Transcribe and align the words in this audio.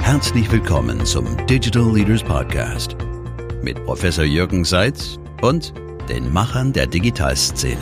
Herzlich 0.00 0.50
willkommen 0.50 1.04
zum 1.04 1.46
Digital 1.46 1.92
Leaders 1.94 2.22
Podcast 2.22 2.96
mit 3.62 3.84
Professor 3.84 4.24
Jürgen 4.24 4.64
Seitz 4.64 5.18
und 5.42 5.74
den 6.08 6.32
Machern 6.32 6.72
der 6.72 6.86
Digitalszene. 6.86 7.76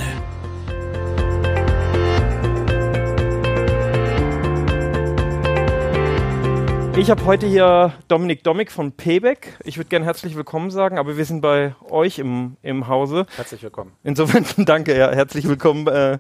Ich 6.99 7.11
habe 7.11 7.25
heute 7.27 7.47
hier 7.47 7.93
Dominik 8.09 8.43
Domik 8.43 8.73
von 8.73 8.91
Payback. 8.91 9.59
Ich 9.65 9.77
würde 9.77 9.89
gerne 9.89 10.07
herzlich 10.07 10.35
willkommen 10.35 10.71
sagen, 10.71 10.97
aber 10.97 11.19
wir 11.19 11.25
sind 11.27 11.43
bei 11.43 11.75
euch 11.91 12.19
im, 12.19 12.57
im 12.63 12.89
Hause. 12.89 13.27
Herzlich 13.37 13.63
willkommen. 13.63 13.93
Insofern 14.03 14.47
danke, 14.65 14.97
ja, 14.97 15.13
herzlich 15.13 15.47
willkommen 15.47 15.87
äh, 15.89 16.19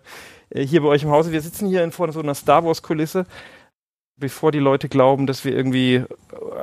hier 0.54 0.82
bei 0.82 0.88
euch 0.88 1.02
im 1.02 1.10
Hause. 1.10 1.32
Wir 1.32 1.40
sitzen 1.40 1.66
hier 1.66 1.82
in 1.82 1.92
vor 1.92 2.12
so 2.12 2.20
einer 2.20 2.34
Star 2.34 2.62
Wars-Kulisse, 2.62 3.24
bevor 4.18 4.50
die 4.50 4.58
Leute 4.58 4.88
glauben, 4.88 5.26
dass 5.26 5.44
wir 5.44 5.54
irgendwie 5.54 6.04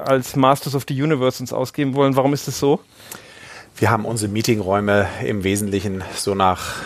als 0.05 0.35
Masters 0.35 0.73
of 0.73 0.85
the 0.87 1.01
Universe 1.01 1.41
uns 1.41 1.53
ausgeben 1.53 1.93
wollen. 1.93 2.15
Warum 2.15 2.33
ist 2.33 2.47
das 2.47 2.59
so? 2.59 2.79
Wir 3.75 3.91
haben 3.91 4.05
unsere 4.05 4.31
Meetingräume 4.31 5.07
im 5.23 5.43
Wesentlichen 5.43 6.03
so 6.15 6.33
nach 6.33 6.81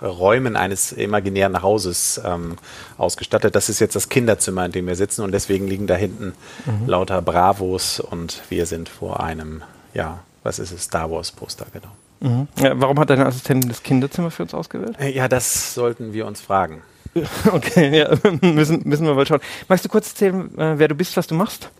Räumen 0.00 0.56
eines 0.56 0.92
imaginären 0.92 1.62
Hauses 1.62 2.20
ähm, 2.24 2.56
ausgestattet. 2.96 3.54
Das 3.54 3.68
ist 3.68 3.80
jetzt 3.80 3.96
das 3.96 4.08
Kinderzimmer, 4.08 4.64
in 4.64 4.72
dem 4.72 4.86
wir 4.86 4.96
sitzen 4.96 5.22
und 5.22 5.32
deswegen 5.32 5.66
liegen 5.66 5.86
da 5.86 5.96
hinten 5.96 6.32
mhm. 6.64 6.86
lauter 6.86 7.20
Bravos 7.20 8.00
und 8.00 8.42
wir 8.48 8.66
sind 8.66 8.88
vor 8.88 9.20
einem, 9.20 9.62
ja, 9.94 10.20
was 10.42 10.58
ist 10.58 10.72
es, 10.72 10.84
Star 10.84 11.10
Wars 11.10 11.32
Poster, 11.32 11.66
genau. 11.72 11.90
Mhm. 12.20 12.48
Ja, 12.56 12.80
warum 12.80 12.98
hat 13.00 13.10
deine 13.10 13.26
Assistentin 13.26 13.68
das 13.68 13.82
Kinderzimmer 13.82 14.30
für 14.30 14.44
uns 14.44 14.54
ausgewählt? 14.54 14.96
Äh, 14.98 15.10
ja, 15.10 15.28
das 15.28 15.74
sollten 15.74 16.12
wir 16.12 16.26
uns 16.26 16.40
fragen. 16.40 16.82
Okay, 17.52 17.98
ja, 17.98 18.16
müssen, 18.40 18.82
müssen 18.84 19.06
wir 19.06 19.14
mal 19.14 19.26
schauen. 19.26 19.40
Magst 19.68 19.84
du 19.84 19.88
kurz 19.88 20.10
erzählen, 20.10 20.56
äh, 20.58 20.78
wer 20.78 20.88
du 20.88 20.94
bist, 20.94 21.16
was 21.16 21.26
du 21.26 21.34
machst? 21.34 21.70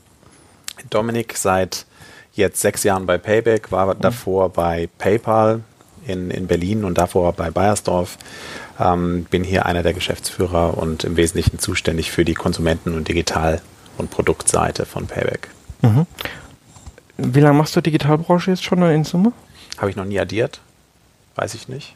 Dominik 0.89 1.37
seit 1.37 1.87
jetzt 2.33 2.61
sechs 2.61 2.85
Jahren 2.85 3.07
bei 3.07 3.19
Payback, 3.19 3.71
war 3.71 3.95
mhm. 3.95 4.01
davor 4.01 4.49
bei 4.51 4.89
PayPal 4.99 5.61
in, 6.07 6.31
in 6.31 6.47
Berlin 6.47 6.85
und 6.85 6.99
davor 6.99 7.33
bei 7.33 7.51
Bayersdorf. 7.51 8.17
Ähm, 8.79 9.27
bin 9.31 9.45
hier 9.45 9.67
einer 9.67 9.83
der 9.83 9.93
Geschäftsführer 9.93 10.79
und 10.79 11.05
im 11.05 11.17
Wesentlichen 11.17 11.59
zuständig 11.59 12.11
für 12.11 12.25
die 12.25 12.35
Konsumenten- 12.35 12.95
und 12.95 13.09
Digital- 13.09 13.61
und 13.99 14.11
Produktseite 14.11 14.87
von 14.87 15.07
Payback. 15.07 15.49
Mhm. 15.83 16.07
Wie 17.19 17.41
lange 17.41 17.59
machst 17.59 17.77
du 17.77 17.83
Digitalbranche 17.83 18.51
jetzt 18.51 18.65
schon 18.65 18.83
in 18.83 19.05
Summe? 19.05 19.33
Habe 19.77 19.91
ich 19.91 19.97
noch 19.97 20.07
nie 20.07 20.19
addiert. 20.19 20.61
Weiß 21.35 21.55
ich 21.55 21.69
nicht. 21.69 21.95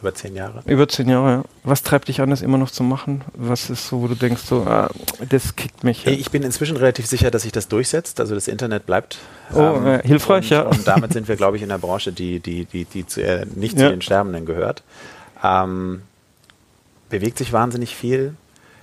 Über 0.00 0.14
zehn 0.14 0.36
Jahre. 0.36 0.62
Über 0.66 0.86
zehn 0.86 1.08
Jahre, 1.08 1.30
ja. 1.30 1.44
Was 1.64 1.82
treibt 1.82 2.08
dich 2.08 2.20
an, 2.20 2.30
das 2.30 2.40
immer 2.40 2.58
noch 2.58 2.70
zu 2.70 2.84
machen? 2.84 3.22
Was 3.34 3.68
ist 3.68 3.88
so, 3.88 4.00
wo 4.00 4.06
du 4.06 4.14
denkst, 4.14 4.42
so, 4.42 4.62
ah, 4.62 4.90
das 5.28 5.56
kickt 5.56 5.82
mich? 5.82 6.04
Ja. 6.04 6.12
Ich 6.12 6.30
bin 6.30 6.44
inzwischen 6.44 6.76
relativ 6.76 7.06
sicher, 7.06 7.30
dass 7.30 7.42
sich 7.42 7.52
das 7.52 7.66
durchsetzt. 7.68 8.20
Also 8.20 8.34
das 8.34 8.46
Internet 8.46 8.86
bleibt 8.86 9.18
oh, 9.52 9.58
ähm, 9.58 9.86
äh, 9.86 10.02
hilfreich, 10.06 10.44
und, 10.44 10.50
ja. 10.50 10.62
Und 10.62 10.86
damit 10.86 11.12
sind 11.12 11.26
wir, 11.26 11.36
glaube 11.36 11.56
ich, 11.56 11.62
in 11.64 11.68
der 11.68 11.78
Branche, 11.78 12.12
die, 12.12 12.38
die, 12.38 12.64
die, 12.64 12.84
die 12.84 13.06
zu, 13.06 13.22
äh, 13.22 13.44
nicht 13.54 13.76
ja. 13.76 13.86
zu 13.86 13.90
den 13.90 14.02
Sterbenden 14.02 14.46
gehört. 14.46 14.84
Ähm, 15.42 16.02
bewegt 17.08 17.38
sich 17.38 17.52
wahnsinnig 17.52 17.96
viel. 17.96 18.34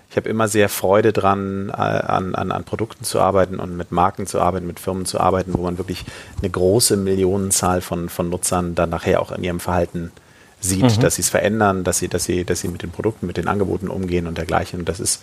Ich 0.09 0.17
habe 0.17 0.27
immer 0.27 0.49
sehr 0.49 0.67
Freude 0.67 1.13
dran, 1.13 1.69
äh, 1.69 1.73
an, 1.73 2.35
an, 2.35 2.51
an 2.51 2.63
Produkten 2.65 3.05
zu 3.05 3.21
arbeiten 3.21 3.59
und 3.59 3.77
mit 3.77 3.91
Marken 3.93 4.27
zu 4.27 4.41
arbeiten, 4.41 4.67
mit 4.67 4.81
Firmen 4.81 5.05
zu 5.05 5.19
arbeiten, 5.19 5.53
wo 5.53 5.63
man 5.63 5.77
wirklich 5.77 6.03
eine 6.39 6.49
große 6.49 6.97
Millionenzahl 6.97 7.79
von, 7.79 8.09
von 8.09 8.29
Nutzern 8.29 8.75
dann 8.75 8.89
nachher 8.89 9.21
auch 9.21 9.31
in 9.31 9.43
ihrem 9.43 9.61
Verhalten 9.61 10.11
äh, 10.15 10.24
sieht, 10.65 10.97
mhm. 10.97 10.99
dass 11.01 11.15
sie 11.15 11.21
es 11.21 11.29
verändern, 11.29 11.83
dass 11.83 11.99
sie, 11.99 12.07
dass 12.07 12.25
sie, 12.25 12.43
dass 12.43 12.61
sie 12.61 12.67
mit 12.67 12.83
den 12.83 12.91
Produkten, 12.91 13.27
mit 13.27 13.37
den 13.37 13.47
Angeboten 13.47 13.87
umgehen 13.87 14.27
und 14.27 14.37
dergleichen. 14.37 14.79
Und 14.79 14.89
das 14.89 14.99
ist 14.99 15.21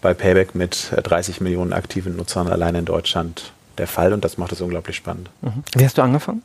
bei 0.00 0.14
Payback 0.14 0.54
mit 0.54 0.92
30 1.02 1.40
äh, 1.40 1.44
Millionen 1.44 1.72
aktiven 1.72 2.16
Nutzern 2.16 2.48
allein 2.48 2.74
in 2.74 2.84
Deutschland 2.84 3.52
der 3.78 3.86
Fall 3.86 4.12
und 4.12 4.24
das 4.24 4.38
macht 4.38 4.52
es 4.52 4.60
unglaublich 4.60 4.96
spannend. 4.96 5.30
Mhm. 5.40 5.62
Wie 5.74 5.84
hast 5.84 5.98
du 5.98 6.02
angefangen? 6.02 6.42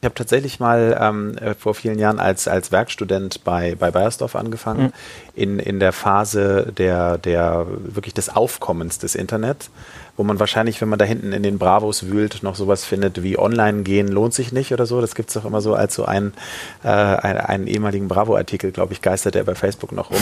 Ich 0.00 0.06
habe 0.06 0.16
tatsächlich 0.16 0.60
mal 0.60 0.98
ähm, 1.00 1.38
äh, 1.38 1.54
vor 1.54 1.74
vielen 1.74 1.98
Jahren 1.98 2.20
als, 2.20 2.46
als 2.46 2.70
Werkstudent 2.70 3.42
bei, 3.42 3.74
bei 3.74 3.90
Bayersdorf 3.90 4.36
angefangen, 4.36 4.82
mhm. 4.82 4.92
in, 5.34 5.58
in 5.58 5.80
der 5.80 5.92
Phase 5.92 6.72
der, 6.76 7.16
der 7.16 7.66
wirklich 7.78 8.12
des 8.12 8.28
Aufkommens 8.28 8.98
des 8.98 9.14
Internet 9.14 9.70
wo 10.16 10.22
man 10.24 10.38
wahrscheinlich, 10.38 10.80
wenn 10.80 10.88
man 10.88 10.98
da 10.98 11.04
hinten 11.04 11.32
in 11.32 11.42
den 11.42 11.58
Bravos 11.58 12.06
wühlt, 12.06 12.42
noch 12.42 12.54
sowas 12.54 12.84
findet 12.84 13.22
wie 13.22 13.38
online 13.38 13.82
gehen 13.82 14.08
lohnt 14.08 14.34
sich 14.34 14.52
nicht 14.52 14.72
oder 14.72 14.86
so. 14.86 15.00
Das 15.00 15.14
gibt 15.14 15.30
es 15.30 15.34
doch 15.34 15.44
immer 15.44 15.60
so 15.60 15.74
als 15.74 15.94
so 15.94 16.04
ein, 16.04 16.32
äh, 16.84 16.88
einen, 16.88 17.38
einen 17.38 17.66
ehemaligen 17.66 18.08
Bravo-Artikel, 18.08 18.70
glaube 18.70 18.92
ich, 18.92 19.02
geistert 19.02 19.34
der 19.34 19.44
bei 19.44 19.54
Facebook 19.54 19.92
noch 19.92 20.10
rum. 20.10 20.20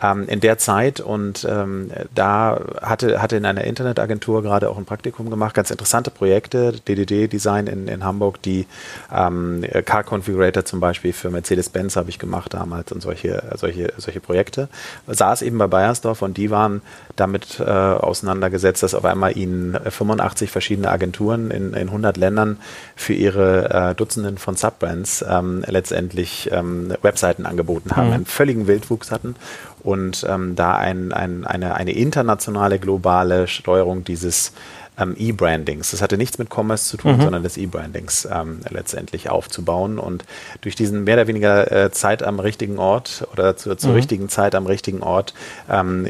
Ähm, 0.00 0.28
in 0.28 0.38
der 0.38 0.58
Zeit 0.58 1.00
und 1.00 1.44
ähm, 1.50 1.90
da 2.14 2.60
hatte, 2.80 3.20
hatte 3.20 3.36
in 3.36 3.44
einer 3.44 3.64
Internetagentur 3.64 4.42
gerade 4.42 4.70
auch 4.70 4.78
ein 4.78 4.84
Praktikum 4.84 5.28
gemacht, 5.28 5.54
ganz 5.54 5.72
interessante 5.72 6.12
Projekte, 6.12 6.72
DDD-Design 6.86 7.66
in, 7.66 7.88
in 7.88 8.04
Hamburg, 8.04 8.40
die 8.42 8.66
ähm, 9.12 9.64
Car 9.84 10.04
Configurator 10.04 10.64
zum 10.64 10.78
Beispiel 10.78 11.12
für 11.12 11.30
Mercedes-Benz 11.30 11.96
habe 11.96 12.10
ich 12.10 12.20
gemacht 12.20 12.54
damals 12.54 12.92
und 12.92 13.02
solche, 13.02 13.42
solche, 13.56 13.92
solche 13.96 14.20
Projekte. 14.20 14.68
Saß 15.08 15.42
eben 15.42 15.58
bei 15.58 15.66
Bayersdorf 15.66 16.22
und 16.22 16.36
die 16.36 16.50
waren 16.50 16.80
damit 17.16 17.58
äh, 17.58 17.64
auseinandergesetzt, 17.64 18.84
dass 18.84 18.94
auf 18.94 19.04
einmal 19.04 19.17
einmal 19.18 19.36
ihnen 19.36 19.76
85 19.88 20.50
verschiedene 20.50 20.90
Agenturen 20.90 21.50
in, 21.50 21.74
in 21.74 21.88
100 21.88 22.16
Ländern 22.16 22.58
für 22.94 23.14
ihre 23.14 23.90
äh, 23.90 23.94
Dutzenden 23.96 24.38
von 24.38 24.54
Subbrands 24.54 25.24
ähm, 25.28 25.64
letztendlich 25.66 26.50
ähm, 26.52 26.94
Webseiten 27.02 27.44
angeboten 27.44 27.96
haben, 27.96 28.08
mhm. 28.08 28.14
einen 28.14 28.26
völligen 28.26 28.68
Wildwuchs 28.68 29.10
hatten 29.10 29.34
und 29.82 30.24
ähm, 30.28 30.54
da 30.54 30.76
ein, 30.76 31.12
ein, 31.12 31.44
eine, 31.44 31.74
eine 31.74 31.92
internationale, 31.92 32.78
globale 32.78 33.48
Steuerung 33.48 34.04
dieses 34.04 34.52
ähm, 34.98 35.14
E-Brandings. 35.16 35.90
Das 35.90 36.02
hatte 36.02 36.18
nichts 36.18 36.38
mit 36.38 36.48
Commerce 36.54 36.88
zu 36.88 36.96
tun, 36.96 37.16
mhm. 37.16 37.22
sondern 37.22 37.42
des 37.42 37.56
E-Brandings 37.56 38.28
ähm, 38.30 38.60
letztendlich 38.68 39.30
aufzubauen. 39.30 39.98
Und 39.98 40.24
durch 40.60 40.74
diesen 40.74 41.04
mehr 41.04 41.14
oder 41.14 41.26
weniger 41.26 41.70
äh, 41.70 41.90
Zeit 41.90 42.22
am 42.22 42.40
richtigen 42.40 42.78
Ort 42.78 43.26
oder 43.32 43.56
zu, 43.56 43.74
zur 43.76 43.90
mhm. 43.90 43.96
richtigen 43.96 44.28
Zeit 44.28 44.54
am 44.54 44.66
richtigen 44.66 45.02
Ort 45.02 45.34
ähm, 45.70 46.08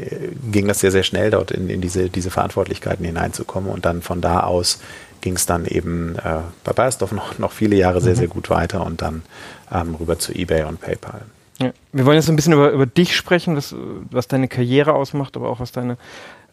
ging 0.51 0.67
das 0.67 0.79
sehr, 0.79 0.91
sehr 0.91 1.03
schnell 1.03 1.31
dort 1.31 1.51
in, 1.51 1.69
in 1.69 1.81
diese, 1.81 2.09
diese 2.09 2.31
Verantwortlichkeiten 2.31 3.05
hineinzukommen. 3.05 3.71
Und 3.71 3.85
dann 3.85 4.01
von 4.01 4.21
da 4.21 4.41
aus 4.41 4.79
ging 5.21 5.35
es 5.35 5.45
dann 5.45 5.65
eben 5.65 6.15
äh, 6.15 6.39
bei 6.63 6.73
Bayersdorf 6.73 7.11
noch, 7.11 7.37
noch 7.39 7.51
viele 7.51 7.75
Jahre 7.75 8.01
sehr, 8.01 8.13
mhm. 8.13 8.17
sehr 8.17 8.27
gut 8.27 8.49
weiter 8.49 8.85
und 8.85 9.01
dann 9.01 9.23
ähm, 9.71 9.95
rüber 9.95 10.17
zu 10.17 10.33
eBay 10.33 10.63
und 10.63 10.79
PayPal. 10.79 11.21
Wir 11.59 12.05
wollen 12.05 12.15
jetzt 12.15 12.29
ein 12.29 12.37
bisschen 12.37 12.53
über, 12.53 12.71
über 12.71 12.85
dich 12.85 13.15
sprechen, 13.15 13.55
was, 13.57 13.75
was 14.11 14.27
deine 14.27 14.47
Karriere 14.47 14.93
ausmacht, 14.93 15.35
aber 15.35 15.49
auch 15.49 15.59
was 15.59 15.71
deine 15.73 15.97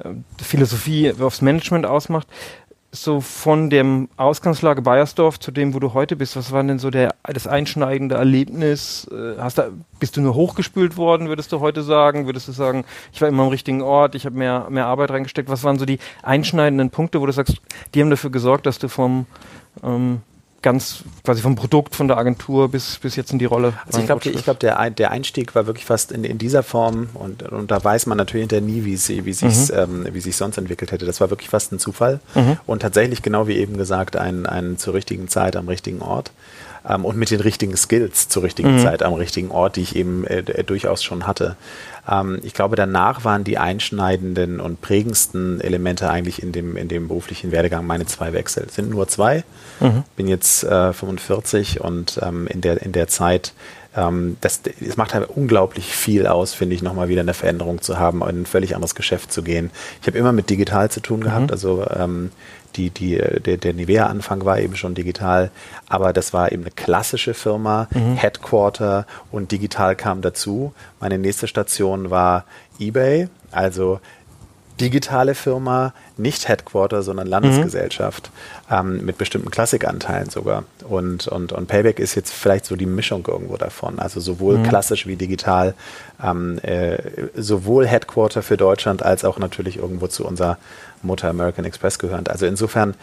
äh, 0.00 0.10
Philosophie 0.42 1.12
aufs 1.20 1.42
Management 1.42 1.86
ausmacht. 1.86 2.26
So 2.90 3.20
von 3.20 3.68
dem 3.68 4.08
Ausgangslage 4.16 4.82
Bayersdorf 4.82 5.38
zu 5.38 5.50
dem, 5.50 5.74
wo 5.74 5.80
du 5.80 5.92
heute 5.92 6.16
bist, 6.16 6.34
was 6.34 6.50
war 6.50 6.62
denn 6.64 6.78
so 6.78 6.90
der, 6.90 7.14
das 7.22 7.46
einschneidende 7.46 8.16
Erlebnis? 8.16 9.06
Äh, 9.12 9.40
hast 9.40 9.58
da, 9.58 9.68
bist 10.00 10.16
du 10.16 10.22
nur 10.22 10.34
hochgespült 10.34 10.96
worden, 10.96 11.28
würdest 11.28 11.52
du 11.52 11.60
heute 11.60 11.82
sagen? 11.82 12.26
Würdest 12.26 12.48
du 12.48 12.52
sagen, 12.52 12.84
ich 13.12 13.20
war 13.20 13.28
immer 13.28 13.44
am 13.44 13.50
richtigen 13.50 13.82
Ort, 13.82 14.16
ich 14.16 14.26
habe 14.26 14.36
mehr, 14.36 14.66
mehr 14.70 14.86
Arbeit 14.86 15.10
reingesteckt? 15.10 15.48
Was 15.48 15.62
waren 15.62 15.78
so 15.78 15.84
die 15.84 15.98
einschneidenden 16.22 16.90
Punkte, 16.90 17.20
wo 17.20 17.26
du 17.26 17.32
sagst, 17.32 17.60
die 17.94 18.00
haben 18.00 18.10
dafür 18.10 18.30
gesorgt, 18.30 18.66
dass 18.66 18.80
du 18.80 18.88
vom 18.88 19.26
ähm, 19.84 20.22
ganz 20.62 21.04
quasi 21.24 21.42
vom 21.42 21.54
Produkt, 21.54 21.94
von 21.94 22.08
der 22.08 22.16
Agentur 22.16 22.68
bis, 22.70 22.98
bis 22.98 23.16
jetzt 23.16 23.32
in 23.32 23.38
die 23.38 23.44
Rolle. 23.44 23.74
Also 23.86 24.00
ich 24.00 24.06
glaube, 24.06 24.28
glaub, 24.30 24.58
der, 24.58 24.90
der 24.90 25.10
Einstieg 25.10 25.54
war 25.54 25.66
wirklich 25.66 25.84
fast 25.84 26.10
in, 26.10 26.24
in 26.24 26.38
dieser 26.38 26.62
Form 26.62 27.08
und, 27.14 27.42
und 27.44 27.70
da 27.70 27.82
weiß 27.82 28.06
man 28.06 28.18
natürlich 28.18 28.42
hinterher 28.42 28.66
nie, 28.66 28.84
wie 28.84 28.96
sie, 28.96 29.24
wie 29.24 29.32
sich's, 29.32 29.70
mhm. 29.70 30.04
ähm, 30.04 30.06
wie 30.12 30.20
sich 30.20 30.36
sonst 30.36 30.58
entwickelt 30.58 30.92
hätte. 30.92 31.06
Das 31.06 31.20
war 31.20 31.30
wirklich 31.30 31.50
fast 31.50 31.72
ein 31.72 31.78
Zufall 31.78 32.20
mhm. 32.34 32.56
und 32.66 32.80
tatsächlich 32.80 33.22
genau 33.22 33.46
wie 33.46 33.56
eben 33.56 33.76
gesagt 33.76 34.16
ein, 34.16 34.46
ein 34.46 34.78
zur 34.78 34.94
richtigen 34.94 35.28
Zeit 35.28 35.56
am 35.56 35.68
richtigen 35.68 36.02
Ort 36.02 36.32
ähm, 36.88 37.04
und 37.04 37.16
mit 37.16 37.30
den 37.30 37.40
richtigen 37.40 37.76
Skills 37.76 38.28
zur 38.28 38.42
richtigen 38.42 38.74
mhm. 38.74 38.78
Zeit 38.80 39.02
am 39.02 39.14
richtigen 39.14 39.50
Ort, 39.50 39.76
die 39.76 39.82
ich 39.82 39.96
eben 39.96 40.26
äh, 40.26 40.38
äh, 40.38 40.64
durchaus 40.64 41.02
schon 41.02 41.26
hatte. 41.26 41.56
Ähm, 42.08 42.40
ich 42.42 42.54
glaube, 42.54 42.76
danach 42.76 43.24
waren 43.24 43.44
die 43.44 43.58
einschneidenden 43.58 44.60
und 44.60 44.80
prägendsten 44.80 45.60
Elemente 45.60 46.08
eigentlich 46.10 46.42
in 46.42 46.52
dem, 46.52 46.76
in 46.76 46.88
dem 46.88 47.08
beruflichen 47.08 47.52
Werdegang 47.52 47.86
meine 47.86 48.06
zwei 48.06 48.32
Wechsel. 48.32 48.64
Es 48.68 48.74
sind 48.74 48.90
nur 48.90 49.08
zwei. 49.08 49.44
Mhm. 49.80 50.04
Bin 50.16 50.28
jetzt 50.28 50.64
äh, 50.64 50.92
45 50.92 51.80
und 51.80 52.20
ähm, 52.22 52.46
in, 52.46 52.60
der, 52.60 52.82
in 52.82 52.92
der 52.92 53.08
Zeit 53.08 53.52
ähm, 53.96 54.36
das, 54.40 54.60
das 54.62 54.96
macht 54.96 55.14
halt 55.14 55.28
unglaublich 55.28 55.86
viel 55.86 56.26
aus, 56.26 56.54
finde 56.54 56.74
ich, 56.74 56.82
nochmal 56.82 57.08
wieder 57.08 57.22
eine 57.22 57.34
Veränderung 57.34 57.80
zu 57.80 57.98
haben, 57.98 58.20
in 58.22 58.42
ein 58.42 58.46
völlig 58.46 58.74
anderes 58.74 58.94
Geschäft 58.94 59.32
zu 59.32 59.42
gehen. 59.42 59.70
Ich 60.02 60.06
habe 60.06 60.18
immer 60.18 60.32
mit 60.32 60.50
digital 60.50 60.90
zu 60.90 61.00
tun 61.00 61.22
gehabt, 61.22 61.46
mhm. 61.46 61.50
also 61.50 61.86
ähm, 61.96 62.30
die, 62.76 62.90
die, 62.90 63.16
der, 63.16 63.56
der 63.56 63.72
Nivea-Anfang 63.72 64.44
war 64.44 64.58
eben 64.58 64.76
schon 64.76 64.94
digital, 64.94 65.50
aber 65.88 66.12
das 66.12 66.32
war 66.32 66.52
eben 66.52 66.62
eine 66.62 66.70
klassische 66.70 67.34
Firma, 67.34 67.88
mhm. 67.92 68.16
Headquarter 68.16 69.06
und 69.30 69.52
digital 69.52 69.96
kam 69.96 70.22
dazu. 70.22 70.72
Meine 71.00 71.18
nächste 71.18 71.46
Station 71.46 72.10
war 72.10 72.44
eBay, 72.78 73.28
also 73.50 74.00
digitale 74.80 75.34
Firma, 75.34 75.94
nicht 76.16 76.48
Headquarter, 76.48 77.02
sondern 77.02 77.26
Landesgesellschaft 77.26 78.30
mhm. 78.68 78.76
ähm, 78.76 79.04
mit 79.04 79.18
bestimmten 79.18 79.50
Klassikanteilen 79.50 80.30
sogar. 80.30 80.64
Und, 80.88 81.28
und, 81.28 81.52
und 81.52 81.66
Payback 81.66 81.98
ist 81.98 82.14
jetzt 82.14 82.32
vielleicht 82.32 82.66
so 82.66 82.76
die 82.76 82.86
Mischung 82.86 83.24
irgendwo 83.26 83.56
davon. 83.56 83.98
Also 83.98 84.20
sowohl 84.20 84.58
mhm. 84.58 84.64
klassisch 84.64 85.06
wie 85.06 85.16
digital, 85.16 85.74
ähm, 86.22 86.58
äh, 86.62 86.98
sowohl 87.34 87.86
Headquarter 87.86 88.42
für 88.42 88.56
Deutschland 88.56 89.02
als 89.02 89.24
auch 89.24 89.38
natürlich 89.38 89.78
irgendwo 89.78 90.08
zu 90.08 90.26
unserer 90.26 90.58
Mutter 91.02 91.28
American 91.28 91.64
Express 91.64 91.98
gehört. 91.98 92.28
Also 92.28 92.46
insofern, 92.46 92.94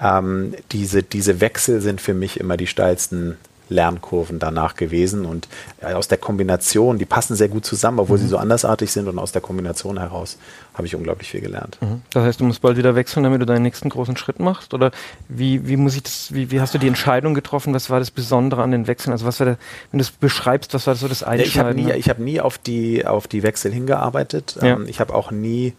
ähm, 0.00 0.54
diese, 0.72 1.02
diese 1.02 1.40
Wechsel 1.40 1.80
sind 1.80 2.00
für 2.00 2.14
mich 2.14 2.40
immer 2.40 2.56
die 2.56 2.66
steilsten 2.66 3.36
Lernkurven 3.70 4.38
danach 4.38 4.74
gewesen. 4.74 5.24
Und 5.24 5.48
äh, 5.80 5.94
aus 5.94 6.08
der 6.08 6.18
Kombination, 6.18 6.98
die 6.98 7.04
passen 7.06 7.36
sehr 7.36 7.48
gut 7.48 7.64
zusammen, 7.64 8.00
obwohl 8.00 8.18
mhm. 8.18 8.22
sie 8.22 8.28
so 8.28 8.36
andersartig 8.36 8.90
sind. 8.90 9.08
Und 9.08 9.18
aus 9.18 9.32
der 9.32 9.40
Kombination 9.40 9.98
heraus 9.98 10.36
habe 10.74 10.86
ich 10.86 10.94
unglaublich 10.94 11.30
viel 11.30 11.40
gelernt. 11.40 11.78
Mhm. 11.80 12.02
Das 12.10 12.24
heißt, 12.24 12.40
du 12.40 12.44
musst 12.44 12.60
bald 12.60 12.76
wieder 12.76 12.94
wechseln, 12.94 13.22
damit 13.22 13.40
du 13.40 13.46
deinen 13.46 13.62
nächsten 13.62 13.88
großen 13.88 14.16
Schritt 14.16 14.40
machst? 14.40 14.74
Oder 14.74 14.90
wie, 15.28 15.66
wie 15.66 15.76
muss 15.76 15.94
ich 15.94 16.02
das, 16.02 16.34
wie, 16.34 16.50
wie 16.50 16.60
hast 16.60 16.74
du 16.74 16.78
die 16.78 16.88
Entscheidung 16.88 17.34
getroffen? 17.34 17.72
Was 17.72 17.88
war 17.88 18.00
das 18.00 18.10
Besondere 18.10 18.62
an 18.62 18.72
den 18.72 18.86
Wechseln? 18.86 19.12
Also 19.12 19.24
was 19.24 19.40
war 19.40 19.46
der, 19.46 19.58
wenn 19.90 19.98
du 19.98 20.02
es 20.02 20.10
beschreibst, 20.10 20.74
was 20.74 20.86
war 20.86 20.94
das 20.94 21.00
so 21.00 21.08
das 21.08 21.22
Einschneiden? 21.22 21.48
Ich 21.48 21.58
habe 21.58 21.74
nie, 21.74 22.02
hab 22.02 22.18
nie 22.18 22.40
auf, 22.40 22.58
die, 22.58 23.06
auf 23.06 23.28
die 23.28 23.42
Wechsel 23.42 23.72
hingearbeitet. 23.72 24.56
Ja. 24.60 24.74
Ähm, 24.74 24.86
ich 24.88 25.00
habe 25.00 25.14
auch 25.14 25.30
nie 25.30 25.74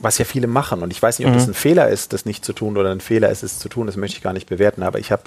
was 0.00 0.18
ja 0.18 0.24
viele 0.24 0.46
machen. 0.46 0.82
Und 0.82 0.92
ich 0.92 1.02
weiß 1.02 1.18
nicht, 1.18 1.26
ob 1.26 1.34
mhm. 1.34 1.38
das 1.38 1.48
ein 1.48 1.54
Fehler 1.54 1.88
ist, 1.88 2.12
das 2.12 2.24
nicht 2.24 2.44
zu 2.44 2.52
tun 2.52 2.76
oder 2.76 2.90
ein 2.90 3.00
Fehler 3.00 3.30
ist, 3.30 3.42
es 3.42 3.58
zu 3.58 3.68
tun. 3.68 3.86
Das 3.86 3.96
möchte 3.96 4.16
ich 4.16 4.22
gar 4.22 4.32
nicht 4.32 4.48
bewerten. 4.48 4.82
Aber 4.82 4.98
ich 4.98 5.12
habe 5.12 5.22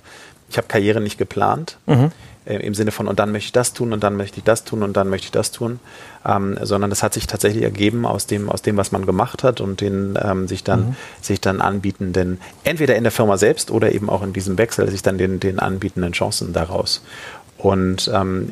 ich 0.52 0.58
habe 0.58 0.68
Karriere 0.68 1.02
nicht 1.02 1.18
geplant. 1.18 1.78
Mhm. 1.88 2.12
Äh, 2.46 2.58
Im 2.58 2.74
Sinne 2.74 2.92
von, 2.92 3.08
und 3.08 3.20
dann 3.20 3.32
möchte 3.32 3.46
ich 3.48 3.52
das 3.54 3.74
tun, 3.74 3.94
und 3.94 4.04
dann 4.04 4.18
möchte 4.18 4.40
ich 4.40 4.44
das 4.44 4.64
tun, 4.64 4.84
und 4.84 4.98
dann 4.98 5.10
möchte 5.10 5.26
ich 5.26 5.32
das 5.32 5.52
tun. 5.52 5.80
Ähm, 6.26 6.58
sondern 6.62 6.90
das 6.90 7.04
hat 7.04 7.14
sich 7.14 7.26
tatsächlich 7.26 7.64
ergeben 7.64 8.06
aus 8.06 8.28
dem, 8.28 8.50
aus 8.50 8.62
dem, 8.62 8.78
was 8.78 8.92
man 8.92 9.06
gemacht 9.06 9.44
hat 9.44 9.62
und 9.62 9.82
den 9.82 10.20
ähm, 10.22 10.48
sich 10.48 10.64
dann, 10.64 10.90
mhm. 10.90 10.96
sich 11.22 11.40
dann 11.40 11.62
anbietenden, 11.62 12.40
entweder 12.64 12.96
in 12.96 13.04
der 13.04 13.12
Firma 13.12 13.38
selbst 13.38 13.72
oder 13.72 13.92
eben 13.94 14.10
auch 14.10 14.24
in 14.24 14.34
diesem 14.34 14.58
Wechsel, 14.58 14.90
sich 14.90 15.02
dann 15.02 15.18
den, 15.18 15.40
den 15.40 15.60
anbietenden 15.60 16.12
Chancen 16.12 16.52
daraus. 16.52 17.02
Und 17.58 18.12
ähm, 18.14 18.50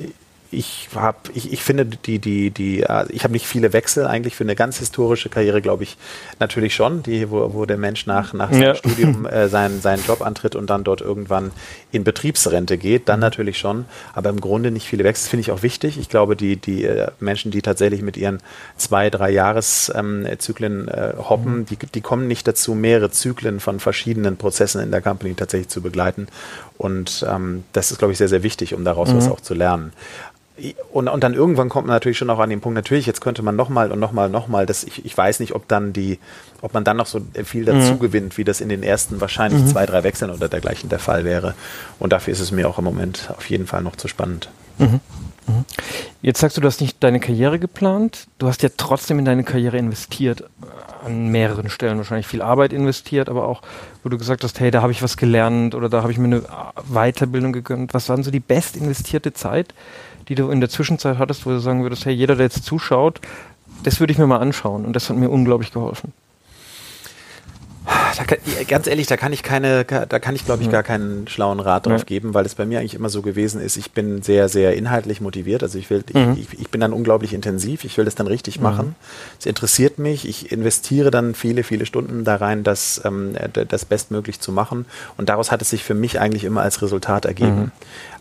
ich 0.52 0.90
habe, 0.96 1.18
ich, 1.36 1.54
ich 1.54 1.64
finde 1.64 1.86
die, 1.86 2.18
die, 2.18 2.50
die, 2.50 2.82
äh, 2.82 3.06
ich 3.10 3.24
habe 3.24 3.34
nicht 3.34 3.46
viele 3.46 3.72
Wechsel 3.72 4.08
eigentlich 4.08 4.36
für 4.36 4.44
eine 4.44 4.56
ganz 4.56 4.80
historische 4.80 5.30
Karriere, 5.30 5.62
glaube 5.62 5.84
ich, 5.84 5.96
natürlich 6.40 6.74
schon, 6.74 7.04
die, 7.04 7.30
wo, 7.30 7.54
wo 7.54 7.66
der 7.66 7.78
Mensch 7.78 8.08
nach, 8.08 8.34
nach 8.34 8.52
seinem 8.52 8.62
ja. 8.62 8.76
Studium 8.76 9.28
äh, 9.28 9.48
seinen, 9.48 9.82
seinen 9.82 10.04
Job 10.04 10.22
antritt 10.22 10.56
und 10.56 10.70
dann 10.70 10.84
dort 10.84 11.02
irgendwann 11.02 11.52
in 11.92 12.04
Betriebsrente 12.04 12.78
geht, 12.78 13.10
dann 13.10 13.20
natürlich 13.20 13.60
schon, 13.60 13.86
aber 14.14 14.30
im 14.30 14.42
Grunde 14.42 14.72
nicht 14.72 14.88
viele 14.88 15.04
Wechsel, 15.04 15.30
finde 15.30 15.42
ich 15.42 15.52
auch 15.52 15.62
wichtig. 15.62 16.00
Ich 16.00 16.10
glaube, 16.10 16.36
die, 16.36 16.56
die 16.56 16.84
äh, 16.84 17.12
Menschen, 17.20 17.52
die 17.52 17.62
tatsächlich 17.62 18.02
mit 18.02 18.18
ihren 18.18 18.40
zwei, 18.76 19.12
drei 19.12 19.30
Jahreszyklen 19.30 20.82
ähm, 20.82 20.88
äh, 20.88 21.14
hoppen, 21.18 21.60
mhm. 21.60 21.66
die, 21.66 21.78
die 21.78 22.02
kommen 22.02 22.28
nicht 22.28 22.48
dazu, 22.48 22.74
mehrere 22.74 23.12
Zyklen 23.12 23.60
von 23.60 23.80
verschiedenen 23.80 24.38
Prozessen 24.38 24.82
in 24.82 24.90
der 24.90 25.02
Company 25.02 25.36
tatsächlich 25.36 25.70
zu 25.70 25.82
begleiten. 25.82 26.28
Und 26.78 27.26
ähm, 27.30 27.66
das 27.74 27.92
ist, 27.92 28.00
glaube 28.00 28.14
ich, 28.14 28.18
sehr, 28.18 28.30
sehr 28.30 28.42
wichtig, 28.42 28.74
um 28.74 28.84
daraus 28.84 29.12
mhm. 29.12 29.18
was 29.18 29.30
auch 29.30 29.42
zu 29.42 29.54
lernen 29.54 29.92
und, 30.92 31.08
und 31.08 31.24
dann 31.24 31.34
irgendwann 31.34 31.70
kommt 31.70 31.88
man 31.88 31.96
natürlich 31.96 32.18
schon 32.18 32.30
auch 32.30 32.40
an 32.40 32.50
den 32.50 32.62
Punkt, 32.62 32.76
natürlich, 32.76 33.06
jetzt 33.06 33.22
könnte 33.22 33.42
man 33.42 33.56
nochmal 33.56 33.92
und 33.92 34.00
nochmal, 34.00 34.30
nochmal, 34.30 34.66
das, 34.66 34.84
ich, 34.84 35.06
ich 35.06 35.18
weiß 35.18 35.40
nicht, 35.40 35.54
ob 35.54 35.68
dann 35.68 35.94
die, 35.94 36.20
ob 36.62 36.74
man 36.74 36.84
dann 36.84 36.98
noch 36.98 37.06
so 37.06 37.22
viel 37.46 37.66
dazu 37.66 37.94
mhm. 37.94 38.00
gewinnt, 38.00 38.38
wie 38.38 38.44
das 38.44 38.62
in 38.62 38.70
den 38.70 38.84
ersten 38.84 39.22
wahrscheinlich 39.22 39.62
mhm. 39.64 39.68
zwei, 39.68 39.86
drei 39.86 40.04
Wechseln 40.04 40.32
oder 40.32 40.50
dergleichen 40.50 40.90
der 40.90 41.00
Fall 41.00 41.26
wäre. 41.26 41.54
Und 42.00 42.14
dafür 42.14 42.34
ist 42.34 42.40
es 42.40 42.52
mir 42.52 42.68
auch 42.68 42.78
im 42.78 42.86
Moment 42.86 43.30
auf 43.38 43.50
jeden 43.50 43.68
Fall 43.68 43.82
noch 43.82 43.96
zu 43.96 44.08
spannend. 44.08 44.50
Mhm. 44.78 45.00
mhm. 45.48 45.66
Jetzt 46.22 46.42
sagst 46.42 46.58
du, 46.58 46.62
du 46.62 46.68
hast 46.68 46.82
nicht 46.82 47.02
deine 47.02 47.20
Karriere 47.20 47.60
geplant, 47.60 48.28
du 48.40 48.48
hast 48.48 48.62
ja 48.62 48.70
trotzdem 48.76 49.20
in 49.20 49.26
deine 49.26 49.44
Karriere 49.44 49.78
investiert, 49.78 50.44
an 51.04 51.30
mehreren 51.30 51.70
Stellen 51.70 51.98
wahrscheinlich 51.98 52.28
viel 52.28 52.42
Arbeit 52.42 52.74
investiert, 52.74 53.30
aber 53.30 53.48
auch, 53.48 53.62
wo 54.04 54.10
du 54.10 54.18
gesagt 54.18 54.44
hast, 54.44 54.60
hey, 54.60 54.72
da 54.72 54.82
habe 54.82 54.92
ich 54.92 55.02
was 55.02 55.18
gelernt 55.18 55.76
oder 55.76 55.90
da 55.90 56.02
habe 56.02 56.12
ich 56.12 56.18
mir 56.18 56.26
eine 56.26 56.44
Weiterbildung 56.90 57.54
gegönnt. 57.54 57.94
Was 57.94 58.10
waren 58.10 58.24
so 58.24 58.32
die 58.32 58.40
best 58.40 58.76
investierte 58.76 59.34
Zeit, 59.34 59.74
die 60.30 60.36
du 60.36 60.50
in 60.50 60.62
der 60.62 60.70
Zwischenzeit 60.70 61.18
hattest, 61.18 61.46
wo 61.46 61.50
du 61.50 61.60
sagen 61.60 61.84
würdest, 61.84 62.06
hey, 62.06 62.14
jeder, 62.14 62.36
der 62.36 62.46
jetzt 62.46 62.64
zuschaut, 62.64 63.20
das 63.84 64.00
würde 64.00 64.12
ich 64.12 64.20
mir 64.20 64.28
mal 64.28 64.38
anschauen 64.38 64.86
und 64.86 64.94
das 64.94 65.10
hat 65.10 65.18
mir 65.18 65.30
unglaublich 65.30 65.72
geholfen. 65.72 66.14
Kann, 68.18 68.38
ganz 68.68 68.88
ehrlich, 68.88 69.08
da 69.08 69.18
kann 69.18 69.34
ich 69.34 69.44
keine, 69.44 69.86
da 69.86 70.20
kann 70.20 70.36
ich 70.36 70.46
glaube 70.46 70.64
ich 70.64 70.72
gar 70.72 70.84
keinen 70.84 71.28
schlauen 71.28 71.60
Rat 71.60 71.86
drauf 71.86 72.02
ja. 72.02 72.06
geben, 72.06 72.34
weil 72.34 72.46
es 72.46 72.56
bei 72.56 72.66
mir 72.66 72.80
eigentlich 72.80 72.96
immer 72.96 73.10
so 73.10 73.22
gewesen 73.22 73.62
ist, 73.62 73.78
ich 73.78 73.92
bin 73.92 74.22
sehr, 74.22 74.50
sehr 74.50 74.76
inhaltlich 74.76 75.22
motiviert. 75.22 75.64
Also 75.64 75.78
ich 75.78 75.90
will, 75.90 76.04
mhm. 76.14 76.38
ich, 76.40 76.60
ich, 76.60 76.70
bin 76.70 76.82
dann 76.82 76.94
unglaublich 76.94 77.34
intensiv, 77.34 77.84
ich 77.84 77.98
will 77.98 78.06
das 78.06 78.16
dann 78.16 78.28
richtig 78.28 78.58
mhm. 78.58 78.64
machen. 78.64 78.96
Es 79.40 79.46
interessiert 79.46 80.00
mich, 80.00 80.28
ich 80.28 80.52
investiere 80.52 81.12
dann 81.12 81.36
viele, 81.36 81.64
viele 81.64 81.86
Stunden 81.86 82.24
da 82.24 82.36
rein, 82.36 82.64
das, 82.64 83.02
ähm, 83.06 83.36
das 83.54 83.86
bestmöglich 83.86 84.40
zu 84.40 84.52
machen. 84.52 84.86
Und 85.18 85.30
daraus 85.30 85.52
hat 85.52 85.62
es 85.62 85.70
sich 85.70 85.84
für 85.84 85.94
mich 85.94 86.20
eigentlich 86.20 86.44
immer 86.44 86.62
als 86.62 86.82
Resultat 86.82 87.26
ergeben. 87.26 87.60
Mhm. 87.60 87.72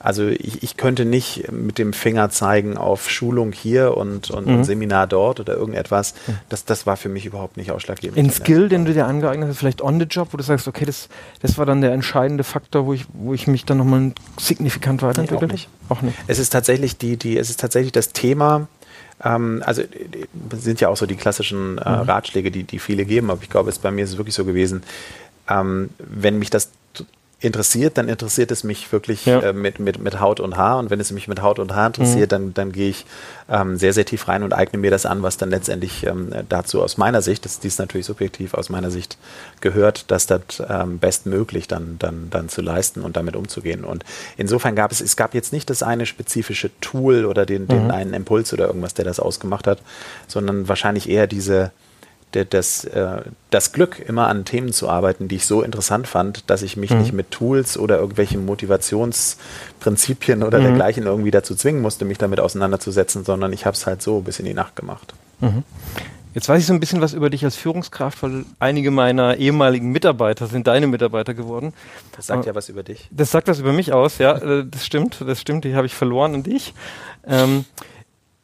Also 0.01 0.29
ich, 0.29 0.63
ich 0.63 0.77
könnte 0.77 1.05
nicht 1.05 1.51
mit 1.51 1.79
dem 1.79 1.93
Finger 1.93 2.31
zeigen 2.31 2.77
auf 2.77 3.11
Schulung 3.11 3.53
hier 3.53 3.97
und, 3.97 4.31
und, 4.31 4.47
und 4.47 4.65
Seminar 4.65 5.07
dort 5.07 5.41
oder 5.41 5.55
irgendetwas. 5.55 6.15
Das, 6.49 6.65
das 6.65 6.87
war 6.87 6.97
für 6.97 7.09
mich 7.09 7.27
überhaupt 7.27 7.57
nicht 7.57 7.73
ausschlaggebend. 7.73 8.17
Ein 8.19 8.31
Skill, 8.31 8.69
den 8.69 8.85
du 8.85 8.93
dir 8.93 9.07
angeeignet 9.07 9.49
hast, 9.49 9.59
vielleicht 9.59 9.78
on 9.83 9.99
the 9.99 10.07
job, 10.07 10.29
wo 10.33 10.37
du 10.37 10.43
sagst, 10.43 10.69
okay, 10.69 10.85
das, 10.85 11.09
das 11.41 11.59
war 11.59 11.67
dann 11.67 11.81
der 11.81 11.93
entscheidende 11.93 12.45
Faktor, 12.45 12.87
wo 12.87 12.93
ich, 12.93 13.07
wo 13.13 13.35
ich 13.35 13.47
mich 13.47 13.65
dann 13.65 13.79
nochmal 13.79 14.13
signifikant 14.39 15.03
weiterentwickle? 15.03 15.47
Nee, 15.47 15.53
auch, 15.53 15.57
nicht. 15.57 15.69
auch 15.89 16.03
nicht. 16.03 16.19
Es 16.27 16.39
ist 16.39 16.51
tatsächlich 16.51 16.99
die, 16.99 17.17
die, 17.17 17.37
es 17.37 17.51
ist 17.51 17.61
tatsächlich 17.61 17.93
das 17.93 18.13
Thema, 18.13 18.69
ähm, 19.23 19.63
also 19.65 19.83
sind 20.53 20.81
ja 20.81 20.89
auch 20.89 20.97
so 20.97 21.07
die 21.07 21.17
klassischen 21.17 21.79
äh, 21.79 21.91
mhm. 21.91 22.03
Ratschläge, 22.03 22.51
die, 22.51 22.65
die 22.65 22.79
viele 22.79 23.05
geben, 23.05 23.31
aber 23.31 23.43
ich 23.43 23.51
glaube, 23.51 23.71
es 23.71 23.79
bei 23.79 23.91
mir 23.91 24.05
ist 24.05 24.11
es 24.11 24.17
wirklich 24.17 24.35
so 24.35 24.45
gewesen, 24.45 24.83
ähm, 25.49 25.91
wenn 25.99 26.39
mich 26.39 26.51
das 26.51 26.71
interessiert, 27.41 27.97
dann 27.99 28.09
interessiert 28.09 28.51
es 28.51 28.65
mich 28.65 28.91
wirklich 28.91 29.25
ja. 29.27 29.39
äh, 29.41 29.53
mit, 29.53 29.79
mit, 29.79 30.01
mit 30.01 30.19
Haut 30.19 30.41
und 30.41 30.57
Haar. 30.57 30.79
Und 30.79 30.91
wenn 30.91 30.99
es 30.99 31.13
mich 31.13 31.29
mit 31.29 31.41
Haut 31.41 31.61
und 31.61 31.73
Haar 31.73 31.87
interessiert, 31.87 32.31
mhm. 32.33 32.35
dann, 32.35 32.55
dann 32.55 32.73
gehe 32.73 32.91
ich 32.91 33.07
ähm, 33.49 33.77
sehr, 33.77 33.93
sehr 33.93 34.05
tief 34.05 34.27
rein 34.27 34.43
und 34.43 34.53
eigne 34.53 34.79
mir 34.79 34.91
das 34.91 35.07
an, 35.07 35.23
was 35.23 35.37
dann 35.37 35.51
letztendlich 35.51 36.05
ähm, 36.05 36.33
dazu 36.49 36.83
aus 36.83 36.97
meiner 36.97 37.23
Sicht, 37.23 37.45
das 37.45 37.61
dies 37.61 37.79
natürlich 37.79 38.07
subjektiv 38.07 38.55
aus 38.55 38.71
meiner 38.71 38.91
Sicht 38.91 39.19
gehört, 39.61 40.11
dass 40.11 40.27
das 40.27 40.41
ähm, 40.69 40.99
bestmöglich 40.99 41.69
dann, 41.69 41.97
dann, 42.01 42.29
dann 42.29 42.49
zu 42.49 42.61
leisten 42.61 43.03
und 43.03 43.17
damit 43.17 43.37
umzugehen. 43.37 43.85
Und 43.85 44.05
insofern 44.37 44.75
gab 44.75 44.91
es, 44.91 45.01
es 45.01 45.17
gab 45.17 45.33
jetzt 45.33 45.53
nicht 45.53 45.71
das 45.71 45.85
eine 45.85 46.07
spezifische 46.07 46.71
Tool 46.81 47.25
oder 47.25 47.47
den, 47.47 47.69
den 47.69 47.85
mhm. 47.85 47.91
einen 47.93 48.15
Impuls 48.15 48.53
oder 48.53 48.67
irgendwas, 48.67 48.95
der 48.95 49.05
das 49.05 49.21
ausgemacht 49.21 49.69
hat, 49.69 49.79
sondern 50.27 50.69
wahrscheinlich 50.69 51.09
eher 51.09 51.29
diese, 51.29 51.71
das, 52.33 52.85
äh, 52.85 53.23
das 53.51 53.73
Glück, 53.73 53.99
immer 54.07 54.29
an 54.29 54.45
Themen 54.45 54.73
zu 54.73 54.89
arbeiten, 54.89 55.29
die 55.29 55.37
ich 55.37 55.47
so 55.47 55.63
interessant 55.63 56.07
fand, 56.07 56.51
dass 56.51 56.63
ich 56.63 56.77
mich 56.77 56.91
mhm. 56.91 56.99
nicht 56.99 57.13
mit 57.13 57.31
Tools 57.31 57.79
oder 57.79 57.99
irgendwelchen 57.99 58.45
Motivationsprinzipien 58.45 60.43
oder 60.43 60.59
mhm. 60.59 60.65
dergleichen 60.65 61.07
irgendwie 61.07 61.31
dazu 61.31 61.55
zwingen 61.55 61.81
musste, 61.81 62.05
mich 62.05 62.19
damit 62.19 62.41
auseinanderzusetzen, 62.41 63.25
sondern 63.25 63.53
ich 63.53 63.65
habe 63.67 63.75
es 63.77 63.87
halt 63.87 64.03
so 64.03 64.21
bis 64.21 64.39
in 64.39 64.45
die 64.45 64.55
Nacht 64.55 64.77
gemacht. 64.77 65.15
Mhm. 65.41 65.65
Jetzt 66.35 66.49
weiß 66.49 66.61
ich 66.61 66.67
so 66.67 66.73
ein 66.73 66.81
bisschen 66.81 67.01
was 67.01 67.15
über 67.15 67.31
dich 67.31 67.45
als 67.45 67.57
Führungskraft, 67.57 68.23
weil 68.23 68.45
einige 68.61 68.91
meiner 68.91 69.39
ehemaligen 69.39 69.91
Mitarbeiter 69.91 70.47
sind 70.47 70.67
deine 70.67 70.87
Mitarbeiter 70.87 71.35
geworden. 71.35 71.73
Das 72.15 72.27
sagt 72.27 72.47
ja 72.47 72.55
was 72.55 72.69
über 72.69 72.83
dich. 72.83 73.09
Das 73.11 73.31
sagt 73.31 73.49
was 73.49 73.59
über 73.59 73.73
mich 73.73 73.93
aus, 73.93 74.19
ja, 74.19 74.37
äh, 74.37 74.65
das 74.71 74.85
stimmt, 74.85 75.25
das 75.27 75.41
stimmt, 75.41 75.65
die 75.65 75.75
habe 75.75 75.87
ich 75.87 75.95
verloren 75.95 76.35
an 76.35 76.43
dich. 76.43 76.75
Ähm, 77.27 77.65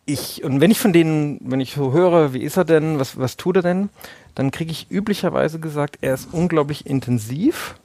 ich, 0.07 0.45
und 0.45 0.61
wenn 0.61 0.71
ich 0.71 0.79
von 0.79 0.93
denen, 0.93 1.41
wenn 1.43 1.61
ich 1.61 1.75
so 1.75 1.93
höre, 1.93 2.33
wie 2.33 2.43
ist 2.43 2.57
er 2.57 2.65
denn, 2.65 2.99
was, 2.99 3.19
was 3.19 3.37
tut 3.37 3.57
er 3.57 3.63
denn, 3.63 3.89
dann 4.35 4.51
kriege 4.51 4.71
ich 4.71 4.91
üblicherweise 4.91 5.59
gesagt, 5.59 5.99
er 6.01 6.15
ist 6.15 6.29
unglaublich 6.33 6.87
intensiv. 6.87 7.77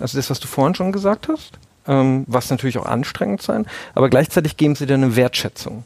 Also 0.00 0.18
das, 0.18 0.30
was 0.30 0.40
du 0.40 0.46
vorhin 0.46 0.74
schon 0.74 0.92
gesagt 0.92 1.28
hast, 1.28 1.58
ähm, 1.86 2.24
was 2.26 2.50
natürlich 2.50 2.78
auch 2.78 2.86
anstrengend 2.86 3.42
sein, 3.42 3.66
aber 3.94 4.08
gleichzeitig 4.08 4.56
geben 4.56 4.76
sie 4.76 4.86
dir 4.86 4.94
eine 4.94 5.16
Wertschätzung. 5.16 5.84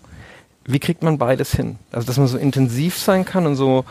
Wie 0.64 0.80
kriegt 0.80 1.02
man 1.02 1.16
beides 1.16 1.52
hin? 1.52 1.78
Also, 1.92 2.06
dass 2.06 2.18
man 2.18 2.26
so 2.26 2.36
intensiv 2.36 2.98
sein 2.98 3.24
kann 3.24 3.46
und 3.46 3.56
so 3.56 3.86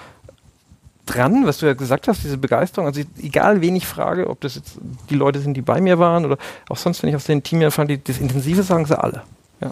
dran, 1.08 1.46
was 1.46 1.58
du 1.58 1.66
ja 1.66 1.74
gesagt 1.74 2.08
hast, 2.08 2.24
diese 2.24 2.38
Begeisterung. 2.38 2.86
Also 2.86 3.02
egal 3.20 3.62
wen 3.62 3.76
ich 3.76 3.88
frage, 3.88 4.30
ob 4.30 4.42
das 4.42 4.56
jetzt 4.56 4.78
die 5.10 5.16
Leute 5.16 5.40
sind, 5.40 5.56
die 5.56 5.62
bei 5.62 5.82
mir 5.82 5.98
waren 5.98 6.26
oder 6.26 6.38
auch 6.70 6.78
sonst, 6.78 7.02
wenn 7.02 7.10
ich 7.10 7.16
aus 7.16 7.24
den 7.24 7.42
Team 7.42 7.62
erfahre, 7.62 7.88
die, 7.88 8.04
das 8.04 8.20
Intensive 8.20 8.62
sagen 8.62 8.86
sie 8.86 9.00
alle. 9.00 9.24
Ja. 9.62 9.72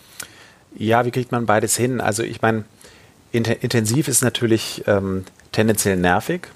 Ja, 0.78 1.06
wie 1.06 1.12
kriegt 1.12 1.32
man 1.32 1.46
beides 1.46 1.76
hin? 1.76 2.02
Also 2.02 2.24
ich 2.24 2.42
meine, 2.42 2.66
intensiv 3.32 4.08
ist 4.08 4.24
natürlich 4.24 4.84
ähm, 4.88 5.26
tendenziell 5.52 5.98
nervig, 5.98 6.48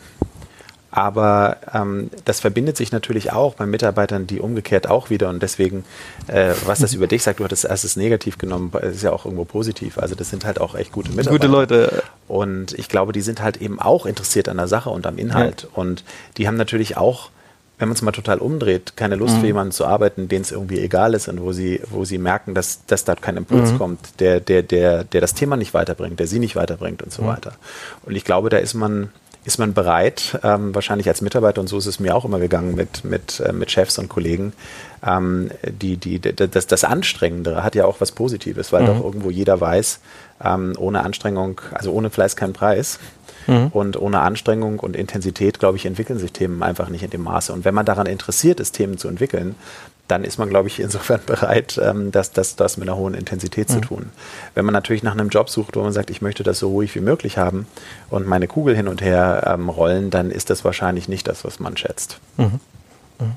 aber 0.92 1.58
ähm, 1.74 2.10
das 2.26 2.40
verbindet 2.40 2.76
sich 2.76 2.92
natürlich 2.92 3.32
auch 3.32 3.56
bei 3.56 3.66
Mitarbeitern, 3.66 4.28
die 4.28 4.40
umgekehrt 4.40 4.88
auch 4.88 5.10
wieder 5.10 5.30
und 5.30 5.44
deswegen, 5.44 5.84
äh, 6.28 6.54
was 6.66 6.80
das 6.80 6.94
über 6.94 7.08
dich 7.08 7.22
sagt, 7.24 7.40
du 7.40 7.44
hattest 7.44 7.66
erstes 7.66 7.96
negativ 7.96 8.38
genommen, 8.38 8.72
ist 8.82 9.04
ja 9.04 9.12
auch 9.12 9.26
irgendwo 9.26 9.46
positiv. 9.46 9.98
Also 10.00 10.16
das 10.16 10.30
sind 10.30 10.46
halt 10.46 10.60
auch 10.60 10.76
echt 10.76 10.92
gute 10.92 11.12
Mitarbeiter. 11.12 11.32
Gute 11.32 11.48
Leute. 11.48 12.04
Und 12.28 12.74
ich 12.74 12.90
glaube, 12.90 13.14
die 13.14 13.22
sind 13.22 13.42
halt 13.42 13.58
eben 13.58 13.80
auch 13.80 14.06
interessiert 14.06 14.50
an 14.50 14.58
der 14.58 14.68
Sache 14.68 14.90
und 14.90 15.06
am 15.06 15.18
Inhalt. 15.18 15.64
Ja. 15.64 15.70
Und 15.76 16.04
die 16.38 16.48
haben 16.48 16.58
natürlich 16.58 16.98
auch 16.98 17.30
wenn 17.79 17.88
man 17.88 17.95
es 17.95 18.01
mal 18.01 18.12
total 18.12 18.39
umdreht, 18.39 18.93
keine 18.98 19.15
Lust 19.15 19.38
mhm. 19.38 19.39
für 19.39 19.48
jemanden 19.48 19.71
zu 19.71 19.86
arbeiten, 19.86 20.27
denen 20.27 20.41
es 20.41 20.51
irgendwie 20.51 20.79
egal 20.79 21.13
ist 21.13 21.29
und 21.29 21.41
wo 21.41 21.53
sie, 21.53 21.81
wo 21.89 22.05
sie 22.05 22.17
merken, 22.17 22.53
dass, 22.53 22.86
dass 22.86 23.05
da 23.05 23.15
kein 23.15 23.38
Impuls 23.38 23.71
mhm. 23.71 23.77
kommt, 23.77 24.19
der, 24.19 24.41
der, 24.41 24.62
der, 24.62 25.05
der 25.05 25.21
das 25.21 25.33
Thema 25.33 25.55
nicht 25.55 25.74
weiterbringt, 25.74 26.19
der 26.19 26.27
sie 26.27 26.39
nicht 26.39 26.57
weiterbringt 26.57 27.01
und 27.01 27.13
so 27.13 27.24
mhm. 27.24 27.27
weiter. 27.27 27.53
Und 28.05 28.15
ich 28.15 28.25
glaube, 28.25 28.50
da 28.50 28.57
ist 28.57 28.74
man 28.74 29.09
ist 29.45 29.57
man 29.57 29.74
bereit, 29.74 30.38
ähm, 30.43 30.75
wahrscheinlich 30.75 31.07
als 31.07 31.21
Mitarbeiter, 31.21 31.62
und 31.62 31.67
so 31.67 31.77
ist 31.77 31.86
es 31.86 32.00
mir 32.00 32.13
auch 32.15 32.25
immer 32.25 32.39
gegangen 32.39 32.75
mit, 32.75 33.05
mit, 33.05 33.39
äh, 33.39 33.53
mit 33.53 33.71
Chefs 33.71 33.98
und 33.98 34.09
Kollegen, 34.09 34.53
ähm, 35.05 35.50
die, 35.65 35.95
die, 35.95 36.19
das, 36.19 36.67
das 36.67 36.83
Anstrengendere 36.83 37.63
hat 37.63 37.74
ja 37.74 37.86
auch 37.86 38.01
was 38.01 38.12
Positives, 38.12 38.74
weil 38.74 38.83
mhm. 38.83 38.88
doch 38.88 39.03
irgendwo 39.03 39.29
jeder 39.29 39.59
weiß, 39.59 40.01
ähm, 40.43 40.74
ohne 40.77 41.03
Anstrengung, 41.03 41.62
also 41.74 41.91
ohne 41.93 42.09
Fleiß 42.09 42.36
kein 42.36 42.53
Preis. 42.53 43.00
Mhm. 43.50 43.68
Und 43.68 44.00
ohne 44.00 44.22
Anstrengung 44.22 44.79
und 44.79 44.96
Intensität, 44.96 45.60
glaube 45.60 45.77
ich, 45.77 45.86
entwickeln 45.86 46.20
sich 46.20 46.32
Themen 46.32 46.62
einfach 46.62 46.89
nicht 46.89 47.03
in 47.03 47.10
dem 47.10 47.24
Maße. 47.24 47.51
Und 47.51 47.65
wenn 47.65 47.74
man 47.74 47.86
daran 47.86 48.06
interessiert 48.06 48.60
ist, 48.60 48.74
Themen 48.74 48.98
zu 49.00 49.08
entwickeln, 49.08 49.56
dann 50.08 50.24
ist 50.24 50.38
man, 50.38 50.50
glaube 50.50 50.68
ich, 50.68 50.79
insofern 50.79 51.20
bereit, 51.25 51.79
ähm, 51.84 52.12
das, 52.12 52.32
das, 52.32 52.56
das 52.56 52.77
mit 52.77 52.88
einer 52.88 52.98
hohen 52.98 53.15
Intensität 53.15 53.70
mhm. 53.70 53.74
zu 53.74 53.82
tun. 53.82 54.10
Wenn 54.53 54.65
man 54.65 54.74
natürlich 54.74 55.01
nach 55.01 55.13
einem 55.13 55.29
Job 55.29 55.50
sucht, 55.50 55.75
wo 55.75 55.82
man 55.82 55.94
sagt, 55.94 56.12
ich 56.12 56.22
möchte 56.22 56.44
das 56.44 56.60
so 56.60 56.70
ruhig 56.70 56.94
wie 56.94 57.01
möglich 57.01 57.38
haben 57.38 57.65
und 58.10 58.27
meine 58.27 58.48
Kugel 58.48 58.75
hin 58.75 58.88
und 58.88 59.01
her 59.01 59.44
ähm, 59.48 59.70
rollen, 59.70 60.12
dann 60.12 60.29
ist 60.29 60.51
das 60.51 60.63
wahrscheinlich 60.63 61.08
nicht 61.08 61.27
das, 61.27 61.44
was 61.44 61.60
man 61.60 61.75
schätzt. 61.75 62.20
Mhm. 62.38 62.60
Mhm. 63.20 63.34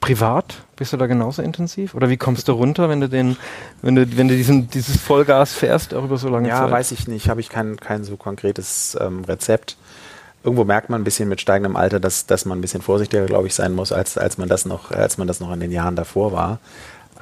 Privat 0.00 0.62
bist 0.80 0.94
du 0.94 0.96
da 0.96 1.06
genauso 1.06 1.42
intensiv? 1.42 1.94
Oder 1.94 2.08
wie 2.08 2.16
kommst 2.16 2.48
du 2.48 2.52
runter, 2.52 2.88
wenn 2.88 3.02
du 3.02 3.08
den, 3.08 3.36
wenn 3.82 3.96
du, 3.96 4.16
wenn 4.16 4.28
du 4.28 4.34
diesen, 4.34 4.70
dieses 4.70 4.96
Vollgas 4.96 5.52
fährst, 5.52 5.92
auch 5.92 6.04
über 6.04 6.16
so 6.16 6.30
lange 6.30 6.48
ja, 6.48 6.56
Zeit? 6.56 6.68
Ja, 6.68 6.72
weiß 6.72 6.92
ich 6.92 7.06
nicht. 7.06 7.28
Habe 7.28 7.40
ich 7.40 7.50
kein, 7.50 7.76
kein 7.76 8.02
so 8.02 8.16
konkretes 8.16 8.96
ähm, 8.98 9.22
Rezept 9.24 9.76
irgendwo 10.42 10.64
merkt 10.64 10.88
man 10.88 11.02
ein 11.02 11.04
bisschen 11.04 11.28
mit 11.28 11.38
steigendem 11.42 11.76
Alter, 11.76 12.00
dass, 12.00 12.24
dass 12.24 12.46
man 12.46 12.56
ein 12.56 12.60
bisschen 12.62 12.80
vorsichtiger, 12.80 13.26
glaube 13.26 13.46
ich, 13.46 13.54
sein 13.54 13.74
muss, 13.74 13.92
als, 13.92 14.16
als 14.16 14.38
man 14.38 14.48
das 14.48 14.64
noch, 14.64 14.90
als 14.90 15.18
man 15.18 15.28
das 15.28 15.38
noch 15.38 15.52
in 15.52 15.60
den 15.60 15.70
Jahren 15.70 15.96
davor 15.96 16.32
war. 16.32 16.60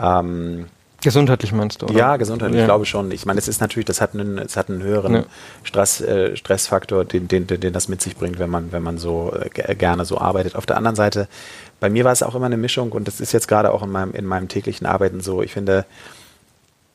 Ähm, 0.01 0.67
Gesundheitlich 1.01 1.53
meinst 1.53 1.81
du? 1.81 1.87
Oder? 1.87 1.95
Ja, 1.95 2.17
gesundheitlich, 2.17 2.57
ja. 2.57 2.65
ich 2.65 2.67
glaube 2.67 2.85
schon. 2.85 3.13
Ich 3.13 3.25
meine, 3.25 3.39
es 3.39 3.47
ist 3.47 3.61
natürlich, 3.61 3.87
das 3.87 4.01
hat 4.01 4.15
einen, 4.15 4.37
es 4.39 4.57
hat 4.57 4.69
einen 4.69 4.83
höheren 4.83 5.15
ja. 5.15 5.25
Stress, 5.63 6.01
äh, 6.01 6.37
Stressfaktor, 6.37 7.05
den, 7.05 7.29
den, 7.29 7.47
den, 7.47 7.73
das 7.73 7.89
mit 7.89 8.03
sich 8.03 8.17
bringt, 8.17 8.41
wenn 8.41 8.51
man, 8.51 8.73
wenn 8.73 8.83
man 8.83 8.99
so 8.99 9.33
äh, 9.55 9.77
gerne 9.77 10.05
so 10.05 10.19
arbeitet. 10.19 10.57
Auf 10.57 10.67
der 10.67 10.77
anderen 10.77 10.97
Seite, 10.97 11.29
bei 11.81 11.91
mir 11.91 12.05
war 12.05 12.13
es 12.13 12.23
auch 12.23 12.35
immer 12.35 12.47
eine 12.47 12.57
Mischung 12.57 12.93
und 12.93 13.07
das 13.07 13.21
ist 13.21 13.33
jetzt 13.33 13.49
gerade 13.49 13.73
auch 13.73 13.83
in 13.83 13.91
meinem, 13.91 14.13
in 14.13 14.25
meinem 14.25 14.49
täglichen 14.49 14.87
Arbeiten 14.87 15.21
so. 15.21 15.43
Ich 15.43 15.53
finde, 15.53 15.85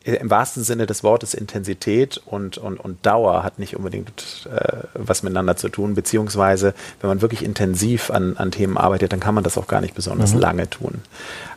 im 0.04 0.30
wahrsten 0.30 0.64
Sinne 0.64 0.86
des 0.86 1.04
Wortes 1.04 1.34
Intensität 1.34 2.22
und, 2.26 2.58
und, 2.58 2.78
und 2.78 3.06
Dauer 3.06 3.44
hat 3.44 3.58
nicht 3.58 3.78
unbedingt 3.78 4.50
äh, 4.54 4.80
was 4.94 5.24
miteinander 5.24 5.56
zu 5.56 5.70
tun, 5.70 5.96
beziehungsweise 5.96 6.74
wenn 7.00 7.08
man 7.08 7.22
wirklich 7.22 7.44
intensiv 7.44 8.12
an, 8.12 8.36
an 8.36 8.52
Themen 8.52 8.78
arbeitet, 8.78 9.14
dann 9.14 9.22
kann 9.22 9.34
man 9.34 9.46
das 9.46 9.58
auch 9.58 9.68
gar 9.68 9.80
nicht 9.80 9.96
besonders 9.96 10.34
mhm. 10.34 10.42
lange 10.42 10.70
tun. 10.70 11.02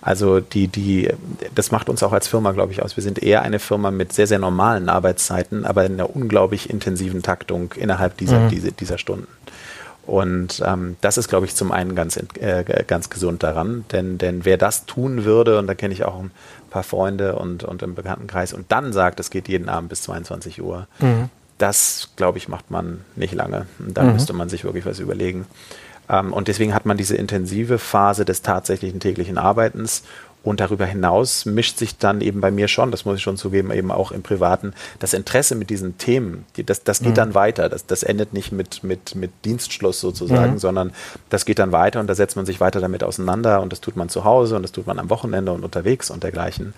Also 0.00 0.38
die, 0.38 0.68
die, 0.68 1.11
das 1.56 1.73
macht 1.73 1.88
uns 1.88 2.04
auch 2.04 2.12
als 2.12 2.28
Firma, 2.28 2.52
glaube 2.52 2.71
ich, 2.71 2.83
aus. 2.83 2.97
Wir 2.97 3.02
sind 3.02 3.21
eher 3.21 3.42
eine 3.42 3.59
Firma 3.59 3.90
mit 3.90 4.12
sehr, 4.12 4.28
sehr 4.28 4.38
normalen 4.38 4.88
Arbeitszeiten, 4.88 5.64
aber 5.64 5.85
in 5.85 5.95
einer 5.95 6.14
unglaublich 6.14 6.71
intensiven 6.71 7.25
Taktung 7.25 7.75
innerhalb 7.76 8.16
dieser, 8.16 8.40
mhm. 8.40 8.50
dieser, 8.50 8.71
dieser 8.71 8.99
Stunden. 8.99 9.26
Und 10.06 10.62
ähm, 10.64 10.96
das 11.00 11.18
ist, 11.18 11.28
glaube 11.28 11.46
ich, 11.46 11.56
zum 11.56 11.72
einen 11.72 11.96
ganz, 11.96 12.16
äh, 12.16 12.64
ganz 12.86 13.10
gesund 13.10 13.42
daran, 13.42 13.84
denn, 13.90 14.18
denn 14.18 14.44
wer 14.44 14.56
das 14.56 14.86
tun 14.86 15.25
würde, 15.25 15.58
und 15.58 15.66
da 15.66 15.75
kenne 15.75 15.92
ich 15.92 16.04
auch 16.04 16.20
ein 16.20 16.30
paar 16.70 16.84
Freunde 16.84 17.34
und, 17.36 17.64
und 17.64 17.82
im 17.82 17.96
Bekanntenkreis, 17.96 18.52
und 18.52 18.70
dann 18.70 18.92
sagt, 18.92 19.18
es 19.18 19.30
geht 19.30 19.48
jeden 19.48 19.68
Abend 19.68 19.88
bis 19.88 20.02
22 20.02 20.62
Uhr, 20.62 20.86
mhm. 21.00 21.28
das, 21.58 22.10
glaube 22.14 22.38
ich, 22.38 22.46
macht 22.46 22.70
man 22.70 23.00
nicht 23.16 23.34
lange. 23.34 23.66
Und 23.80 23.96
da 23.96 24.04
mhm. 24.04 24.12
müsste 24.12 24.32
man 24.32 24.48
sich 24.48 24.62
wirklich 24.62 24.86
was 24.86 25.00
überlegen. 25.00 25.44
Ähm, 26.08 26.32
und 26.32 26.46
deswegen 26.46 26.72
hat 26.72 26.86
man 26.86 26.96
diese 26.96 27.16
intensive 27.16 27.78
Phase 27.78 28.25
des 28.25 28.42
tatsächlichen 28.42 29.00
täglichen 29.00 29.38
Arbeitens 29.38 30.04
und 30.47 30.61
darüber 30.61 30.87
hinaus 30.87 31.45
mischt 31.45 31.76
sich 31.76 31.99
dann 31.99 32.21
eben 32.21 32.41
bei 32.41 32.53
mir 32.53 32.69
schon, 32.69 32.93
das 32.93 33.05
muss 33.05 33.17
ich 33.17 33.23
schon 33.23 33.37
zugeben, 33.37 33.73
eben 33.73 33.91
auch 33.91 34.12
im 34.12 34.23
Privaten, 34.23 34.75
das 35.00 35.12
Interesse 35.12 35.57
mit 35.57 35.71
diesen 35.71 35.99
Themen, 35.99 36.45
die, 36.57 36.62
das, 36.62 36.85
das 36.85 37.00
geht 37.00 37.11
mhm. 37.11 37.15
dann 37.15 37.35
weiter. 37.35 37.69
Das, 37.69 37.85
das 37.85 38.05
endet 38.05 38.33
nicht 38.33 38.53
mit, 38.53 38.85
mit, 38.85 39.17
mit 39.17 39.33
Dienstschluss 39.45 40.00
sozusagen, 40.00 40.53
mhm. 40.53 40.59
sondern 40.59 40.93
das 41.31 41.47
geht 41.47 41.59
dann 41.59 41.73
weiter 41.73 41.99
und 41.99 42.07
da 42.07 42.15
setzt 42.15 42.37
man 42.37 42.47
sich 42.47 42.61
weiter 42.61 42.81
damit 42.81 43.03
auseinander 43.03 43.61
und 43.61 43.73
das 43.73 43.81
tut 43.81 43.97
man 43.97 44.09
zu 44.09 44.25
Hause 44.25 44.55
und 44.55 44.62
das 44.62 44.71
tut 44.71 44.87
man 44.87 45.00
am 45.00 45.11
Wochenende 45.11 45.50
und 45.50 45.65
unterwegs 45.65 46.11
und 46.11 46.23
dergleichen. 46.23 46.75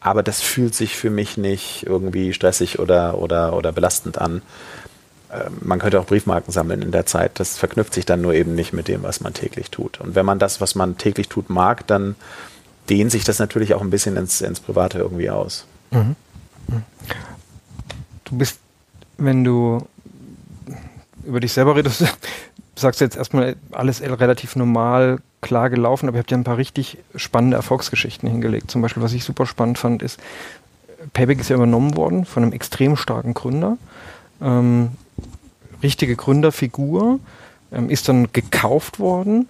Aber 0.00 0.24
das 0.24 0.40
fühlt 0.40 0.74
sich 0.74 0.96
für 0.96 1.10
mich 1.10 1.36
nicht 1.36 1.86
irgendwie 1.86 2.32
stressig 2.32 2.80
oder, 2.80 3.18
oder, 3.18 3.54
oder 3.56 3.70
belastend 3.70 4.18
an. 4.18 4.42
Ähm, 5.32 5.58
man 5.60 5.78
könnte 5.78 6.00
auch 6.00 6.06
Briefmarken 6.06 6.52
sammeln 6.52 6.82
in 6.82 6.90
der 6.90 7.06
Zeit. 7.06 7.38
Das 7.38 7.56
verknüpft 7.56 7.94
sich 7.94 8.04
dann 8.04 8.20
nur 8.20 8.34
eben 8.34 8.56
nicht 8.56 8.72
mit 8.72 8.88
dem, 8.88 9.04
was 9.04 9.20
man 9.20 9.32
täglich 9.32 9.70
tut. 9.70 10.00
Und 10.00 10.16
wenn 10.16 10.26
man 10.26 10.40
das, 10.40 10.60
was 10.60 10.74
man 10.74 10.98
täglich 10.98 11.28
tut, 11.28 11.50
mag, 11.50 11.86
dann 11.86 12.16
dehnt 12.88 13.10
sich 13.10 13.24
das 13.24 13.38
natürlich 13.38 13.74
auch 13.74 13.80
ein 13.80 13.90
bisschen 13.90 14.16
ins, 14.16 14.40
ins 14.40 14.60
Private 14.60 14.98
irgendwie 14.98 15.30
aus. 15.30 15.66
Mhm. 15.90 16.16
Du 18.24 18.36
bist, 18.36 18.58
wenn 19.18 19.44
du 19.44 19.86
über 21.24 21.40
dich 21.40 21.52
selber 21.52 21.76
redest, 21.76 22.04
sagst 22.76 23.00
du 23.00 23.04
jetzt 23.04 23.16
erstmal 23.16 23.56
alles 23.70 24.00
relativ 24.00 24.56
normal, 24.56 25.20
klar 25.40 25.70
gelaufen, 25.70 26.08
aber 26.08 26.16
ihr 26.16 26.20
habt 26.20 26.30
ja 26.30 26.36
ein 26.36 26.44
paar 26.44 26.56
richtig 26.56 26.98
spannende 27.14 27.56
Erfolgsgeschichten 27.56 28.28
hingelegt. 28.28 28.70
Zum 28.70 28.82
Beispiel, 28.82 29.02
was 29.02 29.12
ich 29.12 29.24
super 29.24 29.46
spannend 29.46 29.78
fand, 29.78 30.02
ist, 30.02 30.18
Payback 31.12 31.40
ist 31.40 31.50
ja 31.50 31.56
übernommen 31.56 31.96
worden 31.96 32.24
von 32.24 32.42
einem 32.42 32.52
extrem 32.52 32.96
starken 32.96 33.34
Gründer. 33.34 33.76
Ähm, 34.40 34.92
richtige 35.82 36.16
Gründerfigur, 36.16 37.18
ähm, 37.72 37.90
ist 37.90 38.08
dann 38.08 38.32
gekauft 38.32 38.98
worden 38.98 39.48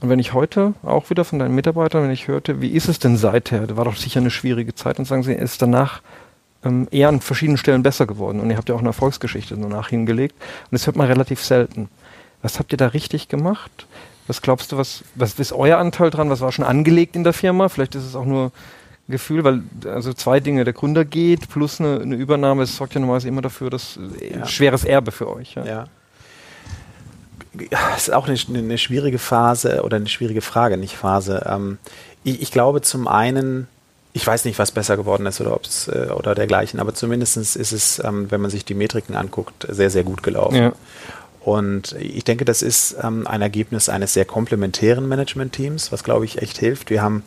und 0.00 0.08
wenn 0.08 0.18
ich 0.18 0.32
heute 0.32 0.74
auch 0.82 1.10
wieder 1.10 1.24
von 1.24 1.38
deinen 1.38 1.54
Mitarbeitern, 1.54 2.04
wenn 2.04 2.10
ich 2.10 2.26
hörte, 2.26 2.62
wie 2.62 2.70
ist 2.70 2.88
es 2.88 2.98
denn 2.98 3.16
seither? 3.16 3.66
Da 3.66 3.76
war 3.76 3.84
doch 3.84 3.96
sicher 3.96 4.20
eine 4.20 4.30
schwierige 4.30 4.74
Zeit 4.74 4.98
und 4.98 5.04
sagen 5.04 5.22
sie, 5.22 5.34
es 5.34 5.52
ist 5.52 5.62
danach 5.62 6.00
ähm, 6.64 6.88
eher 6.90 7.08
an 7.08 7.20
verschiedenen 7.20 7.58
Stellen 7.58 7.82
besser 7.82 8.06
geworden. 8.06 8.40
Und 8.40 8.50
ihr 8.50 8.56
habt 8.56 8.68
ja 8.70 8.74
auch 8.74 8.80
eine 8.80 8.88
Erfolgsgeschichte 8.88 9.56
danach 9.56 9.90
hingelegt. 9.90 10.34
Und 10.38 10.72
das 10.72 10.86
hört 10.86 10.96
man 10.96 11.06
relativ 11.06 11.44
selten. 11.44 11.88
Was 12.40 12.58
habt 12.58 12.72
ihr 12.72 12.78
da 12.78 12.88
richtig 12.88 13.28
gemacht? 13.28 13.86
Was 14.26 14.40
glaubst 14.40 14.72
du, 14.72 14.78
was, 14.78 15.04
was 15.16 15.38
ist 15.38 15.52
euer 15.52 15.76
Anteil 15.76 16.08
dran? 16.08 16.30
Was 16.30 16.40
war 16.40 16.52
schon 16.52 16.64
angelegt 16.64 17.14
in 17.14 17.24
der 17.24 17.34
Firma? 17.34 17.68
Vielleicht 17.68 17.94
ist 17.94 18.06
es 18.06 18.16
auch 18.16 18.24
nur 18.24 18.52
ein 19.06 19.12
Gefühl, 19.12 19.44
weil 19.44 19.62
also 19.84 20.14
zwei 20.14 20.40
Dinge, 20.40 20.64
der 20.64 20.72
Gründer 20.72 21.04
geht 21.04 21.50
plus 21.50 21.78
eine, 21.78 22.00
eine 22.00 22.14
Übernahme, 22.14 22.62
das 22.62 22.76
sorgt 22.76 22.94
ja 22.94 23.00
normalerweise 23.00 23.28
immer 23.28 23.42
dafür, 23.42 23.68
dass 23.68 23.98
äh, 23.98 24.38
ja. 24.38 24.46
schweres 24.46 24.84
Erbe 24.84 25.10
für 25.10 25.28
euch. 25.28 25.56
Ja. 25.56 25.64
ja 25.64 25.84
ist 27.96 28.12
auch 28.12 28.28
eine, 28.28 28.38
eine, 28.48 28.78
schwierige 28.78 29.18
Phase 29.18 29.82
oder 29.82 29.96
eine 29.96 30.08
schwierige 30.08 30.40
Frage, 30.40 30.76
nicht 30.76 30.96
Phase. 30.96 31.44
Ähm, 31.48 31.78
ich, 32.24 32.42
ich, 32.42 32.52
glaube 32.52 32.80
zum 32.82 33.08
einen, 33.08 33.66
ich 34.12 34.26
weiß 34.26 34.44
nicht, 34.44 34.58
was 34.58 34.72
besser 34.72 34.96
geworden 34.96 35.26
ist 35.26 35.40
oder 35.40 35.54
ob 35.54 35.64
es 35.64 35.88
äh, 35.88 36.08
oder 36.14 36.34
dergleichen, 36.34 36.80
aber 36.80 36.94
zumindest 36.94 37.36
ist 37.36 37.72
es, 37.72 38.00
ähm, 38.04 38.30
wenn 38.30 38.40
man 38.40 38.50
sich 38.50 38.64
die 38.64 38.74
Metriken 38.74 39.16
anguckt, 39.16 39.66
sehr, 39.68 39.90
sehr 39.90 40.04
gut 40.04 40.22
gelaufen. 40.22 40.56
Ja. 40.56 40.72
Und 41.40 41.92
ich 41.98 42.24
denke, 42.24 42.44
das 42.44 42.60
ist 42.62 42.96
ähm, 43.02 43.26
ein 43.26 43.40
Ergebnis 43.40 43.88
eines 43.88 44.12
sehr 44.12 44.26
komplementären 44.26 45.08
Management-Teams, 45.08 45.90
was 45.90 46.04
glaube 46.04 46.26
ich 46.26 46.40
echt 46.42 46.58
hilft. 46.58 46.90
Wir 46.90 47.02
haben 47.02 47.22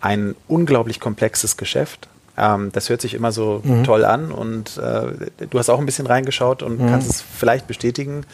ein 0.00 0.34
unglaublich 0.48 1.00
komplexes 1.00 1.56
Geschäft. 1.56 2.08
Ähm, 2.36 2.70
das 2.72 2.88
hört 2.88 3.00
sich 3.00 3.14
immer 3.14 3.32
so 3.32 3.60
mhm. 3.64 3.84
toll 3.84 4.04
an 4.04 4.30
und 4.30 4.76
äh, 4.78 5.46
du 5.50 5.58
hast 5.58 5.70
auch 5.70 5.78
ein 5.78 5.86
bisschen 5.86 6.06
reingeschaut 6.06 6.62
und 6.62 6.80
mhm. 6.80 6.88
kannst 6.88 7.10
es 7.10 7.20
vielleicht 7.22 7.66
bestätigen 7.66 8.24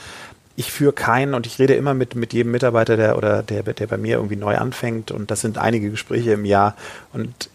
ich 0.57 0.71
führe 0.71 0.93
keinen 0.93 1.35
und 1.35 1.47
ich 1.47 1.59
rede 1.59 1.75
immer 1.75 1.95
mit, 1.95 2.15
mit 2.15 2.33
jedem 2.33 2.53
Mitarbeiter, 2.53 2.97
der 2.97 3.17
oder 3.17 3.43
der, 3.43 3.63
der 3.63 3.87
bei 3.87 3.97
mir 3.97 4.17
irgendwie 4.17 4.37
neu 4.37 4.57
anfängt 4.57 5.11
und 5.11 5.31
das 5.31 5.41
sind 5.41 5.59
einige 5.59 5.91
Gespräche 5.91 6.33
im 6.33 6.45
Jahr 6.45 6.77
und 7.13 7.51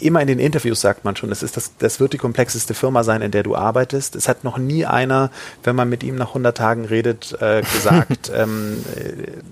immer 0.00 0.20
in 0.20 0.28
den 0.28 0.38
Interviews 0.38 0.80
sagt 0.80 1.04
man 1.04 1.16
schon, 1.16 1.28
das 1.28 1.42
ist 1.42 1.56
das, 1.56 1.72
das 1.78 2.00
wird 2.00 2.12
die 2.12 2.18
komplexeste 2.18 2.74
Firma 2.74 3.02
sein, 3.02 3.20
in 3.20 3.30
der 3.30 3.42
du 3.42 3.56
arbeitest. 3.56 4.14
Es 4.16 4.28
hat 4.28 4.44
noch 4.44 4.58
nie 4.58 4.86
einer, 4.86 5.30
wenn 5.64 5.74
man 5.74 5.88
mit 5.88 6.02
ihm 6.02 6.14
nach 6.14 6.28
100 6.28 6.56
Tagen 6.56 6.84
redet, 6.84 7.36
äh, 7.40 7.62
gesagt, 7.62 8.30
ähm, 8.34 8.84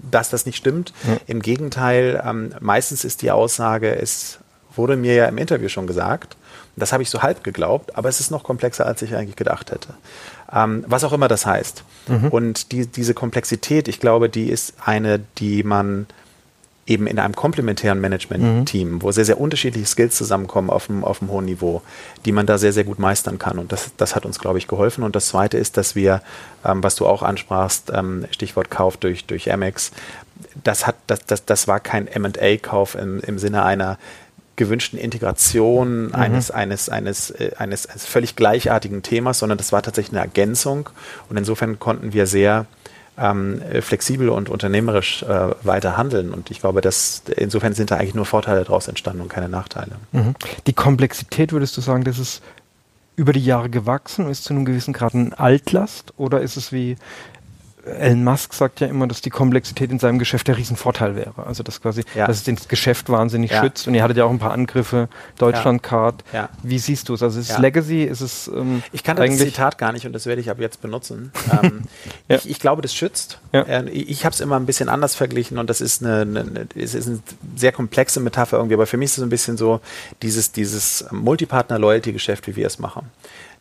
dass 0.09 0.31
das 0.31 0.47
nicht 0.47 0.57
stimmt. 0.57 0.93
Ja. 1.07 1.17
Im 1.27 1.43
Gegenteil, 1.43 2.23
ähm, 2.25 2.55
meistens 2.61 3.05
ist 3.05 3.23
die 3.23 3.31
Aussage, 3.31 3.97
es 3.97 4.39
wurde 4.75 4.97
mir 4.97 5.15
ja 5.15 5.27
im 5.27 5.39
Interview 5.39 5.69
schon 5.69 5.87
gesagt, 5.87 6.37
das 6.77 6.93
habe 6.93 7.03
ich 7.03 7.11
so 7.11 7.23
halb 7.23 7.43
geglaubt, 7.43 7.97
aber 7.97 8.09
es 8.09 8.21
ist 8.21 8.31
noch 8.31 8.43
komplexer, 8.43 8.87
als 8.87 9.03
ich 9.03 9.15
eigentlich 9.15 9.37
gedacht 9.37 9.71
hätte. 9.71 9.89
Ähm, 10.53 10.85
was 10.87 11.05
auch 11.05 11.13
immer 11.13 11.29
das 11.29 11.47
heißt. 11.47 11.85
Mhm. 12.09 12.29
Und 12.29 12.73
die, 12.73 12.87
diese 12.87 13.15
Komplexität, 13.15 13.89
ich 13.89 13.99
glaube, 13.99 14.29
die 14.29 14.51
ist 14.51 14.75
eine, 14.85 15.21
die 15.39 15.63
man 15.63 16.07
eben 16.87 17.07
in 17.07 17.19
einem 17.19 17.35
komplementären 17.35 18.01
Management-Team, 18.01 18.93
mhm. 18.93 19.03
wo 19.03 19.11
sehr, 19.11 19.25
sehr 19.25 19.41
unterschiedliche 19.41 19.87
Skills 19.87 20.17
zusammenkommen 20.17 20.71
auf 20.71 20.89
einem, 20.89 21.03
auf 21.03 21.21
einem 21.21 21.33
hohen 21.33 21.47
Niveau, 21.47 21.83
die 22.25 22.33
man 22.33 22.47
da 22.47 22.59
sehr, 22.59 22.73
sehr 22.73 22.85
gut 22.85 22.99
meistern 22.99 23.39
kann. 23.39 23.59
Und 23.59 23.73
das, 23.73 23.91
das 23.97 24.15
hat 24.15 24.25
uns, 24.25 24.39
glaube 24.39 24.59
ich, 24.59 24.69
geholfen. 24.69 25.03
Und 25.03 25.17
das 25.17 25.29
Zweite 25.29 25.59
ist, 25.59 25.77
dass 25.77 25.97
wir, 25.97 26.23
ähm, 26.65 26.83
was 26.83 26.95
du 26.95 27.07
auch 27.07 27.23
ansprachst, 27.23 27.91
ähm, 27.93 28.27
Stichwort 28.31 28.71
Kauf 28.71 28.97
durch, 28.97 29.25
durch 29.25 29.53
Amex, 29.53 29.91
das, 30.63 30.87
hat, 30.87 30.97
das, 31.07 31.25
das, 31.25 31.45
das 31.45 31.67
war 31.67 31.81
kein 31.81 32.07
M&A-Kauf 32.07 32.95
im, 32.95 33.21
im 33.21 33.39
Sinne 33.39 33.65
einer 33.65 33.99
gewünschten 34.57 34.99
Integration 34.99 36.07
mhm. 36.07 36.15
eines, 36.15 36.51
eines, 36.51 36.89
eines, 36.89 37.31
äh, 37.31 37.53
eines, 37.59 37.87
eines 37.87 38.07
völlig 38.07 38.37
gleichartigen 38.37 39.03
Themas, 39.03 39.39
sondern 39.39 39.59
das 39.59 39.73
war 39.73 39.83
tatsächlich 39.83 40.13
eine 40.13 40.27
Ergänzung. 40.27 40.91
Und 41.29 41.37
insofern 41.37 41.79
konnten 41.79 42.13
wir 42.13 42.27
sehr 42.27 42.67
ähm, 43.19 43.63
flexibel 43.81 44.29
und 44.29 44.49
unternehmerisch 44.49 45.23
äh, 45.23 45.51
weiter 45.63 45.97
handeln. 45.97 46.33
Und 46.33 46.51
ich 46.51 46.61
glaube, 46.61 46.81
dass 46.81 47.23
insofern 47.37 47.73
sind 47.73 47.91
da 47.91 47.97
eigentlich 47.97 48.15
nur 48.15 48.27
Vorteile 48.27 48.65
daraus 48.65 48.89
entstanden 48.89 49.23
und 49.23 49.29
keine 49.29 49.49
Nachteile. 49.49 49.93
Mhm. 50.13 50.35
Die 50.67 50.73
Komplexität, 50.73 51.53
würdest 51.53 51.77
du 51.77 51.81
sagen, 51.81 52.05
das 52.05 52.19
ist 52.19 52.43
über 53.17 53.33
die 53.33 53.45
Jahre 53.45 53.71
gewachsen, 53.71 54.29
ist 54.29 54.45
zu 54.45 54.53
einem 54.53 54.67
gewissen 54.67 54.93
Grad 54.93 55.15
ein 55.15 55.33
Altlast 55.33 56.13
oder 56.19 56.43
ist 56.43 56.57
es 56.57 56.71
wie 56.71 56.97
Elon 57.87 58.25
Musk 58.25 58.53
sagt 58.53 58.81
ja 58.81 58.89
immer, 58.89 59.07
dass 59.07 59.21
die 59.21 59.31
Komplexität 59.31 59.91
in 59.91 59.99
seinem 59.99 60.19
Geschäft 60.19 60.49
der 60.49 60.57
Riesenvorteil 60.57 61.15
wäre. 61.15 61.47
Also 61.47 61.63
dass 61.63 61.81
quasi, 61.81 62.03
ja. 62.15 62.27
dass 62.27 62.39
es 62.39 62.45
das 62.45 62.69
Geschäft 62.69 63.09
wahnsinnig 63.09 63.53
ja. 63.53 63.61
schützt. 63.61 63.87
Und 63.87 63.95
ihr 63.95 64.03
hattet 64.03 64.17
ja 64.17 64.25
auch 64.25 64.31
ein 64.31 64.39
paar 64.39 64.53
Angriffe, 64.53 65.09
Deutschlandcard. 65.39 66.25
Ja. 66.33 66.49
Wie 66.63 66.79
siehst 66.79 67.09
du 67.09 67.15
es? 67.15 67.23
Also 67.23 67.39
ist 67.39 67.51
es 67.51 67.59
Legacy? 67.59 68.03
Ist 68.03 68.21
es 68.21 68.49
ähm, 68.49 68.83
Ich 68.93 69.05
kann 69.05 69.17
das 69.17 69.37
Zitat 69.37 69.79
gar 69.79 69.93
nicht 69.93 70.07
und 70.07 70.13
das 70.13 70.27
werde 70.27 70.41
ich 70.41 70.51
ab 70.51 70.59
jetzt 70.59 70.83
benutzen. 70.83 71.33
ähm, 71.63 71.83
ich, 72.29 72.51
ich, 72.51 72.59
glaube, 72.59 72.83
das 72.83 72.95
schützt. 72.95 73.39
Äh, 73.53 73.89
ich 73.91 74.25
habe 74.25 74.35
es 74.35 74.41
immer 74.41 74.57
ein 74.57 74.67
bisschen 74.67 74.89
anders 74.89 75.15
verglichen 75.15 75.59
und 75.59 75.71
das 75.71 75.81
ist 75.81 76.03
eine, 76.03 76.23
eine, 76.23 76.41
eine, 76.41 76.67
es 76.75 76.95
ist 76.95 77.07
eine 77.07 77.21
sehr 77.55 77.73
komplexe 77.73 78.21
Metapher 78.21 78.57
irgendwie, 78.57 78.75
aber 78.75 78.87
für 78.87 78.97
mich 78.97 79.11
ist 79.11 79.19
es 79.19 79.23
ein 79.25 79.31
bisschen 79.31 79.57
so 79.57 79.81
dieses, 80.23 80.53
dieses 80.53 81.07
Multipartner-Loyalty-Geschäft, 81.13 82.47
wie 82.49 82.57
wir 82.57 82.67
es 82.67 82.79
machen. 82.79 83.11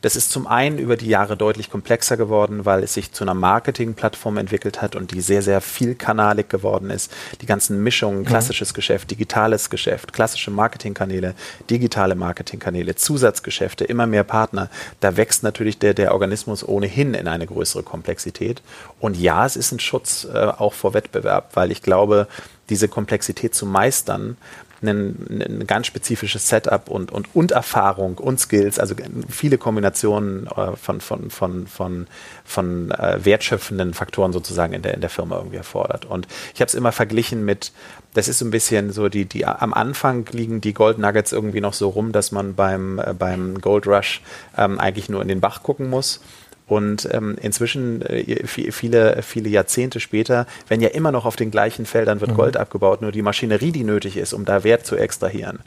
Das 0.01 0.15
ist 0.15 0.31
zum 0.31 0.47
einen 0.47 0.77
über 0.77 0.97
die 0.97 1.07
Jahre 1.07 1.37
deutlich 1.37 1.69
komplexer 1.69 2.17
geworden, 2.17 2.65
weil 2.65 2.83
es 2.83 2.93
sich 2.93 3.11
zu 3.11 3.23
einer 3.23 3.33
Marketingplattform 3.33 4.37
entwickelt 4.37 4.81
hat 4.81 4.95
und 4.95 5.11
die 5.11 5.21
sehr, 5.21 5.41
sehr 5.41 5.61
vielkanalig 5.61 6.49
geworden 6.49 6.89
ist. 6.89 7.11
Die 7.41 7.45
ganzen 7.45 7.83
Mischungen, 7.83 8.19
mhm. 8.19 8.25
klassisches 8.25 8.71
mhm. 8.71 8.75
Geschäft, 8.75 9.11
digitales 9.11 9.69
Geschäft, 9.69 10.13
klassische 10.13 10.51
Marketingkanäle, 10.51 11.33
digitale 11.69 12.15
Marketingkanäle, 12.15 12.95
Zusatzgeschäfte, 12.95 13.85
immer 13.85 14.05
mehr 14.07 14.23
Partner. 14.23 14.69
Da 14.99 15.17
wächst 15.17 15.43
natürlich 15.43 15.79
der, 15.79 15.93
der 15.93 16.13
Organismus 16.13 16.67
ohnehin 16.67 17.13
in 17.13 17.27
eine 17.27 17.47
größere 17.47 17.83
Komplexität. 17.83 18.61
Und 18.99 19.17
ja, 19.17 19.45
es 19.45 19.55
ist 19.55 19.71
ein 19.71 19.79
Schutz 19.79 20.25
äh, 20.25 20.37
auch 20.37 20.73
vor 20.73 20.93
Wettbewerb, 20.93 21.51
weil 21.55 21.71
ich 21.71 21.81
glaube, 21.81 22.27
diese 22.69 22.87
Komplexität 22.87 23.53
zu 23.53 23.65
meistern, 23.65 24.37
ein, 24.81 25.41
ein 25.61 25.67
ganz 25.67 25.87
spezifisches 25.87 26.47
Setup 26.49 26.89
und, 26.89 27.11
und, 27.11 27.33
und 27.33 27.51
Erfahrung 27.51 28.17
und 28.17 28.39
Skills, 28.39 28.79
also 28.79 28.95
viele 29.29 29.57
Kombinationen 29.57 30.47
äh, 30.47 30.75
von, 30.75 31.01
von, 31.01 31.29
von, 31.29 31.67
von, 31.67 32.07
von 32.43 32.91
äh, 32.91 33.23
wertschöpfenden 33.23 33.93
Faktoren 33.93 34.33
sozusagen 34.33 34.73
in 34.73 34.81
der, 34.81 34.93
in 34.93 35.01
der 35.01 35.09
Firma 35.09 35.37
irgendwie 35.37 35.57
erfordert. 35.57 36.05
Und 36.05 36.27
ich 36.53 36.61
habe 36.61 36.67
es 36.67 36.75
immer 36.75 36.91
verglichen 36.91 37.45
mit, 37.45 37.71
das 38.13 38.27
ist 38.27 38.39
so 38.39 38.45
ein 38.45 38.51
bisschen 38.51 38.91
so, 38.91 39.09
die, 39.09 39.25
die 39.25 39.45
am 39.45 39.73
Anfang 39.73 40.25
liegen 40.31 40.61
die 40.61 40.73
Gold 40.73 40.97
Nuggets 40.97 41.31
irgendwie 41.31 41.61
noch 41.61 41.73
so 41.73 41.89
rum, 41.89 42.11
dass 42.11 42.31
man 42.31 42.55
beim, 42.55 42.99
äh, 42.99 43.13
beim 43.13 43.61
Gold 43.61 43.87
Rush 43.87 44.21
ähm, 44.57 44.79
eigentlich 44.79 45.09
nur 45.09 45.21
in 45.21 45.27
den 45.27 45.41
Bach 45.41 45.63
gucken 45.63 45.89
muss. 45.89 46.21
Und 46.67 47.07
ähm, 47.11 47.37
inzwischen, 47.39 48.01
äh, 48.01 48.47
viele, 48.47 49.21
viele 49.21 49.49
Jahrzehnte 49.49 49.99
später, 49.99 50.47
wenn 50.67 50.81
ja 50.81 50.89
immer 50.89 51.11
noch 51.11 51.25
auf 51.25 51.35
den 51.35 51.51
gleichen 51.51 51.85
Feldern 51.85 52.21
wird 52.21 52.31
mhm. 52.31 52.35
Gold 52.35 52.57
abgebaut, 52.57 53.01
nur 53.01 53.11
die 53.11 53.21
Maschinerie, 53.21 53.71
die 53.71 53.83
nötig 53.83 54.17
ist, 54.17 54.33
um 54.33 54.45
da 54.45 54.63
Wert 54.63 54.85
zu 54.85 54.95
extrahieren, 54.95 55.59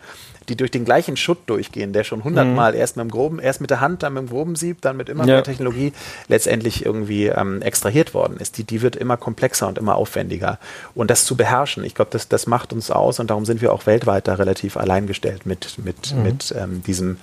die 0.49 0.57
durch 0.57 0.73
den 0.73 0.85
gleichen 0.85 1.17
Schutt 1.17 1.38
durchgehen, 1.47 1.93
der 1.93 2.02
schon 2.02 2.25
hundertmal 2.25 2.73
mhm. 2.73 2.78
erst 2.78 2.97
mit 2.97 3.05
dem 3.05 3.11
groben, 3.12 3.38
erst 3.38 3.61
mit 3.61 3.71
der 3.71 3.81
Hand, 3.81 4.02
dann 4.02 4.14
mit 4.14 4.25
dem 4.25 4.28
groben 4.28 4.57
Sieb, 4.57 4.81
dann 4.81 4.97
mit 4.97 5.09
immer 5.09 5.25
ja. 5.25 5.35
mehr 5.35 5.45
Technologie 5.45 5.93
letztendlich 6.26 6.85
irgendwie 6.85 7.26
ähm, 7.26 7.62
extrahiert 7.62 8.12
worden 8.12 8.37
ist. 8.38 8.59
Die, 8.59 8.64
die 8.64 8.83
wird 8.83 8.97
immer 8.97 9.17
komplexer 9.17 9.69
und 9.69 9.78
immer 9.78 9.95
aufwendiger. 9.95 10.59
Und 10.97 11.12
das 11.12 11.25
zu 11.25 11.37
beherrschen, 11.37 11.85
ich 11.85 11.95
glaube, 11.95 12.11
das, 12.11 12.28
das 12.28 12.49
macht 12.49 12.73
uns 12.73 12.90
aus 12.90 13.21
und 13.21 13.31
darum 13.31 13.45
sind 13.45 13.62
wir 13.62 13.73
auch 13.73 13.87
weltweit 13.87 14.26
da 14.26 14.35
relativ 14.35 14.76
alleingestellt 14.76 15.47
mit, 15.47 15.78
mit, 15.85 16.12
mhm. 16.12 16.23
mit 16.25 16.55
ähm, 16.59 16.83
diesem 16.83 17.19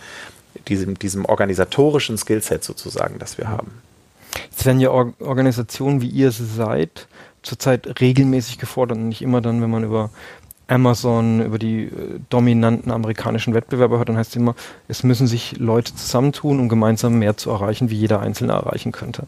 diesem, 0.67 0.97
diesem 0.97 1.25
organisatorischen 1.25 2.17
Skillset 2.17 2.63
sozusagen, 2.63 3.19
das 3.19 3.37
wir 3.37 3.49
haben. 3.49 3.71
Jetzt 4.49 4.65
werden 4.65 4.79
ja 4.79 4.89
Or 4.91 5.13
Organisationen, 5.19 6.01
wie 6.01 6.09
ihr 6.09 6.31
sie 6.31 6.45
seid, 6.45 7.07
zurzeit 7.41 8.01
regelmäßig 8.01 8.57
gefordert 8.57 8.97
und 8.97 9.09
nicht 9.09 9.21
immer 9.21 9.41
dann, 9.41 9.61
wenn 9.61 9.69
man 9.69 9.83
über 9.83 10.09
Amazon, 10.67 11.41
über 11.45 11.59
die 11.59 11.83
äh, 11.83 12.19
dominanten 12.29 12.91
amerikanischen 12.91 13.53
Wettbewerber 13.53 13.97
hört, 13.97 14.09
dann 14.09 14.17
heißt 14.17 14.31
es 14.31 14.35
immer, 14.35 14.55
es 14.87 15.03
müssen 15.03 15.27
sich 15.27 15.57
Leute 15.57 15.95
zusammentun, 15.95 16.59
um 16.59 16.69
gemeinsam 16.69 17.19
mehr 17.19 17.37
zu 17.37 17.51
erreichen, 17.51 17.89
wie 17.91 17.95
jeder 17.95 18.19
Einzelne 18.19 18.53
erreichen 18.53 18.91
könnte. 18.91 19.27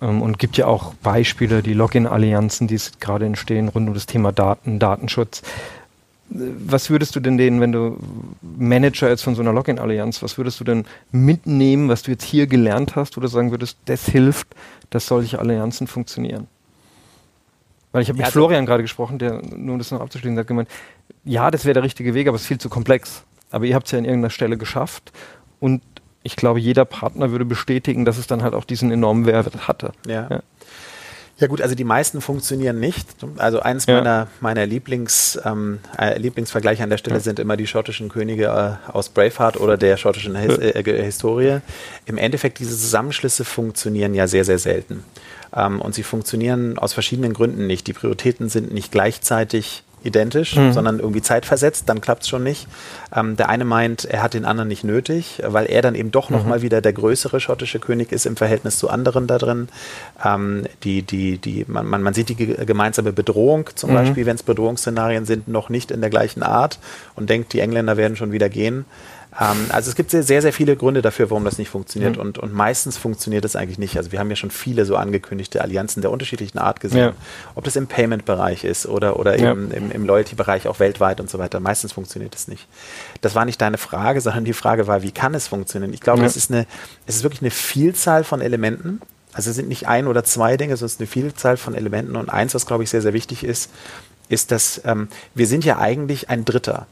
Ähm, 0.00 0.20
und 0.20 0.38
gibt 0.38 0.56
ja 0.58 0.66
auch 0.66 0.94
Beispiele, 0.94 1.62
die 1.62 1.72
Login-Allianzen, 1.72 2.68
die 2.68 2.78
gerade 3.00 3.24
entstehen 3.24 3.68
rund 3.68 3.88
um 3.88 3.94
das 3.94 4.06
Thema 4.06 4.32
Daten, 4.32 4.78
Datenschutz 4.78 5.42
was 6.28 6.90
würdest 6.90 7.14
du 7.14 7.20
denn 7.20 7.38
denen, 7.38 7.60
wenn 7.60 7.72
du 7.72 7.98
Manager 8.42 9.08
jetzt 9.08 9.22
von 9.22 9.34
so 9.34 9.42
einer 9.42 9.52
Login-Allianz, 9.52 10.22
was 10.22 10.38
würdest 10.38 10.58
du 10.60 10.64
denn 10.64 10.84
mitnehmen, 11.12 11.88
was 11.88 12.02
du 12.02 12.10
jetzt 12.10 12.24
hier 12.24 12.46
gelernt 12.46 12.96
hast, 12.96 13.16
du 13.16 13.26
sagen 13.26 13.50
würdest, 13.50 13.78
das 13.84 14.06
hilft, 14.06 14.48
dass 14.90 15.06
solche 15.06 15.38
Allianzen 15.38 15.86
funktionieren? 15.86 16.48
Weil 17.92 18.02
ich 18.02 18.08
habe 18.08 18.18
mit 18.18 18.26
ja, 18.26 18.32
Florian 18.32 18.66
gerade 18.66 18.82
gesprochen, 18.82 19.18
der, 19.18 19.40
nur 19.42 19.74
um 19.74 19.78
das 19.78 19.90
noch 19.90 20.00
abzuschließen, 20.00 20.36
hat 20.38 20.46
gemeint, 20.46 20.68
ja, 21.24 21.50
das 21.50 21.64
wäre 21.64 21.74
der 21.74 21.82
richtige 21.82 22.12
Weg, 22.14 22.28
aber 22.28 22.36
es 22.36 22.42
ist 22.42 22.48
viel 22.48 22.58
zu 22.58 22.68
komplex. 22.68 23.22
Aber 23.50 23.64
ihr 23.64 23.74
habt 23.74 23.86
es 23.86 23.92
ja 23.92 23.98
an 23.98 24.04
irgendeiner 24.04 24.30
Stelle 24.30 24.56
geschafft 24.56 25.12
und 25.60 25.82
ich 26.22 26.34
glaube, 26.34 26.58
jeder 26.58 26.84
Partner 26.84 27.30
würde 27.30 27.44
bestätigen, 27.44 28.04
dass 28.04 28.18
es 28.18 28.26
dann 28.26 28.42
halt 28.42 28.54
auch 28.54 28.64
diesen 28.64 28.90
enormen 28.90 29.26
Wert 29.26 29.68
hatte. 29.68 29.92
ja. 30.06 30.28
ja. 30.28 30.42
Ja 31.38 31.48
gut, 31.48 31.60
also 31.60 31.74
die 31.74 31.84
meisten 31.84 32.22
funktionieren 32.22 32.80
nicht. 32.80 33.06
Also 33.36 33.60
eins 33.60 33.84
ja. 33.84 33.96
meiner, 33.96 34.26
meiner 34.40 34.64
Lieblings, 34.64 35.38
ähm, 35.44 35.80
äh, 35.98 36.18
Lieblingsvergleiche 36.18 36.82
an 36.82 36.88
der 36.88 36.96
Stelle 36.96 37.16
ja. 37.16 37.20
sind 37.20 37.38
immer 37.38 37.58
die 37.58 37.66
schottischen 37.66 38.08
Könige 38.08 38.46
äh, 38.46 38.90
aus 38.90 39.10
Braveheart 39.10 39.58
oder 39.58 39.76
der 39.76 39.98
schottischen 39.98 40.34
His 40.34 40.56
äh, 40.56 41.02
Historie. 41.02 41.58
Im 42.06 42.16
Endeffekt, 42.16 42.58
diese 42.58 42.70
Zusammenschlüsse 42.70 43.44
funktionieren 43.44 44.14
ja 44.14 44.26
sehr, 44.26 44.46
sehr 44.46 44.58
selten. 44.58 45.04
Ähm, 45.54 45.82
und 45.82 45.94
sie 45.94 46.04
funktionieren 46.04 46.78
aus 46.78 46.94
verschiedenen 46.94 47.34
Gründen 47.34 47.66
nicht. 47.66 47.86
Die 47.86 47.92
Prioritäten 47.92 48.48
sind 48.48 48.72
nicht 48.72 48.90
gleichzeitig 48.90 49.82
identisch, 50.06 50.56
mhm. 50.56 50.72
sondern 50.72 50.98
irgendwie 50.98 51.22
zeitversetzt, 51.22 51.88
dann 51.88 52.00
klappt 52.00 52.22
es 52.22 52.28
schon 52.28 52.42
nicht. 52.42 52.66
Ähm, 53.14 53.36
der 53.36 53.48
eine 53.48 53.64
meint, 53.64 54.04
er 54.04 54.22
hat 54.22 54.34
den 54.34 54.44
anderen 54.44 54.68
nicht 54.68 54.84
nötig, 54.84 55.42
weil 55.44 55.66
er 55.66 55.82
dann 55.82 55.94
eben 55.94 56.10
doch 56.10 56.30
mhm. 56.30 56.36
nochmal 56.36 56.62
wieder 56.62 56.80
der 56.80 56.92
größere 56.92 57.40
schottische 57.40 57.78
König 57.78 58.12
ist 58.12 58.26
im 58.26 58.36
Verhältnis 58.36 58.78
zu 58.78 58.88
anderen 58.88 59.26
da 59.26 59.38
drin. 59.38 59.68
Ähm, 60.24 60.64
die, 60.82 61.02
die, 61.02 61.38
die, 61.38 61.64
man, 61.68 61.86
man, 61.86 62.02
man 62.02 62.14
sieht 62.14 62.28
die 62.28 62.36
gemeinsame 62.36 63.12
Bedrohung 63.12 63.68
zum 63.74 63.90
mhm. 63.90 63.94
Beispiel, 63.94 64.26
wenn 64.26 64.36
es 64.36 64.42
Bedrohungsszenarien 64.42 65.26
sind, 65.26 65.48
noch 65.48 65.68
nicht 65.68 65.90
in 65.90 66.00
der 66.00 66.10
gleichen 66.10 66.42
Art 66.42 66.78
und 67.14 67.28
denkt, 67.28 67.52
die 67.52 67.60
Engländer 67.60 67.96
werden 67.96 68.16
schon 68.16 68.32
wieder 68.32 68.48
gehen. 68.48 68.84
Ähm, 69.40 69.66
also 69.70 69.90
es 69.90 69.96
gibt 69.96 70.10
sehr, 70.10 70.22
sehr, 70.22 70.42
sehr 70.42 70.52
viele 70.52 70.76
Gründe 70.76 71.02
dafür, 71.02 71.30
warum 71.30 71.44
das 71.44 71.58
nicht 71.58 71.68
funktioniert. 71.68 72.16
Mhm. 72.16 72.22
Und, 72.22 72.38
und 72.38 72.52
meistens 72.52 72.96
funktioniert 72.96 73.44
es 73.44 73.56
eigentlich 73.56 73.78
nicht. 73.78 73.96
Also 73.96 74.12
wir 74.12 74.18
haben 74.18 74.30
ja 74.30 74.36
schon 74.36 74.50
viele 74.50 74.84
so 74.84 74.96
angekündigte 74.96 75.60
Allianzen 75.60 76.00
der 76.00 76.10
unterschiedlichen 76.10 76.58
Art 76.58 76.80
gesehen. 76.80 76.98
Ja. 76.98 77.12
Ob 77.54 77.64
das 77.64 77.76
im 77.76 77.86
Payment-Bereich 77.86 78.64
ist 78.64 78.86
oder, 78.86 79.18
oder 79.18 79.38
ja. 79.38 79.52
im, 79.52 79.70
im, 79.70 79.90
im 79.90 80.06
Loyalty-Bereich 80.06 80.68
auch 80.68 80.80
weltweit 80.80 81.20
und 81.20 81.28
so 81.28 81.38
weiter. 81.38 81.60
Meistens 81.60 81.92
funktioniert 81.92 82.34
es 82.34 82.48
nicht. 82.48 82.66
Das 83.20 83.34
war 83.34 83.44
nicht 83.44 83.60
deine 83.60 83.78
Frage, 83.78 84.20
sondern 84.26 84.44
die 84.44 84.52
Frage 84.52 84.86
war, 84.86 85.02
wie 85.02 85.12
kann 85.12 85.34
es 85.34 85.48
funktionieren? 85.48 85.92
Ich 85.92 86.00
glaube, 86.00 86.20
ja. 86.20 86.26
es, 86.26 86.36
ist 86.36 86.50
eine, 86.50 86.66
es 87.06 87.16
ist 87.16 87.22
wirklich 87.22 87.42
eine 87.42 87.50
Vielzahl 87.50 88.24
von 88.24 88.40
Elementen. 88.40 89.00
Also 89.32 89.50
es 89.50 89.56
sind 89.56 89.68
nicht 89.68 89.86
ein 89.86 90.06
oder 90.06 90.24
zwei 90.24 90.56
Dinge, 90.56 90.76
sondern 90.76 90.86
es 90.86 90.92
ist 90.94 91.00
eine 91.00 91.08
Vielzahl 91.08 91.56
von 91.58 91.74
Elementen. 91.74 92.16
Und 92.16 92.30
eins, 92.30 92.54
was, 92.54 92.64
glaube 92.64 92.84
ich, 92.84 92.90
sehr, 92.90 93.02
sehr 93.02 93.12
wichtig 93.12 93.44
ist, 93.44 93.70
ist, 94.28 94.50
dass 94.50 94.80
ähm, 94.84 95.08
wir 95.34 95.46
sind 95.46 95.64
ja 95.64 95.78
eigentlich 95.78 96.30
ein 96.30 96.46
Dritter. 96.46 96.86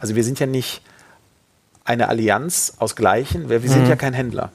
Also 0.00 0.16
wir 0.16 0.24
sind 0.24 0.40
ja 0.40 0.46
nicht 0.46 0.82
eine 1.90 2.08
Allianz 2.08 2.74
aus 2.78 2.94
Gleichen, 2.94 3.48
weil 3.48 3.62
wir 3.62 3.70
mhm. 3.70 3.74
sind 3.74 3.88
ja 3.88 3.96
kein 3.96 4.12
Händler. 4.12 4.50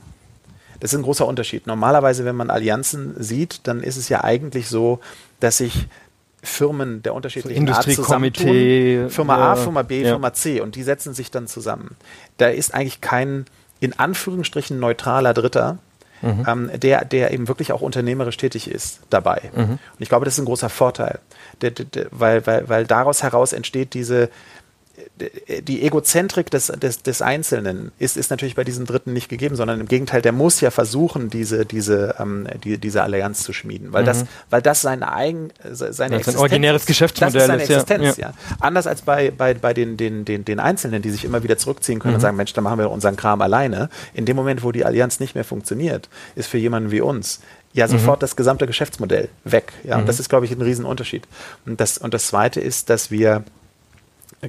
Das 0.79 0.93
ist 0.93 0.99
ein 0.99 1.03
großer 1.03 1.27
Unterschied. 1.27 1.67
Normalerweise, 1.67 2.23
wenn 2.23 2.35
man 2.35 2.49
Allianzen 2.49 3.15
sieht, 3.21 3.67
dann 3.67 3.83
ist 3.83 3.97
es 3.97 4.07
ja 4.07 4.23
eigentlich 4.23 4.69
so, 4.69 4.99
dass 5.39 5.57
sich 5.57 5.87
Firmen 6.41 7.03
der 7.03 7.13
unterschiedlichen 7.13 7.67
so 7.67 7.73
Art 7.73 7.91
zusammentun. 7.91 9.09
Firma 9.09 9.37
ja, 9.37 9.51
A, 9.51 9.55
Firma 9.55 9.81
B, 9.81 10.01
ja. 10.01 10.09
Firma 10.09 10.33
C 10.33 10.61
und 10.61 10.75
die 10.75 10.83
setzen 10.83 11.13
sich 11.13 11.29
dann 11.29 11.47
zusammen. 11.47 11.97
Da 12.37 12.47
ist 12.47 12.73
eigentlich 12.73 13.01
kein 13.01 13.45
in 13.81 13.97
Anführungsstrichen 13.99 14.79
neutraler 14.79 15.33
Dritter, 15.33 15.79
mhm. 16.21 16.45
ähm, 16.47 16.71
der, 16.79 17.03
der 17.03 17.31
eben 17.31 17.47
wirklich 17.47 17.73
auch 17.73 17.81
unternehmerisch 17.81 18.37
tätig 18.37 18.69
ist 18.69 19.01
dabei. 19.09 19.49
Mhm. 19.53 19.63
Und 19.63 19.79
ich 19.99 20.07
glaube, 20.07 20.23
das 20.23 20.35
ist 20.35 20.39
ein 20.39 20.45
großer 20.45 20.69
Vorteil, 20.69 21.19
der, 21.61 21.71
der, 21.71 22.07
weil, 22.11 22.45
weil, 22.47 22.69
weil 22.69 22.85
daraus 22.85 23.23
heraus 23.23 23.51
entsteht 23.51 23.93
diese, 23.93 24.29
die 25.61 25.83
Egozentrik 25.83 26.49
des, 26.51 26.67
des, 26.67 27.03
des 27.03 27.21
Einzelnen 27.21 27.91
ist, 27.99 28.17
ist 28.17 28.29
natürlich 28.29 28.55
bei 28.55 28.63
diesem 28.63 28.85
Dritten 28.85 29.13
nicht 29.13 29.29
gegeben, 29.29 29.55
sondern 29.55 29.79
im 29.79 29.87
Gegenteil, 29.87 30.21
der 30.21 30.31
muss 30.31 30.61
ja 30.61 30.71
versuchen, 30.71 31.29
diese, 31.29 31.65
diese, 31.65 32.15
ähm, 32.19 32.47
die, 32.63 32.77
diese 32.77 33.03
Allianz 33.03 33.43
zu 33.43 33.53
schmieden, 33.53 33.93
weil, 33.93 34.03
mhm. 34.03 34.07
das, 34.07 34.25
weil 34.49 34.61
das 34.61 34.81
sein 34.81 35.03
eigen, 35.03 35.49
seine 35.71 36.17
das 36.17 36.27
ist 36.27 36.35
ein 36.35 36.39
originäres 36.39 36.85
Geschäftsmodell 36.85 37.41
ist. 37.41 37.47
Seine 37.47 37.63
Existenz, 37.63 38.17
ja. 38.17 38.29
ja. 38.29 38.33
Anders 38.59 38.87
als 38.87 39.01
bei, 39.01 39.31
bei, 39.31 39.53
bei 39.53 39.73
den, 39.73 39.97
den, 39.97 40.25
den, 40.25 40.45
den 40.45 40.59
Einzelnen, 40.59 41.01
die 41.01 41.09
sich 41.11 41.25
immer 41.25 41.43
wieder 41.43 41.57
zurückziehen 41.57 41.99
können 41.99 42.13
mhm. 42.13 42.15
und 42.15 42.21
sagen, 42.21 42.37
Mensch, 42.37 42.53
da 42.53 42.61
machen 42.61 42.79
wir 42.79 42.89
unseren 42.91 43.15
Kram 43.15 43.41
alleine. 43.41 43.89
In 44.13 44.25
dem 44.25 44.35
Moment, 44.35 44.63
wo 44.63 44.71
die 44.71 44.85
Allianz 44.85 45.19
nicht 45.19 45.35
mehr 45.35 45.45
funktioniert, 45.45 46.09
ist 46.35 46.47
für 46.47 46.57
jemanden 46.57 46.91
wie 46.91 47.01
uns 47.01 47.41
ja 47.73 47.87
sofort 47.87 48.19
mhm. 48.19 48.21
das 48.21 48.35
gesamte 48.35 48.67
Geschäftsmodell 48.67 49.29
weg. 49.43 49.73
Ja, 49.83 49.97
und 49.97 50.07
das 50.07 50.17
mhm. 50.17 50.21
ist, 50.21 50.29
glaube 50.29 50.45
ich, 50.45 50.51
ein 50.51 50.61
Riesenunterschied. 50.61 51.27
Und 51.65 51.79
das, 51.79 51.97
und 51.97 52.13
das 52.13 52.27
Zweite 52.27 52.61
ist, 52.61 52.89
dass 52.89 53.11
wir 53.11 53.43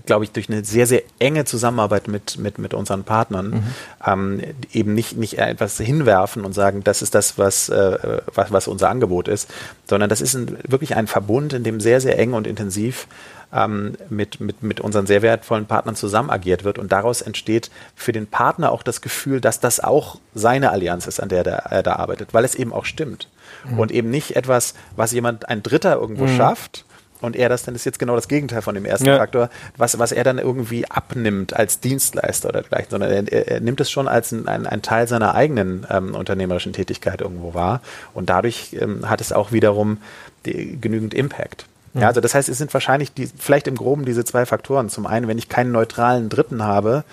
glaube 0.04 0.24
ich, 0.24 0.32
durch 0.32 0.48
eine 0.48 0.64
sehr, 0.64 0.86
sehr 0.86 1.02
enge 1.18 1.44
Zusammenarbeit 1.44 2.08
mit, 2.08 2.38
mit, 2.38 2.58
mit 2.58 2.74
unseren 2.74 3.04
Partnern 3.04 3.50
mhm. 3.50 3.62
ähm, 4.06 4.40
eben 4.72 4.94
nicht, 4.94 5.16
nicht 5.16 5.38
etwas 5.38 5.78
hinwerfen 5.78 6.44
und 6.44 6.52
sagen, 6.52 6.84
das 6.84 7.02
ist 7.02 7.14
das, 7.14 7.38
was, 7.38 7.68
äh, 7.68 8.20
was, 8.34 8.52
was 8.52 8.68
unser 8.68 8.90
Angebot 8.90 9.28
ist, 9.28 9.50
sondern 9.88 10.10
das 10.10 10.20
ist 10.20 10.34
ein, 10.34 10.58
wirklich 10.66 10.96
ein 10.96 11.06
Verbund, 11.06 11.52
in 11.52 11.64
dem 11.64 11.80
sehr, 11.80 12.00
sehr 12.00 12.18
eng 12.18 12.32
und 12.32 12.46
intensiv 12.46 13.06
ähm, 13.52 13.96
mit, 14.10 14.40
mit, 14.40 14.62
mit 14.62 14.80
unseren 14.80 15.06
sehr 15.06 15.22
wertvollen 15.22 15.66
Partnern 15.66 15.96
zusammen 15.96 16.30
agiert 16.30 16.64
wird. 16.64 16.78
Und 16.78 16.92
daraus 16.92 17.22
entsteht 17.22 17.70
für 17.94 18.12
den 18.12 18.26
Partner 18.26 18.72
auch 18.72 18.82
das 18.82 19.00
Gefühl, 19.00 19.40
dass 19.40 19.60
das 19.60 19.80
auch 19.80 20.18
seine 20.34 20.70
Allianz 20.70 21.06
ist, 21.06 21.20
an 21.20 21.28
der 21.28 21.46
er 21.46 21.82
da 21.82 21.96
arbeitet, 21.96 22.34
weil 22.34 22.44
es 22.44 22.54
eben 22.54 22.72
auch 22.72 22.84
stimmt. 22.84 23.28
Mhm. 23.64 23.78
Und 23.78 23.92
eben 23.92 24.10
nicht 24.10 24.36
etwas, 24.36 24.74
was 24.96 25.12
jemand, 25.12 25.48
ein 25.48 25.62
Dritter 25.62 25.94
irgendwo 25.94 26.26
mhm. 26.26 26.36
schafft, 26.36 26.84
und 27.20 27.36
er 27.36 27.48
das 27.48 27.62
dann 27.62 27.74
ist 27.74 27.84
jetzt 27.84 27.98
genau 27.98 28.14
das 28.14 28.28
Gegenteil 28.28 28.62
von 28.62 28.74
dem 28.74 28.84
ersten 28.84 29.06
ja. 29.06 29.18
Faktor, 29.18 29.50
was, 29.76 29.98
was 29.98 30.12
er 30.12 30.24
dann 30.24 30.38
irgendwie 30.38 30.88
abnimmt 30.90 31.54
als 31.54 31.80
Dienstleister 31.80 32.48
oder 32.48 32.62
gleich, 32.62 32.86
sondern 32.88 33.10
er, 33.10 33.48
er 33.48 33.60
nimmt 33.60 33.80
es 33.80 33.90
schon 33.90 34.08
als 34.08 34.32
ein, 34.32 34.48
ein, 34.48 34.66
ein 34.66 34.82
Teil 34.82 35.08
seiner 35.08 35.34
eigenen 35.34 35.86
ähm, 35.90 36.14
unternehmerischen 36.14 36.72
Tätigkeit 36.72 37.20
irgendwo 37.20 37.54
wahr 37.54 37.80
und 38.14 38.30
dadurch 38.30 38.76
ähm, 38.80 39.08
hat 39.08 39.20
es 39.20 39.32
auch 39.32 39.52
wiederum 39.52 39.98
die, 40.44 40.78
genügend 40.80 41.14
Impact. 41.14 41.66
Ja, 41.94 42.08
also 42.08 42.20
das 42.20 42.34
heißt, 42.34 42.50
es 42.50 42.58
sind 42.58 42.74
wahrscheinlich 42.74 43.14
die, 43.14 43.26
vielleicht 43.26 43.66
im 43.68 43.74
Groben 43.74 44.04
diese 44.04 44.22
zwei 44.24 44.44
Faktoren. 44.44 44.90
Zum 44.90 45.06
einen, 45.06 45.28
wenn 45.28 45.38
ich 45.38 45.48
keinen 45.48 45.72
neutralen 45.72 46.28
Dritten 46.28 46.62
habe, 46.62 47.04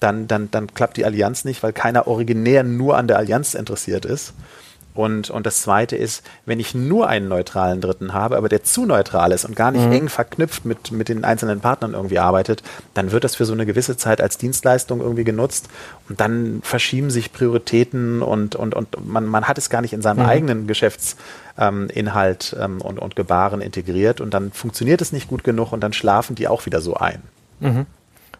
dann, 0.00 0.26
dann, 0.26 0.50
dann 0.50 0.74
klappt 0.74 0.96
die 0.96 1.04
Allianz 1.04 1.44
nicht, 1.44 1.62
weil 1.62 1.72
keiner 1.72 2.08
originär 2.08 2.64
nur 2.64 2.96
an 2.96 3.06
der 3.06 3.18
Allianz 3.18 3.54
interessiert 3.54 4.04
ist. 4.04 4.34
Und, 4.94 5.30
und 5.30 5.46
das 5.46 5.62
Zweite 5.62 5.96
ist, 5.96 6.22
wenn 6.44 6.60
ich 6.60 6.74
nur 6.74 7.08
einen 7.08 7.28
neutralen 7.28 7.80
Dritten 7.80 8.12
habe, 8.12 8.36
aber 8.36 8.50
der 8.50 8.62
zu 8.62 8.84
neutral 8.84 9.32
ist 9.32 9.46
und 9.46 9.56
gar 9.56 9.70
nicht 9.70 9.86
mhm. 9.86 9.92
eng 9.92 10.08
verknüpft 10.08 10.66
mit, 10.66 10.92
mit 10.92 11.08
den 11.08 11.24
einzelnen 11.24 11.60
Partnern 11.60 11.94
irgendwie 11.94 12.18
arbeitet, 12.18 12.62
dann 12.92 13.10
wird 13.10 13.24
das 13.24 13.36
für 13.36 13.46
so 13.46 13.54
eine 13.54 13.64
gewisse 13.64 13.96
Zeit 13.96 14.20
als 14.20 14.36
Dienstleistung 14.36 15.00
irgendwie 15.00 15.24
genutzt 15.24 15.68
und 16.10 16.20
dann 16.20 16.60
verschieben 16.62 17.10
sich 17.10 17.32
Prioritäten 17.32 18.20
und, 18.20 18.54
und, 18.54 18.74
und 18.74 19.06
man, 19.06 19.24
man 19.24 19.48
hat 19.48 19.56
es 19.56 19.70
gar 19.70 19.80
nicht 19.80 19.94
in 19.94 20.02
seinem 20.02 20.24
mhm. 20.24 20.28
eigenen 20.28 20.66
Geschäftsinhalt 20.66 22.56
ähm, 22.58 22.64
ähm, 22.64 22.80
und, 22.82 22.98
und 22.98 23.16
Gebaren 23.16 23.62
integriert 23.62 24.20
und 24.20 24.34
dann 24.34 24.52
funktioniert 24.52 25.00
es 25.00 25.12
nicht 25.12 25.28
gut 25.28 25.42
genug 25.42 25.72
und 25.72 25.80
dann 25.80 25.94
schlafen 25.94 26.36
die 26.36 26.48
auch 26.48 26.66
wieder 26.66 26.82
so 26.82 26.96
ein. 26.96 27.22
Mhm. 27.60 27.86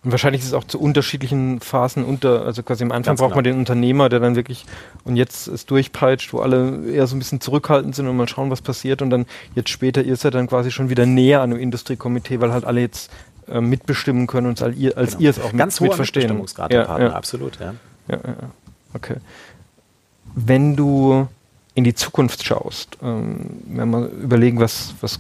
Und 0.05 0.11
wahrscheinlich 0.11 0.43
ist 0.43 0.49
es 0.49 0.55
auch 0.55 0.65
zu 0.65 0.81
unterschiedlichen 0.81 1.61
Phasen 1.61 2.05
unter, 2.05 2.45
also 2.45 2.65
quasi 2.65 2.83
am 2.83 2.91
Anfang 2.91 3.13
Ganz 3.13 3.21
braucht 3.21 3.31
genau. 3.31 3.37
man 3.37 3.45
den 3.45 3.59
Unternehmer, 3.59 4.09
der 4.09 4.19
dann 4.19 4.35
wirklich 4.35 4.65
und 5.05 5.15
jetzt 5.15 5.47
es 5.47 5.65
durchpeitscht, 5.65 6.33
wo 6.33 6.41
alle 6.41 6.85
eher 6.87 7.07
so 7.07 7.15
ein 7.15 7.21
bisschen 7.21 7.41
zurückhaltend 7.41 7.95
sind 7.95 8.09
und 8.09 8.17
mal 8.17 8.29
schauen, 8.29 8.51
was 8.51 8.63
passiert 8.63 9.01
und 9.01 9.11
dann 9.11 9.27
jetzt 9.55 9.71
später 9.71 10.03
ist 10.03 10.25
er 10.25 10.33
dann 10.33 10.49
quasi 10.49 10.73
schon 10.73 10.91
wieder 10.91 11.07
näher 11.07 11.41
an 11.41 11.51
dem 11.51 11.61
Industriekomitee, 11.61 12.41
weil 12.41 12.53
halt 12.53 12.65
alle 12.65 12.81
jetzt 12.81 13.13
äh, 13.47 13.61
mitbestimmen 13.61 14.27
können 14.27 14.49
und 14.49 14.61
als 14.61 14.77
ihr, 14.77 14.99
als 14.99 15.13
genau. 15.13 15.23
ihr 15.23 15.31
es 15.31 15.39
auch 15.41 15.53
Ganz 15.53 15.81
mit, 15.81 15.91
mit 15.91 15.97
verstehen. 15.97 16.47
ja, 16.71 16.85
Partner, 16.85 17.07
ja. 17.07 17.13
absolut, 17.13 17.61
ja. 17.61 17.75
ja. 18.09 18.19
Ja, 18.25 18.35
Okay. 18.95 19.17
Wenn 20.35 20.77
du 20.77 21.29
in 21.75 21.85
die 21.85 21.95
Zukunft 21.95 22.45
schaust, 22.45 22.99
ähm, 23.03 23.63
wenn 23.67 23.91
wir 23.91 24.07
überlegen, 24.09 24.61
was, 24.61 24.95
was 25.01 25.19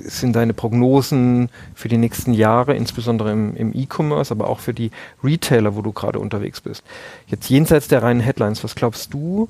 sind 0.00 0.34
deine 0.34 0.54
Prognosen 0.54 1.50
für 1.74 1.88
die 1.88 1.96
nächsten 1.96 2.32
Jahre, 2.32 2.74
insbesondere 2.74 3.32
im, 3.32 3.56
im 3.56 3.72
E-Commerce, 3.74 4.32
aber 4.32 4.48
auch 4.48 4.60
für 4.60 4.74
die 4.74 4.90
Retailer, 5.22 5.76
wo 5.76 5.82
du 5.82 5.92
gerade 5.92 6.18
unterwegs 6.18 6.60
bist? 6.60 6.82
Jetzt 7.26 7.48
jenseits 7.48 7.88
der 7.88 8.02
reinen 8.02 8.20
Headlines, 8.20 8.64
was 8.64 8.74
glaubst 8.74 9.12
du, 9.12 9.48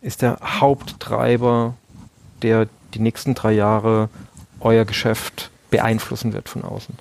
ist 0.00 0.22
der 0.22 0.38
Haupttreiber, 0.42 1.74
der 2.42 2.68
die 2.94 3.00
nächsten 3.00 3.34
drei 3.34 3.52
Jahre 3.52 4.08
euer 4.60 4.84
Geschäft 4.84 5.50
beeinflussen 5.70 6.32
wird 6.32 6.48
von 6.48 6.64
außen? 6.64 6.94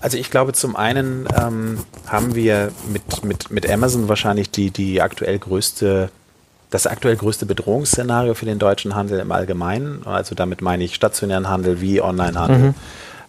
Also 0.00 0.16
ich 0.16 0.30
glaube, 0.30 0.52
zum 0.52 0.76
einen 0.76 1.26
ähm, 1.36 1.78
haben 2.06 2.34
wir 2.34 2.70
mit, 2.92 3.24
mit, 3.24 3.50
mit 3.50 3.68
Amazon 3.68 4.08
wahrscheinlich 4.08 4.50
die, 4.50 4.70
die 4.70 5.02
aktuell 5.02 5.38
größte 5.38 6.10
das 6.70 6.86
aktuell 6.86 7.16
größte 7.16 7.46
Bedrohungsszenario 7.46 8.34
für 8.34 8.44
den 8.44 8.58
deutschen 8.58 8.94
Handel 8.94 9.20
im 9.20 9.32
Allgemeinen. 9.32 10.02
Also 10.04 10.34
damit 10.34 10.60
meine 10.60 10.84
ich 10.84 10.94
stationären 10.94 11.48
Handel 11.48 11.80
wie 11.80 12.00
Onlinehandel. 12.00 12.58
Mhm. 12.58 12.74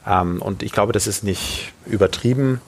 Ähm, 0.08 0.42
und 0.42 0.64
ich 0.64 0.72
glaube, 0.72 0.92
das 0.92 1.08
ist 1.08 1.24
nicht 1.24 1.72
übertrieben. 1.86 2.62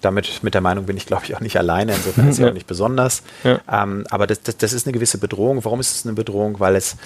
Damit 0.00 0.42
mit 0.42 0.54
der 0.54 0.60
Meinung 0.60 0.86
bin 0.86 0.96
ich, 0.96 1.06
glaube 1.06 1.24
ich, 1.24 1.34
auch 1.34 1.40
nicht 1.40 1.56
alleine. 1.56 1.94
Insofern 1.94 2.28
ist 2.28 2.34
es 2.34 2.38
ja. 2.40 2.48
auch 2.48 2.52
nicht 2.52 2.66
besonders. 2.66 3.22
Ja. 3.42 3.60
Ähm, 3.70 4.04
aber 4.10 4.26
das, 4.26 4.42
das, 4.42 4.56
das 4.56 4.72
ist 4.72 4.86
eine 4.86 4.92
gewisse 4.92 5.18
Bedrohung. 5.18 5.64
Warum 5.64 5.80
ist 5.80 5.96
es 5.96 6.04
eine 6.04 6.14
Bedrohung? 6.14 6.60
Weil 6.60 6.76
es 6.76 6.96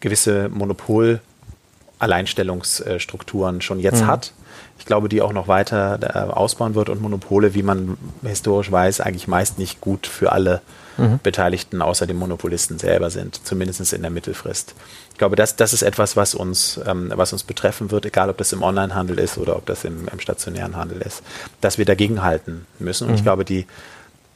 gewisse 0.00 0.48
Monopol- 0.48 1.20
Alleinstellungsstrukturen 1.98 3.60
schon 3.60 3.80
jetzt 3.80 4.02
mhm. 4.02 4.06
hat. 4.06 4.32
Ich 4.78 4.86
glaube, 4.86 5.08
die 5.08 5.22
auch 5.22 5.32
noch 5.32 5.48
weiter 5.48 5.98
äh, 6.02 6.32
ausbauen 6.32 6.74
wird 6.74 6.88
und 6.88 7.00
Monopole, 7.00 7.54
wie 7.54 7.62
man 7.62 7.96
historisch 8.22 8.70
weiß, 8.70 9.00
eigentlich 9.00 9.28
meist 9.28 9.58
nicht 9.58 9.80
gut 9.80 10.06
für 10.06 10.32
alle 10.32 10.60
mhm. 10.96 11.20
Beteiligten 11.22 11.82
außer 11.82 12.06
den 12.06 12.16
Monopolisten 12.16 12.78
selber 12.78 13.10
sind, 13.10 13.40
zumindest 13.46 13.92
in 13.92 14.02
der 14.02 14.10
Mittelfrist. 14.10 14.74
Ich 15.12 15.18
glaube, 15.18 15.36
das, 15.36 15.56
das 15.56 15.72
ist 15.72 15.82
etwas, 15.82 16.16
was 16.16 16.34
uns, 16.34 16.80
ähm, 16.86 17.12
was 17.14 17.32
uns 17.32 17.44
betreffen 17.44 17.90
wird, 17.90 18.06
egal 18.06 18.30
ob 18.30 18.38
das 18.38 18.52
im 18.52 18.62
Onlinehandel 18.62 19.18
ist 19.18 19.38
oder 19.38 19.56
ob 19.56 19.66
das 19.66 19.84
im, 19.84 20.08
im 20.08 20.20
stationären 20.20 20.76
Handel 20.76 21.00
ist, 21.02 21.22
dass 21.60 21.78
wir 21.78 21.84
dagegenhalten 21.84 22.66
müssen. 22.78 23.04
Und 23.04 23.10
mhm. 23.10 23.16
ich 23.16 23.22
glaube, 23.22 23.44
die 23.44 23.66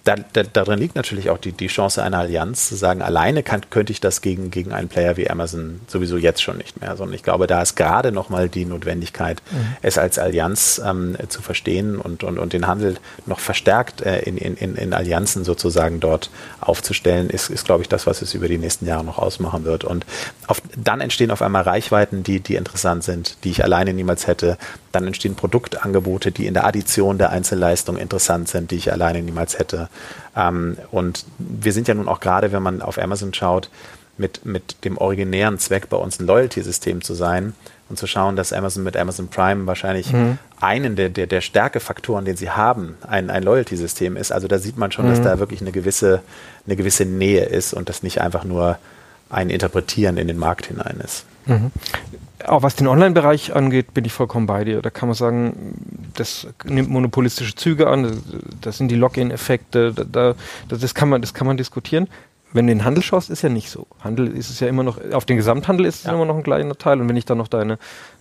da, 0.09 0.17
da, 0.33 0.43
darin 0.43 0.79
liegt 0.79 0.97
natürlich 0.97 1.29
auch 1.29 1.37
die, 1.37 1.53
die 1.53 1.67
Chance 1.67 2.03
einer 2.03 2.21
Allianz, 2.21 2.69
zu 2.69 2.77
sagen, 2.77 3.03
alleine 3.03 3.43
kann, 3.43 3.69
könnte 3.69 3.93
ich 3.93 4.01
das 4.01 4.23
gegen, 4.23 4.51
gegen 4.51 4.73
einen 4.73 4.89
Player 4.89 5.19
wie 5.19 5.29
Amazon 5.29 5.83
sowieso 5.87 6.17
jetzt 6.17 6.43
schon 6.43 6.57
nicht 6.57 6.81
mehr, 6.81 6.97
sondern 6.97 7.15
ich 7.15 7.23
glaube, 7.23 7.47
da 7.47 7.61
ist 7.61 7.77
gerade 7.77 8.11
nochmal 8.11 8.49
die 8.49 8.65
Notwendigkeit, 8.65 9.43
mhm. 9.51 9.77
es 9.83 9.99
als 9.99 10.19
Allianz 10.19 10.81
ähm, 10.83 11.19
zu 11.29 11.43
verstehen 11.43 11.99
und, 12.01 12.25
und, 12.25 12.39
und 12.39 12.55
den 12.55 12.67
Handel 12.67 12.97
noch 13.27 13.39
verstärkt 13.39 14.01
äh, 14.01 14.21
in, 14.21 14.39
in, 14.39 14.77
in 14.77 14.95
Allianzen 14.95 15.45
sozusagen 15.45 16.01
dort 16.01 16.31
aufzustellen, 16.61 17.29
ist, 17.29 17.51
ist, 17.51 17.67
glaube 17.67 17.83
ich, 17.83 17.89
das, 17.91 18.07
was 18.07 18.23
es 18.23 18.33
über 18.33 18.49
die 18.49 18.59
nächsten 18.59 18.87
Jahre 18.87 19.05
noch 19.05 19.19
ausmachen 19.19 19.65
wird. 19.65 19.85
Und 19.85 20.07
auf, 20.47 20.63
dann 20.75 21.03
entstehen 21.03 21.31
auf 21.31 21.43
einmal 21.43 21.65
Reichweiten, 21.65 22.23
die, 22.23 22.41
die 22.41 22.55
interessant 22.55 23.05
sind, 23.05 23.45
die 23.45 23.51
ich 23.51 23.63
alleine 23.63 23.93
niemals 23.93 24.27
hätte. 24.27 24.57
Dann 24.91 25.07
entstehen 25.07 25.35
Produktangebote, 25.35 26.33
die 26.33 26.47
in 26.47 26.55
der 26.55 26.67
Addition 26.67 27.19
der 27.19 27.29
Einzelleistung 27.29 27.99
interessant 27.99 28.49
sind, 28.49 28.71
die 28.71 28.77
ich 28.77 28.91
alleine 28.91 29.21
niemals 29.21 29.59
hätte. 29.59 29.91
Ähm, 30.37 30.77
und 30.91 31.25
wir 31.39 31.73
sind 31.73 31.89
ja 31.89 31.95
nun 31.95 32.09
auch 32.09 32.21
gerade, 32.21 32.53
wenn 32.53 32.63
man 32.63 32.83
auf 32.83 32.99
Amazon 32.99 33.35
schaut, 33.35 33.71
mit, 34.19 34.45
mit 34.45 34.85
dem 34.85 34.99
originären 34.99 35.59
Zweck 35.59 35.89
bei 35.89 35.97
uns 35.97 36.19
ein 36.19 36.27
Loyalty-System 36.27 37.03
zu 37.03 37.15
sein 37.15 37.55
und 37.89 37.99
zu 37.99 38.07
schauen, 38.07 38.37
dass 38.37 38.53
Amazon 38.53 38.83
mit 38.83 38.97
Amazon 38.97 39.29
Prime 39.29 39.67
wahrscheinlich 39.67 40.13
mhm. 40.13 40.39
einen 40.61 40.97
der, 40.97 41.09
der, 41.09 41.27
der 41.27 41.41
Stärkefaktoren, 41.41 42.25
den 42.25 42.37
sie 42.37 42.51
haben, 42.51 42.97
ein, 43.07 43.31
ein 43.31 43.43
Loyalty-System 43.43 44.17
ist. 44.17 44.33
Also 44.33 44.49
da 44.49 44.59
sieht 44.59 44.77
man 44.77 44.93
schon, 44.93 45.07
mhm. 45.07 45.11
dass 45.11 45.23
da 45.23 45.39
wirklich 45.39 45.61
eine 45.61 45.73
gewisse, 45.73 46.21
eine 46.67 46.77
gewisse 46.77 47.05
Nähe 47.05 47.45
ist 47.45 47.73
und 47.73 47.89
das 47.89 48.03
nicht 48.03 48.21
einfach 48.21 48.45
nur 48.45 48.79
ein 49.31 49.51
Interpretieren 49.51 50.17
in 50.17 50.27
den 50.27 50.39
Markt 50.39 50.67
hinein 50.67 51.01
ist. 51.03 51.25
Mhm. 51.47 51.71
Auch 52.47 52.63
was 52.63 52.77
den 52.77 52.87
Online-Bereich 52.87 53.57
angeht, 53.57 53.95
bin 53.95 54.05
ich 54.05 54.13
vollkommen 54.13 54.47
bei 54.47 54.63
dir. 54.63 54.81
Da 54.81 54.91
kann 54.91 55.09
man 55.09 55.17
sagen, 55.17 55.75
das 56.15 56.47
nimmt 56.65 56.89
monopolistische 56.89 57.55
Züge 57.55 57.89
an, 57.89 58.23
das 58.61 58.79
sind 58.79 58.89
die 58.89 58.95
Login-Effekte, 58.95 59.93
da, 59.93 60.05
da, 60.05 60.35
das, 60.69 60.95
kann 60.95 61.09
man, 61.09 61.21
das 61.21 61.35
kann 61.35 61.47
man 61.47 61.57
diskutieren. 61.57 62.09
Wenn 62.53 62.67
du 62.67 62.73
in 62.73 62.79
den 62.79 62.85
Handel 62.85 63.03
schaust, 63.03 63.29
ist 63.29 63.43
ja 63.43 63.49
nicht 63.49 63.71
so. 63.71 63.87
Handel 64.03 64.29
ist 64.29 64.51
es 64.51 64.61
ja 64.61 64.69
immer 64.69 64.85
noch, 64.85 64.99
auf 65.13 65.25
den 65.25 65.37
Gesamthandel 65.37 65.85
ist 65.87 65.97
es 65.97 66.05
ja. 66.05 66.15
immer 66.15 66.25
noch 66.25 66.37
ein 66.37 66.43
kleiner 66.45 66.77
Teil. 66.77 67.01
Und 67.01 67.09
wenn 67.09 67.17
ich 67.17 67.25
dann 67.25 67.39
noch 67.39 67.49
deine, 67.49 67.79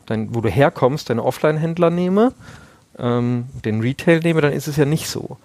dein, 0.07 0.33
wo 0.33 0.41
du 0.41 0.49
herkommst, 0.49 1.09
deine 1.09 1.23
Offline-Händler 1.23 1.91
nehme, 1.91 2.33
ähm, 2.97 3.45
den 3.63 3.81
Retail 3.81 4.19
nehme, 4.21 4.41
dann 4.41 4.51
ist 4.51 4.67
es 4.67 4.77
ja 4.77 4.85
nicht 4.85 5.07
so. 5.07 5.37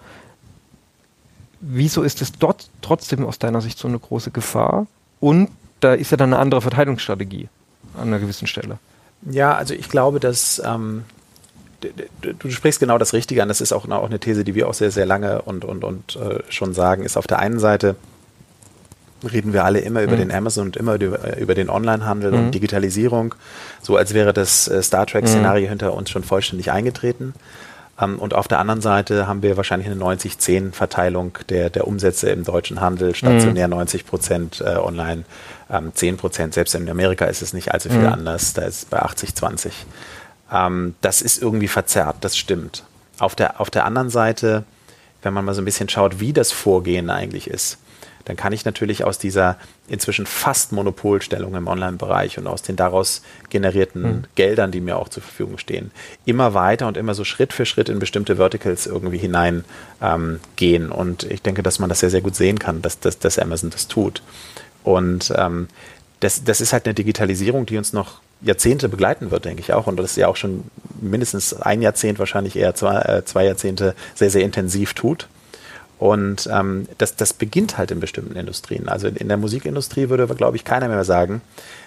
Wieso 1.60 2.02
ist 2.02 2.22
es 2.22 2.32
dort 2.32 2.70
trotzdem 2.80 3.24
aus 3.24 3.38
deiner 3.38 3.60
Sicht 3.60 3.78
so 3.78 3.86
eine 3.86 3.98
große 3.98 4.30
Gefahr? 4.30 4.86
Und 5.20 5.50
da 5.80 5.92
ist 5.92 6.10
ja 6.10 6.16
dann 6.16 6.32
eine 6.32 6.40
andere 6.40 6.62
Verteidigungsstrategie 6.62 7.48
an 7.96 8.08
einer 8.08 8.18
gewissen 8.18 8.46
Stelle. 8.46 8.78
Ja, 9.30 9.54
also 9.54 9.74
ich 9.74 9.88
glaube, 9.88 10.20
dass 10.20 10.60
ähm, 10.64 11.04
du, 11.80 12.34
du, 12.34 12.50
sprichst 12.50 12.80
genau 12.80 12.98
das 12.98 13.12
Richtige 13.12 13.42
an. 13.42 13.48
Das 13.48 13.60
ist 13.60 13.72
auch, 13.72 13.88
auch 13.88 14.06
eine 14.06 14.18
These, 14.18 14.44
die 14.44 14.54
wir 14.54 14.68
auch 14.68 14.74
sehr, 14.74 14.90
sehr 14.90 15.06
lange 15.06 15.42
und, 15.42 15.64
und, 15.64 15.84
und 15.84 16.16
äh, 16.16 16.40
schon 16.48 16.74
sagen, 16.74 17.04
ist 17.04 17.16
auf 17.16 17.26
der 17.26 17.38
einen 17.38 17.58
Seite 17.58 17.96
reden 19.30 19.52
wir 19.52 19.64
alle 19.64 19.78
immer 19.80 20.02
über 20.02 20.14
mhm. 20.14 20.20
den 20.20 20.32
Amazon 20.32 20.66
und 20.66 20.76
immer 20.76 21.00
über, 21.00 21.36
über 21.36 21.54
den 21.54 21.70
Onlinehandel 21.70 22.32
mhm. 22.32 22.38
und 22.38 22.50
Digitalisierung, 22.52 23.34
so 23.80 23.96
als 23.96 24.14
wäre 24.14 24.32
das 24.32 24.68
äh, 24.68 24.82
Star 24.82 25.06
Trek-Szenario 25.06 25.66
mhm. 25.66 25.70
hinter 25.70 25.94
uns 25.94 26.10
schon 26.10 26.24
vollständig 26.24 26.72
eingetreten. 26.72 27.34
Ähm, 28.00 28.18
und 28.18 28.34
auf 28.34 28.48
der 28.48 28.58
anderen 28.58 28.80
Seite 28.80 29.26
haben 29.26 29.42
wir 29.42 29.56
wahrscheinlich 29.56 29.90
eine 29.90 30.02
90-10-Verteilung 30.02 31.38
der, 31.48 31.70
der 31.70 31.86
Umsätze 31.86 32.30
im 32.30 32.44
deutschen 32.44 32.80
Handel, 32.80 33.14
stationär 33.14 33.68
90 33.68 34.04
mhm. 34.04 34.08
Prozent, 34.08 34.60
äh, 34.60 34.76
online 34.76 35.24
ähm, 35.70 35.92
10 35.94 36.16
Prozent. 36.16 36.54
Selbst 36.54 36.74
in 36.74 36.88
Amerika 36.88 37.26
ist 37.26 37.42
es 37.42 37.52
nicht 37.52 37.72
allzu 37.72 37.88
viel 37.88 37.98
mhm. 37.98 38.12
anders. 38.12 38.52
Da 38.54 38.62
ist 38.62 38.76
es 38.76 38.84
bei 38.86 39.02
80-20. 39.02 39.70
Ähm, 40.52 40.94
das 41.00 41.22
ist 41.22 41.40
irgendwie 41.42 41.68
verzerrt, 41.68 42.16
das 42.20 42.36
stimmt. 42.36 42.84
Auf 43.18 43.34
der, 43.34 43.60
auf 43.60 43.70
der 43.70 43.84
anderen 43.84 44.10
Seite, 44.10 44.64
wenn 45.22 45.34
man 45.34 45.44
mal 45.44 45.54
so 45.54 45.62
ein 45.62 45.66
bisschen 45.66 45.88
schaut, 45.88 46.20
wie 46.20 46.32
das 46.32 46.50
Vorgehen 46.50 47.10
eigentlich 47.10 47.48
ist, 47.48 47.78
dann 48.24 48.36
kann 48.36 48.52
ich 48.52 48.64
natürlich 48.64 49.04
aus 49.04 49.18
dieser 49.18 49.56
inzwischen 49.88 50.26
fast 50.26 50.72
Monopolstellung 50.72 51.54
im 51.54 51.66
Online-Bereich 51.66 52.38
und 52.38 52.46
aus 52.46 52.62
den 52.62 52.76
daraus 52.76 53.22
generierten 53.50 54.02
mhm. 54.02 54.24
Geldern, 54.34 54.70
die 54.70 54.80
mir 54.80 54.96
auch 54.96 55.08
zur 55.08 55.22
Verfügung 55.22 55.58
stehen, 55.58 55.90
immer 56.24 56.54
weiter 56.54 56.86
und 56.86 56.96
immer 56.96 57.14
so 57.14 57.24
Schritt 57.24 57.52
für 57.52 57.66
Schritt 57.66 57.88
in 57.88 57.98
bestimmte 57.98 58.36
Verticals 58.36 58.86
irgendwie 58.86 59.18
hineingehen. 59.18 59.64
Ähm, 60.00 60.92
und 60.92 61.24
ich 61.24 61.42
denke, 61.42 61.62
dass 61.62 61.78
man 61.78 61.88
das 61.88 62.00
sehr, 62.00 62.10
sehr 62.10 62.20
gut 62.20 62.36
sehen 62.36 62.58
kann, 62.58 62.82
dass, 62.82 63.00
dass, 63.00 63.18
dass 63.18 63.38
Amazon 63.38 63.70
das 63.70 63.88
tut. 63.88 64.22
Und 64.84 65.32
ähm, 65.36 65.68
das, 66.20 66.44
das 66.44 66.60
ist 66.60 66.72
halt 66.72 66.86
eine 66.86 66.94
Digitalisierung, 66.94 67.66
die 67.66 67.78
uns 67.78 67.92
noch 67.92 68.20
Jahrzehnte 68.40 68.88
begleiten 68.88 69.30
wird, 69.30 69.44
denke 69.44 69.60
ich 69.60 69.72
auch. 69.72 69.86
Und 69.86 69.96
das 69.96 70.16
ja 70.16 70.28
auch 70.28 70.36
schon 70.36 70.64
mindestens 71.00 71.54
ein 71.54 71.82
Jahrzehnt, 71.82 72.18
wahrscheinlich 72.18 72.56
eher 72.56 72.74
zwei, 72.74 73.00
äh, 73.00 73.24
zwei 73.24 73.44
Jahrzehnte 73.44 73.94
sehr, 74.14 74.30
sehr 74.30 74.42
intensiv 74.42 74.94
tut. 74.94 75.28
Und 76.02 76.48
ähm, 76.52 76.88
das, 76.98 77.14
das 77.14 77.32
beginnt 77.32 77.78
halt 77.78 77.92
in 77.92 78.00
bestimmten 78.00 78.34
Industrien. 78.34 78.88
Also 78.88 79.06
in 79.06 79.28
der 79.28 79.36
Musikindustrie 79.36 80.08
würde, 80.08 80.26
glaube 80.34 80.56
ich, 80.56 80.64
keiner 80.64 80.88
mehr 80.88 81.04
sagen, 81.04 81.42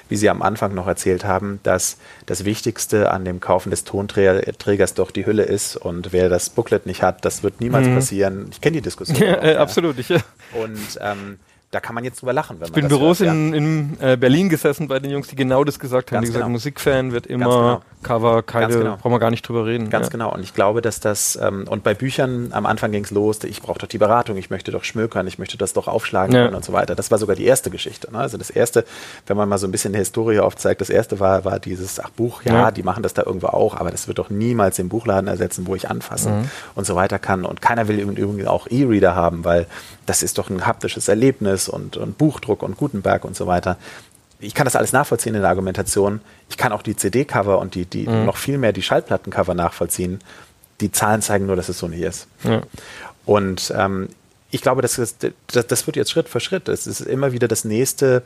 wie 0.07 0.15
Sie 0.15 0.29
am 0.29 0.41
Anfang 0.41 0.73
noch 0.73 0.87
erzählt 0.87 1.25
haben, 1.25 1.59
dass 1.63 1.97
das 2.25 2.45
Wichtigste 2.45 3.11
an 3.11 3.25
dem 3.25 3.41
Kaufen 3.41 3.71
des 3.71 3.83
Tonträgers 3.83 4.93
doch 4.93 5.11
die 5.11 5.25
Hülle 5.25 5.43
ist. 5.43 5.75
Und 5.75 6.13
wer 6.13 6.29
das 6.29 6.49
Booklet 6.49 6.85
nicht 6.85 7.03
hat, 7.03 7.25
das 7.25 7.43
wird 7.43 7.59
niemals 7.59 7.87
mhm. 7.87 7.95
passieren. 7.95 8.47
Ich 8.51 8.61
kenne 8.61 8.77
die 8.77 8.81
Diskussion. 8.83 9.17
Ja, 9.21 9.37
auch, 9.37 9.43
äh, 9.43 9.53
ja. 9.55 9.59
Absolut. 9.59 9.99
Ich, 9.99 10.07
ja. 10.07 10.21
Und 10.53 10.97
ähm, 11.01 11.37
da 11.75 11.81
kann 11.81 11.93
man 11.93 12.05
jetzt 12.05 12.21
drüber 12.21 12.31
lachen. 12.31 12.55
Wenn 12.55 12.61
man 12.61 12.67
ich 12.69 12.73
bin 12.73 12.85
in 12.85 12.89
Büros 12.89 13.19
hört, 13.19 13.31
in, 13.31 13.53
in 13.53 13.97
äh, 13.99 14.15
Berlin 14.15 14.47
gesessen 14.47 14.87
bei 14.87 14.99
den 14.99 15.11
Jungs, 15.11 15.27
die 15.27 15.35
genau 15.35 15.65
das 15.65 15.77
gesagt 15.77 16.11
haben. 16.11 16.15
Ganz 16.15 16.27
die 16.27 16.29
gesagt, 16.29 16.45
genau. 16.45 16.53
Musikfan 16.53 17.11
wird 17.11 17.27
immer 17.27 17.45
genau. 17.45 17.81
Cover, 18.01 18.43
keine, 18.43 18.77
genau. 18.77 18.95
brauchen 18.97 19.11
wir 19.11 19.19
gar 19.19 19.31
nicht 19.31 19.41
drüber 19.47 19.65
reden. 19.65 19.89
Ganz 19.89 20.05
ja. 20.05 20.11
genau. 20.11 20.33
Und 20.33 20.41
ich 20.41 20.53
glaube, 20.53 20.81
dass 20.81 21.01
das, 21.01 21.37
ähm, 21.41 21.67
und 21.67 21.83
bei 21.83 21.93
Büchern 21.93 22.49
am 22.51 22.65
Anfang 22.65 22.91
ging 22.91 23.03
es 23.03 23.11
los, 23.11 23.43
ich 23.43 23.61
brauche 23.61 23.79
doch 23.79 23.87
die 23.87 23.97
Beratung, 23.97 24.37
ich 24.37 24.49
möchte 24.49 24.71
doch 24.71 24.83
schmökern, 24.85 25.27
ich 25.27 25.37
möchte 25.37 25.57
das 25.57 25.73
doch 25.73 25.89
aufschlagen 25.89 26.33
ja. 26.33 26.45
können 26.45 26.55
und 26.55 26.63
so 26.63 26.71
weiter. 26.71 26.95
Das 26.95 27.11
war 27.11 27.17
sogar 27.17 27.35
die 27.35 27.45
erste 27.45 27.69
Geschichte. 27.69 28.09
Ne? 28.11 28.19
Also 28.19 28.37
das 28.37 28.49
erste, 28.49 28.85
wenn 29.27 29.35
man 29.35 29.49
mal 29.49 29.57
so 29.57 29.67
ein 29.67 29.71
bisschen 29.71 29.91
die 29.91 29.99
Historie 29.99 30.39
aufzeigt, 30.39 30.79
das 30.79 30.89
erste 30.89 31.19
war, 31.19 31.43
war 31.43 31.59
dieses, 31.59 31.99
ach 31.99 32.09
Buch, 32.11 32.43
ja, 32.43 32.53
ja, 32.53 32.71
die 32.71 32.83
machen 32.83 33.03
das 33.03 33.13
da 33.13 33.23
irgendwo 33.25 33.47
auch, 33.47 33.75
aber 33.75 33.91
das 33.91 34.07
wird 34.07 34.19
doch 34.19 34.29
niemals 34.29 34.77
den 34.77 34.87
Buchladen 34.87 35.27
ersetzen, 35.27 35.67
wo 35.67 35.75
ich 35.75 35.89
anfassen 35.89 36.41
mhm. 36.41 36.49
und 36.75 36.85
so 36.85 36.95
weiter 36.95 37.19
kann. 37.19 37.43
Und 37.43 37.61
keiner 37.61 37.89
will 37.89 37.99
übrigens 37.99 38.47
auch 38.47 38.67
E-Reader 38.69 39.15
haben, 39.15 39.43
weil 39.43 39.67
das 40.05 40.21
ist 40.21 40.37
doch 40.37 40.49
ein 40.49 40.65
haptisches 40.65 41.07
Erlebnis 41.07 41.64
und, 41.69 41.97
und 41.97 42.17
Buchdruck 42.17 42.63
und 42.63 42.77
Gutenberg 42.77 43.25
und 43.25 43.35
so 43.35 43.47
weiter. 43.47 43.77
Ich 44.39 44.53
kann 44.53 44.65
das 44.65 44.75
alles 44.75 44.91
nachvollziehen 44.91 45.35
in 45.35 45.41
der 45.41 45.49
Argumentation. 45.49 46.21
Ich 46.49 46.57
kann 46.57 46.71
auch 46.71 46.81
die 46.81 46.95
CD-Cover 46.95 47.59
und 47.59 47.75
die, 47.75 47.85
die 47.85 48.07
mhm. 48.07 48.25
noch 48.25 48.37
viel 48.37 48.57
mehr 48.57 48.73
die 48.73 48.81
Schallplattencover 48.81 49.53
nachvollziehen. 49.53 50.19
Die 50.81 50.91
Zahlen 50.91 51.21
zeigen 51.21 51.45
nur, 51.45 51.55
dass 51.55 51.69
es 51.69 51.79
so 51.79 51.87
nicht 51.87 52.01
ist. 52.01 52.27
Ja. 52.43 52.61
Und 53.25 53.73
ähm, 53.75 54.09
ich 54.55 54.61
glaube, 54.61 54.81
das, 54.81 54.97
ist, 54.97 55.17
das, 55.47 55.67
das, 55.67 55.85
wird 55.85 55.97
jetzt 55.97 56.11
Schritt 56.11 56.29
für 56.29 56.39
Schritt. 56.39 56.69
Es 56.69 56.87
ist 56.87 57.01
immer 57.01 57.33
wieder 57.33 57.49
das 57.49 57.65
nächste 57.65 58.23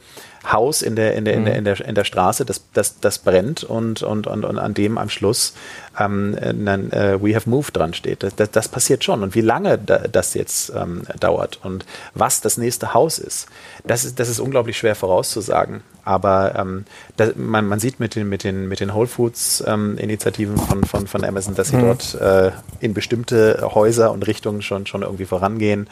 Haus 0.50 0.84
in 0.84 0.96
der, 0.96 1.16
in 1.16 1.26
der, 1.26 1.34
in 1.34 1.46
der, 1.46 1.56
in 1.56 1.64
der, 1.64 1.82
in 1.84 1.96
der 1.96 2.04
Straße, 2.04 2.46
das, 2.46 2.64
das, 2.72 3.00
das 3.00 3.18
brennt 3.18 3.64
und, 3.64 4.04
und, 4.04 4.28
und, 4.28 4.46
und 4.46 4.60
an 4.60 4.76
dem 4.76 5.00
am 5.00 5.10
Schluss 5.10 5.56
ähm, 6.00 6.38
dann, 6.40 6.92
äh, 6.92 7.20
We 7.20 7.36
have 7.36 7.50
moved 7.50 7.76
dran 7.76 7.96
steht. 7.96 8.22
Das, 8.22 8.36
das, 8.36 8.52
das, 8.52 8.68
passiert 8.68 9.04
schon. 9.04 9.24
Und 9.24 9.34
wie 9.34 9.42
lange 9.42 9.80
da, 9.80 9.98
das 10.08 10.36
jetzt 10.36 10.72
ähm, 10.76 11.02
dauert 11.20 11.60
und 11.64 11.84
was 12.14 12.42
das 12.42 12.58
nächste 12.58 12.94
Haus 12.94 13.18
ist, 13.18 13.48
das 13.84 14.06
ist, 14.06 14.20
das 14.20 14.30
ist 14.30 14.40
unglaublich 14.40 14.78
schwer 14.78 14.94
vorauszusagen. 14.94 15.82
Aber 16.10 16.56
ähm, 16.56 16.86
das, 17.18 17.36
man, 17.36 17.68
man, 17.68 17.80
sieht 17.80 18.00
mit 18.00 18.16
den, 18.16 18.28
mit 18.28 18.44
den, 18.44 18.68
mit 18.68 18.80
den 18.80 18.96
Whole 18.96 19.06
Foods 19.06 19.64
ähm, 19.68 19.96
Initiativen 20.00 20.58
von, 20.58 20.84
von, 20.84 21.06
von 21.06 21.24
Amazon, 21.24 21.54
dass 21.54 21.68
sie 21.68 21.76
mhm. 21.76 21.82
dort 21.82 22.16
äh, 22.16 22.50
in 22.80 22.96
bestimmte 22.96 23.62
Häuser 23.76 24.12
und 24.12 24.26
Richtungen 24.26 24.64
schon, 24.64 24.88
schon 24.88 25.04
irgendwie 25.04 25.26
vorangehen. 25.26 25.88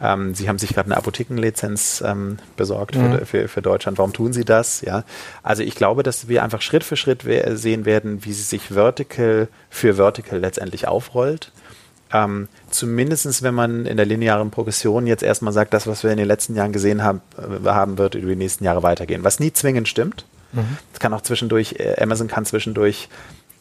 Ähm, 0.00 0.34
sie 0.34 0.48
haben 0.48 0.58
sich 0.58 0.70
gerade 0.72 0.86
eine 0.86 0.96
Apothekenlizenz 0.96 2.02
ähm, 2.06 2.38
besorgt 2.56 2.96
mhm. 2.96 3.18
für, 3.18 3.26
für, 3.26 3.48
für, 3.48 3.60
Deutschland. 3.60 3.98
Warum 3.98 4.14
tun 4.14 4.32
sie 4.32 4.46
das? 4.46 4.80
Ja, 4.80 5.04
also 5.42 5.62
ich 5.62 5.74
glaube, 5.74 6.02
dass 6.02 6.28
wir 6.28 6.42
einfach 6.42 6.62
Schritt 6.62 6.82
für 6.82 6.96
Schritt 6.96 7.26
we 7.26 7.54
sehen 7.54 7.84
werden, 7.84 8.24
wie 8.24 8.32
sie 8.32 8.44
sich 8.44 8.72
Vertical 8.72 9.48
für 9.68 9.96
Vertical 9.96 10.38
letztendlich 10.38 10.88
aufrollt. 10.88 11.52
Ähm, 12.12 12.48
zumindest 12.70 13.42
wenn 13.42 13.54
man 13.54 13.86
in 13.86 13.96
der 13.96 14.06
linearen 14.06 14.50
Progression 14.50 15.06
jetzt 15.06 15.22
erstmal 15.22 15.52
sagt, 15.52 15.74
das, 15.74 15.86
was 15.86 16.02
wir 16.02 16.10
in 16.10 16.16
den 16.16 16.26
letzten 16.26 16.54
Jahren 16.54 16.72
gesehen 16.72 17.02
haben, 17.02 17.20
äh, 17.36 17.68
haben 17.68 17.98
wird 17.98 18.14
über 18.14 18.30
die 18.30 18.36
nächsten 18.36 18.64
Jahre 18.64 18.82
weitergehen. 18.82 19.24
Was 19.24 19.40
nie 19.40 19.52
zwingend 19.52 19.88
stimmt. 19.88 20.24
Mhm. 20.52 20.60
Es 20.92 20.98
mhm. 20.98 20.98
kann 21.00 21.14
auch 21.14 21.22
zwischendurch, 21.22 21.76
äh, 21.78 22.00
Amazon 22.00 22.28
kann 22.28 22.46
zwischendurch 22.46 23.08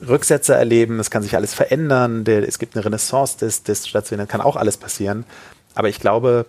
Rücksätze 0.06 0.54
erleben, 0.54 1.00
es 1.00 1.10
kann 1.10 1.24
sich 1.24 1.36
alles 1.36 1.54
verändern, 1.54 2.24
der, 2.24 2.48
es 2.48 2.60
gibt 2.60 2.76
eine 2.76 2.86
Renaissance 2.86 3.38
des, 3.40 3.64
des 3.64 3.88
Stationären, 3.88 4.28
kann 4.28 4.42
auch 4.42 4.56
alles 4.56 4.78
passieren. 4.78 5.26
Aber 5.74 5.90
ich 5.90 6.00
glaube, 6.00 6.46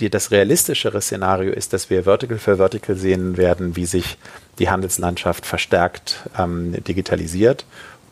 die, 0.00 0.10
das 0.10 0.30
realistischere 0.30 1.00
Szenario 1.00 1.52
ist, 1.52 1.72
dass 1.72 1.90
wir 1.90 2.04
Vertical 2.04 2.38
für 2.38 2.56
Vertical 2.56 2.96
sehen 2.96 3.36
werden, 3.36 3.76
wie 3.76 3.86
sich 3.86 4.16
die 4.58 4.70
Handelslandschaft 4.70 5.44
verstärkt 5.44 6.28
ähm, 6.38 6.72
digitalisiert. 6.84 7.64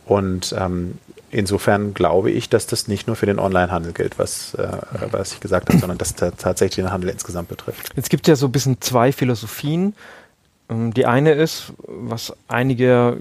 Und 0.04 0.54
ähm, 0.58 0.98
insofern 1.36 1.92
glaube 1.92 2.30
ich, 2.30 2.48
dass 2.48 2.66
das 2.66 2.88
nicht 2.88 3.06
nur 3.06 3.14
für 3.14 3.26
den 3.26 3.38
Onlinehandel 3.38 3.92
gilt, 3.92 4.18
was, 4.18 4.54
äh, 4.54 4.68
was 5.10 5.34
ich 5.34 5.40
gesagt 5.40 5.68
habe, 5.68 5.78
sondern 5.78 5.98
dass 5.98 6.14
tatsächlich 6.14 6.76
den 6.76 6.90
Handel 6.90 7.10
insgesamt 7.10 7.48
betrifft. 7.48 7.90
Jetzt 7.94 8.08
gibt 8.10 8.26
es 8.26 8.28
ja 8.28 8.36
so 8.36 8.46
ein 8.46 8.52
bisschen 8.52 8.80
zwei 8.80 9.12
Philosophien. 9.12 9.94
Ähm, 10.70 10.94
die 10.94 11.04
eine 11.04 11.32
ist, 11.32 11.74
was 11.86 12.32
einige 12.48 13.18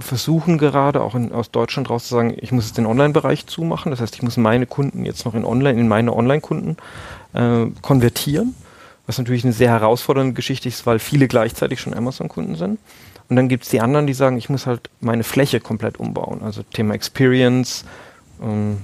versuchen 0.00 0.56
gerade, 0.56 1.02
auch 1.02 1.14
in, 1.14 1.30
aus 1.30 1.50
Deutschland 1.50 1.90
raus 1.90 2.08
zu 2.08 2.14
sagen, 2.14 2.34
ich 2.40 2.52
muss 2.52 2.66
jetzt 2.66 2.78
den 2.78 2.86
Online-Bereich 2.86 3.46
zumachen. 3.46 3.90
Das 3.90 4.00
heißt, 4.00 4.14
ich 4.14 4.22
muss 4.22 4.38
meine 4.38 4.66
Kunden 4.66 5.04
jetzt 5.04 5.26
noch 5.26 5.34
in 5.34 5.44
Online, 5.44 5.78
in 5.78 5.88
meine 5.88 6.14
Online-Kunden 6.14 6.78
äh, 7.34 7.66
konvertieren. 7.82 8.54
Was 9.06 9.18
natürlich 9.18 9.44
eine 9.44 9.52
sehr 9.52 9.70
herausfordernde 9.70 10.34
Geschichte 10.34 10.68
ist, 10.68 10.86
weil 10.86 10.98
viele 10.98 11.28
gleichzeitig 11.28 11.80
schon 11.80 11.94
Amazon-Kunden 11.94 12.56
sind. 12.56 12.78
Und 13.28 13.36
dann 13.36 13.48
gibt 13.48 13.64
es 13.64 13.70
die 13.70 13.80
anderen, 13.80 14.06
die 14.06 14.14
sagen, 14.14 14.38
ich 14.38 14.48
muss 14.48 14.66
halt 14.66 14.88
meine 15.00 15.24
Fläche 15.24 15.60
komplett 15.60 15.98
umbauen. 15.98 16.40
Also 16.42 16.62
Thema 16.62 16.94
Experience, 16.94 17.84
ähm, 18.42 18.78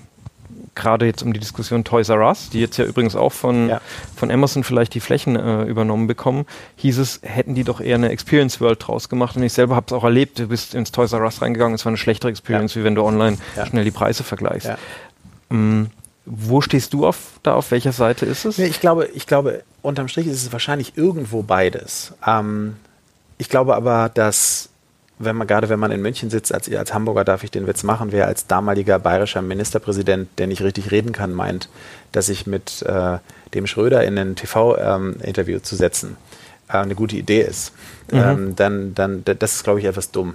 gerade 0.74 1.06
jetzt 1.06 1.22
um 1.22 1.32
die 1.32 1.40
Diskussion 1.40 1.84
Toys 1.84 2.08
R 2.08 2.26
Us, 2.26 2.50
die 2.50 2.60
jetzt 2.60 2.76
ja 2.76 2.84
übrigens 2.84 3.16
auch 3.16 3.32
von, 3.32 3.68
ja. 3.68 3.80
von 4.16 4.30
Amazon 4.30 4.64
vielleicht 4.64 4.92
die 4.94 5.00
Flächen 5.00 5.36
äh, 5.36 5.62
übernommen 5.62 6.06
bekommen, 6.06 6.46
hieß 6.76 6.98
es, 6.98 7.20
hätten 7.22 7.54
die 7.54 7.64
doch 7.64 7.80
eher 7.80 7.94
eine 7.94 8.10
Experience 8.10 8.60
World 8.60 8.86
draus 8.86 9.08
gemacht. 9.08 9.36
Und 9.36 9.44
ich 9.44 9.52
selber 9.52 9.76
habe 9.76 9.86
es 9.86 9.92
auch 9.92 10.04
erlebt, 10.04 10.38
du 10.38 10.48
bist 10.48 10.74
ins 10.74 10.92
Toys 10.92 11.12
R 11.12 11.22
Us 11.22 11.40
reingegangen, 11.40 11.74
es 11.74 11.84
war 11.84 11.90
eine 11.90 11.96
schlechtere 11.96 12.30
Experience, 12.30 12.74
ja. 12.74 12.80
wie 12.80 12.84
wenn 12.84 12.96
du 12.96 13.02
online 13.02 13.38
ja. 13.56 13.64
schnell 13.66 13.84
die 13.84 13.92
Preise 13.92 14.24
vergleichst. 14.24 14.70
Ähm, 15.50 15.90
wo 16.26 16.60
stehst 16.60 16.92
du 16.92 17.06
auf, 17.06 17.18
da? 17.42 17.54
Auf 17.54 17.70
welcher 17.70 17.92
Seite 17.92 18.26
ist 18.26 18.44
es? 18.44 18.58
Nee, 18.58 18.66
ich 18.66 18.80
glaube, 18.80 19.08
ich 19.14 19.26
glaube, 19.26 19.62
unterm 19.82 20.08
Strich 20.08 20.26
ist 20.26 20.42
es 20.42 20.52
wahrscheinlich 20.52 20.96
irgendwo 20.96 21.42
beides. 21.42 22.14
Ähm, 22.26 22.76
ich 23.38 23.48
glaube 23.48 23.74
aber, 23.74 24.10
dass 24.12 24.68
wenn 25.18 25.36
man 25.36 25.46
gerade 25.46 25.68
wenn 25.68 25.78
man 25.78 25.92
in 25.92 26.02
München 26.02 26.30
sitzt, 26.30 26.52
als, 26.52 26.72
als 26.72 26.92
Hamburger 26.92 27.24
darf 27.24 27.44
ich 27.44 27.50
den 27.50 27.66
Witz 27.66 27.82
machen, 27.82 28.10
wer 28.10 28.26
als 28.26 28.46
damaliger 28.46 28.98
bayerischer 28.98 29.42
Ministerpräsident, 29.42 30.28
der 30.38 30.46
nicht 30.46 30.62
richtig 30.62 30.90
reden 30.90 31.12
kann, 31.12 31.32
meint, 31.32 31.68
dass 32.12 32.26
sich 32.26 32.46
mit 32.46 32.82
äh, 32.82 33.18
dem 33.54 33.66
Schröder 33.66 34.04
in 34.04 34.18
ein 34.18 34.36
TV-Interview 34.36 35.56
ähm, 35.56 35.62
zu 35.62 35.76
setzen, 35.76 36.16
äh, 36.68 36.78
eine 36.78 36.94
gute 36.94 37.16
Idee 37.16 37.42
ist, 37.42 37.72
mhm. 38.10 38.18
ähm, 38.18 38.56
dann, 38.56 38.94
dann 38.94 39.24
das 39.24 39.54
ist, 39.54 39.64
glaube 39.64 39.80
ich, 39.80 39.86
etwas 39.86 40.10
dumm. 40.10 40.34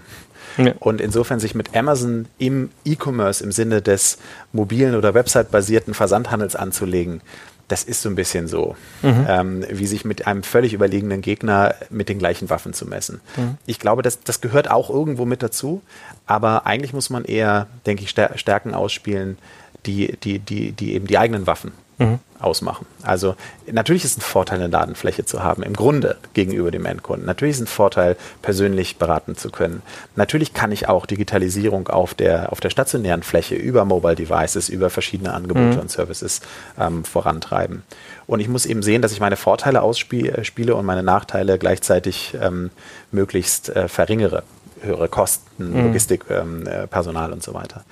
Ja. 0.58 0.74
Und 0.80 1.00
insofern 1.00 1.40
sich 1.40 1.56
mit 1.56 1.76
Amazon 1.76 2.26
im 2.38 2.72
E-Commerce 2.84 3.44
im 3.44 3.52
Sinne 3.52 3.82
des 3.82 4.18
mobilen 4.52 4.96
oder 4.96 5.14
Website-basierten 5.14 5.94
Versandhandels 5.94 6.56
anzulegen, 6.56 7.22
das 7.70 7.84
ist 7.84 8.02
so 8.02 8.10
ein 8.10 8.16
bisschen 8.16 8.48
so, 8.48 8.76
mhm. 9.02 9.26
ähm, 9.28 9.66
wie 9.70 9.88
sich 9.88 10.04
mit 10.04 10.28
einem 10.28 10.44
völlig 10.44 10.74
überlegenen 10.74 11.22
Gegner 11.22 11.76
mit 11.90 12.10
den 12.10 12.20
gleichen 12.20 12.50
Waffen 12.50 12.74
zu 12.74 12.86
messen. 12.86 13.22
Mhm. 13.38 13.58
Ich 13.66 13.80
glaube, 13.80 14.02
das, 14.02 14.22
das 14.22 14.42
gehört 14.42 14.70
auch 14.70 14.90
irgendwo 14.90 15.26
mit 15.26 15.42
dazu, 15.42 15.82
aber 16.26 16.66
eigentlich 16.66 16.94
muss 16.94 17.10
man 17.10 17.24
eher, 17.24 17.68
denke 17.86 18.04
ich, 18.04 18.10
Stärken 18.10 18.74
ausspielen, 18.74 19.38
die, 19.86 20.18
die, 20.24 20.40
die, 20.40 20.72
die 20.74 20.94
eben 20.94 21.08
die 21.08 21.18
eigenen 21.18 21.48
Waffen 21.48 21.72
mhm. 22.00 22.20
Ausmachen. 22.39 22.86
Also 23.02 23.36
natürlich 23.71 24.06
ist 24.06 24.17
ein 24.17 24.21
Vorteil, 24.21 24.60
eine 24.60 24.69
Datenfläche 24.69 25.25
zu 25.25 25.43
haben, 25.43 25.63
im 25.63 25.73
Grunde 25.73 26.17
gegenüber 26.34 26.71
dem 26.71 26.86
Endkunden. 26.86 27.25
Natürlich 27.25 27.56
ist 27.56 27.62
ein 27.62 27.67
Vorteil, 27.67 28.15
persönlich 28.41 28.97
beraten 28.97 29.36
zu 29.36 29.49
können. 29.49 29.82
Natürlich 30.15 30.54
kann 30.54 30.71
ich 30.71 30.88
auch 30.88 31.06
Digitalisierung 31.06 31.88
auf 31.89 32.13
der, 32.13 32.52
auf 32.52 32.60
der 32.60 32.69
stationären 32.69 33.23
Fläche 33.23 33.56
über 33.56 33.86
Mobile 33.86 34.15
Devices, 34.15 34.69
über 34.69 34.89
verschiedene 34.89 35.34
Angebote 35.34 35.75
mhm. 35.75 35.80
und 35.80 35.91
Services 35.91 36.41
ähm, 36.80 37.04
vorantreiben. 37.04 37.84
Und 38.28 38.39
ich 38.39 38.47
muss 38.47 38.65
eben 38.65 38.84
sehen, 38.84 39.02
dass 39.02 39.12
ich 39.12 39.19
meine 39.19 39.38
Vorteile 39.38 39.82
ausspiele 39.82 40.75
und 40.75 40.86
meine 40.86 41.04
Nachteile 41.04 41.58
gleichzeitig 41.58 42.38
ähm, 42.41 42.71
möglichst 43.12 43.69
äh, 43.69 43.88
verringere. 43.88 44.43
Höhere 44.82 45.10
Kosten, 45.10 45.71
mhm. 45.71 45.88
Logistik, 45.88 46.23
ähm, 46.30 46.65
äh, 46.65 46.88
Personal 46.88 47.34
und 47.34 47.43
so 47.43 47.54
weiter. 47.54 47.84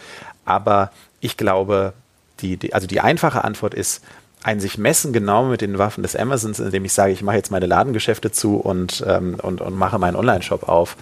Aber 0.46 0.92
ich 1.20 1.36
glaube, 1.36 1.94
die, 2.40 2.58
die, 2.58 2.74
also 2.74 2.88
die 2.88 3.02
einfache 3.02 3.44
Antwort 3.44 3.74
ist, 3.74 4.02
ein 4.48 4.62
sich 4.62 4.78
messen 4.78 5.12
genau 5.12 5.44
mit 5.44 5.60
den 5.60 5.78
Waffen 5.78 6.04
des 6.04 6.16
Amazons, 6.16 6.62
indem 6.62 6.86
ich 6.86 6.94
sage, 6.94 7.12
ich 7.12 7.22
mache 7.22 7.36
jetzt 7.36 7.52
meine 7.52 7.66
Ladengeschäfte 7.66 8.32
zu 8.32 8.56
und, 8.56 9.04
ähm, 9.06 9.36
und, 9.42 9.60
und 9.60 9.76
mache 9.78 10.00
meinen 10.00 10.16
Online-Shop 10.16 10.70
auf, 10.70 10.96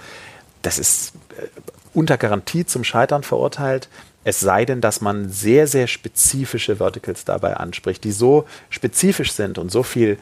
das 0.63 0.79
ist 0.79 1.13
äh, 1.37 1.45
unter 1.93 2.17
Garantie 2.17 2.65
zum 2.65 2.83
Scheitern 2.83 3.21
verurteilt. 3.21 3.87
Es 4.23 4.39
sei 4.39 4.65
denn, 4.65 4.81
dass 4.81 4.99
man 4.99 5.29
sehr, 5.29 5.67
sehr 5.67 5.85
spezifische 5.85 6.77
Verticals 6.77 7.23
dabei 7.23 7.57
anspricht, 7.57 8.03
die 8.03 8.11
so 8.11 8.47
spezifisch 8.71 9.31
sind 9.31 9.59
und 9.59 9.71
so 9.71 9.83
viel 9.83 10.17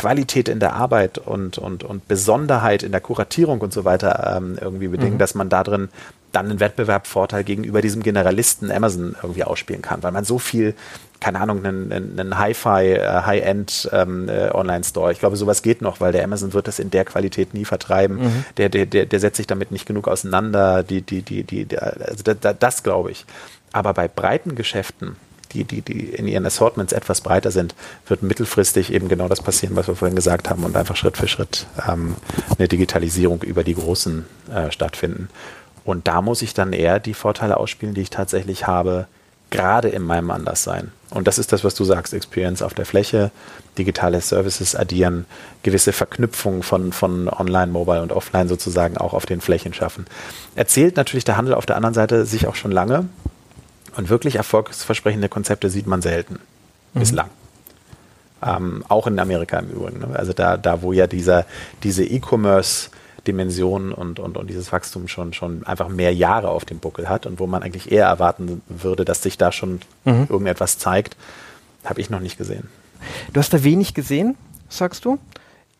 Qualität 0.00 0.48
in 0.48 0.60
der 0.60 0.74
Arbeit 0.74 1.18
und, 1.18 1.58
und, 1.58 1.84
und 1.84 2.08
Besonderheit 2.08 2.82
in 2.82 2.92
der 2.92 3.00
Kuratierung 3.00 3.60
und 3.60 3.72
so 3.72 3.84
weiter 3.84 4.34
ähm, 4.36 4.58
irgendwie 4.60 4.88
bedingen, 4.88 5.14
mhm. 5.14 5.18
dass 5.18 5.34
man 5.34 5.48
da 5.48 5.62
drin 5.62 5.88
dann 6.32 6.50
einen 6.50 6.60
Wettbewerbsvorteil 6.60 7.44
gegenüber 7.44 7.80
diesem 7.80 8.02
Generalisten 8.02 8.70
Amazon 8.70 9.16
irgendwie 9.22 9.44
ausspielen 9.44 9.80
kann, 9.80 10.02
weil 10.02 10.12
man 10.12 10.24
so 10.24 10.38
viel 10.38 10.74
keine 11.20 11.40
Ahnung, 11.40 11.64
einen, 11.64 11.92
einen 11.92 12.38
Hi-Fi, 12.38 12.92
äh, 12.92 13.22
High-End 13.22 13.88
ähm, 13.92 14.28
äh, 14.28 14.50
Online-Store. 14.50 15.12
Ich 15.12 15.18
glaube, 15.18 15.36
sowas 15.36 15.62
geht 15.62 15.80
noch, 15.82 16.00
weil 16.00 16.12
der 16.12 16.24
Amazon 16.24 16.52
wird 16.52 16.68
das 16.68 16.78
in 16.78 16.90
der 16.90 17.04
Qualität 17.04 17.54
nie 17.54 17.64
vertreiben. 17.64 18.18
Mhm. 18.18 18.44
Der, 18.56 18.68
der, 18.68 18.86
der, 18.86 19.06
der 19.06 19.20
setzt 19.20 19.38
sich 19.38 19.46
damit 19.46 19.72
nicht 19.72 19.86
genug 19.86 20.08
auseinander. 20.08 20.82
Die, 20.82 21.02
die, 21.02 21.22
die, 21.22 21.42
die, 21.44 21.64
die 21.64 21.78
also 21.78 22.22
da, 22.22 22.34
da, 22.34 22.52
das 22.52 22.82
glaube 22.82 23.10
ich. 23.10 23.24
Aber 23.72 23.94
bei 23.94 24.08
breiten 24.08 24.54
Geschäften, 24.54 25.16
die, 25.52 25.64
die, 25.64 25.82
die 25.82 26.10
in 26.10 26.26
ihren 26.26 26.46
Assortments 26.46 26.92
etwas 26.92 27.20
breiter 27.20 27.50
sind, 27.50 27.74
wird 28.06 28.22
mittelfristig 28.22 28.92
eben 28.92 29.08
genau 29.08 29.28
das 29.28 29.42
passieren, 29.42 29.76
was 29.76 29.88
wir 29.88 29.96
vorhin 29.96 30.16
gesagt 30.16 30.50
haben 30.50 30.64
und 30.64 30.76
einfach 30.76 30.96
Schritt 30.96 31.16
für 31.16 31.28
Schritt 31.28 31.66
ähm, 31.88 32.16
eine 32.58 32.68
Digitalisierung 32.68 33.42
über 33.42 33.64
die 33.64 33.74
Großen 33.74 34.26
äh, 34.52 34.70
stattfinden. 34.70 35.28
Und 35.84 36.08
da 36.08 36.20
muss 36.20 36.42
ich 36.42 36.52
dann 36.52 36.72
eher 36.72 36.98
die 36.98 37.14
Vorteile 37.14 37.56
ausspielen, 37.56 37.94
die 37.94 38.02
ich 38.02 38.10
tatsächlich 38.10 38.66
habe, 38.66 39.06
gerade 39.50 39.88
in 39.88 40.02
meinem 40.02 40.30
Anderssein. 40.32 40.90
Und 41.10 41.28
das 41.28 41.38
ist 41.38 41.52
das, 41.52 41.62
was 41.62 41.76
du 41.76 41.84
sagst, 41.84 42.12
Experience 42.12 42.62
auf 42.62 42.74
der 42.74 42.84
Fläche, 42.84 43.30
digitale 43.78 44.20
Services 44.20 44.74
addieren, 44.74 45.24
gewisse 45.62 45.92
Verknüpfungen 45.92 46.64
von, 46.64 46.92
von 46.92 47.28
Online, 47.28 47.70
Mobile 47.70 48.02
und 48.02 48.12
Offline 48.12 48.48
sozusagen 48.48 48.96
auch 48.96 49.14
auf 49.14 49.24
den 49.26 49.40
Flächen 49.40 49.72
schaffen. 49.72 50.06
Erzählt 50.56 50.96
natürlich 50.96 51.24
der 51.24 51.36
Handel 51.36 51.54
auf 51.54 51.66
der 51.66 51.76
anderen 51.76 51.94
Seite 51.94 52.26
sich 52.26 52.48
auch 52.48 52.56
schon 52.56 52.72
lange 52.72 53.06
und 53.96 54.08
wirklich 54.08 54.36
erfolgsversprechende 54.36 55.28
Konzepte 55.28 55.70
sieht 55.70 55.86
man 55.86 56.02
selten. 56.02 56.38
Mhm. 56.94 57.00
Bislang. 57.00 57.28
Ähm, 58.42 58.84
auch 58.88 59.06
in 59.06 59.18
Amerika 59.18 59.58
im 59.58 59.70
Übrigen. 59.70 60.00
Ne? 60.00 60.08
Also 60.14 60.32
da, 60.32 60.56
da, 60.56 60.82
wo 60.82 60.92
ja 60.92 61.06
dieser, 61.06 61.46
diese 61.82 62.04
E-Commerce 62.04 62.90
Dimension 63.26 63.92
und, 63.92 64.18
und, 64.18 64.36
und 64.36 64.48
dieses 64.48 64.72
Wachstum 64.72 65.08
schon, 65.08 65.32
schon 65.32 65.66
einfach 65.66 65.88
mehr 65.88 66.14
Jahre 66.14 66.48
auf 66.48 66.64
dem 66.64 66.78
Buckel 66.78 67.08
hat 67.08 67.26
und 67.26 67.40
wo 67.40 67.46
man 67.46 67.62
eigentlich 67.62 67.90
eher 67.90 68.06
erwarten 68.06 68.62
würde, 68.68 69.04
dass 69.04 69.22
sich 69.22 69.36
da 69.36 69.52
schon 69.52 69.80
mhm. 70.04 70.26
irgendetwas 70.28 70.78
zeigt, 70.78 71.16
habe 71.84 72.00
ich 72.00 72.10
noch 72.10 72.20
nicht 72.20 72.38
gesehen. 72.38 72.68
Du 73.32 73.40
hast 73.40 73.52
da 73.52 73.62
wenig 73.64 73.94
gesehen, 73.94 74.36
sagst 74.68 75.04
du? 75.04 75.18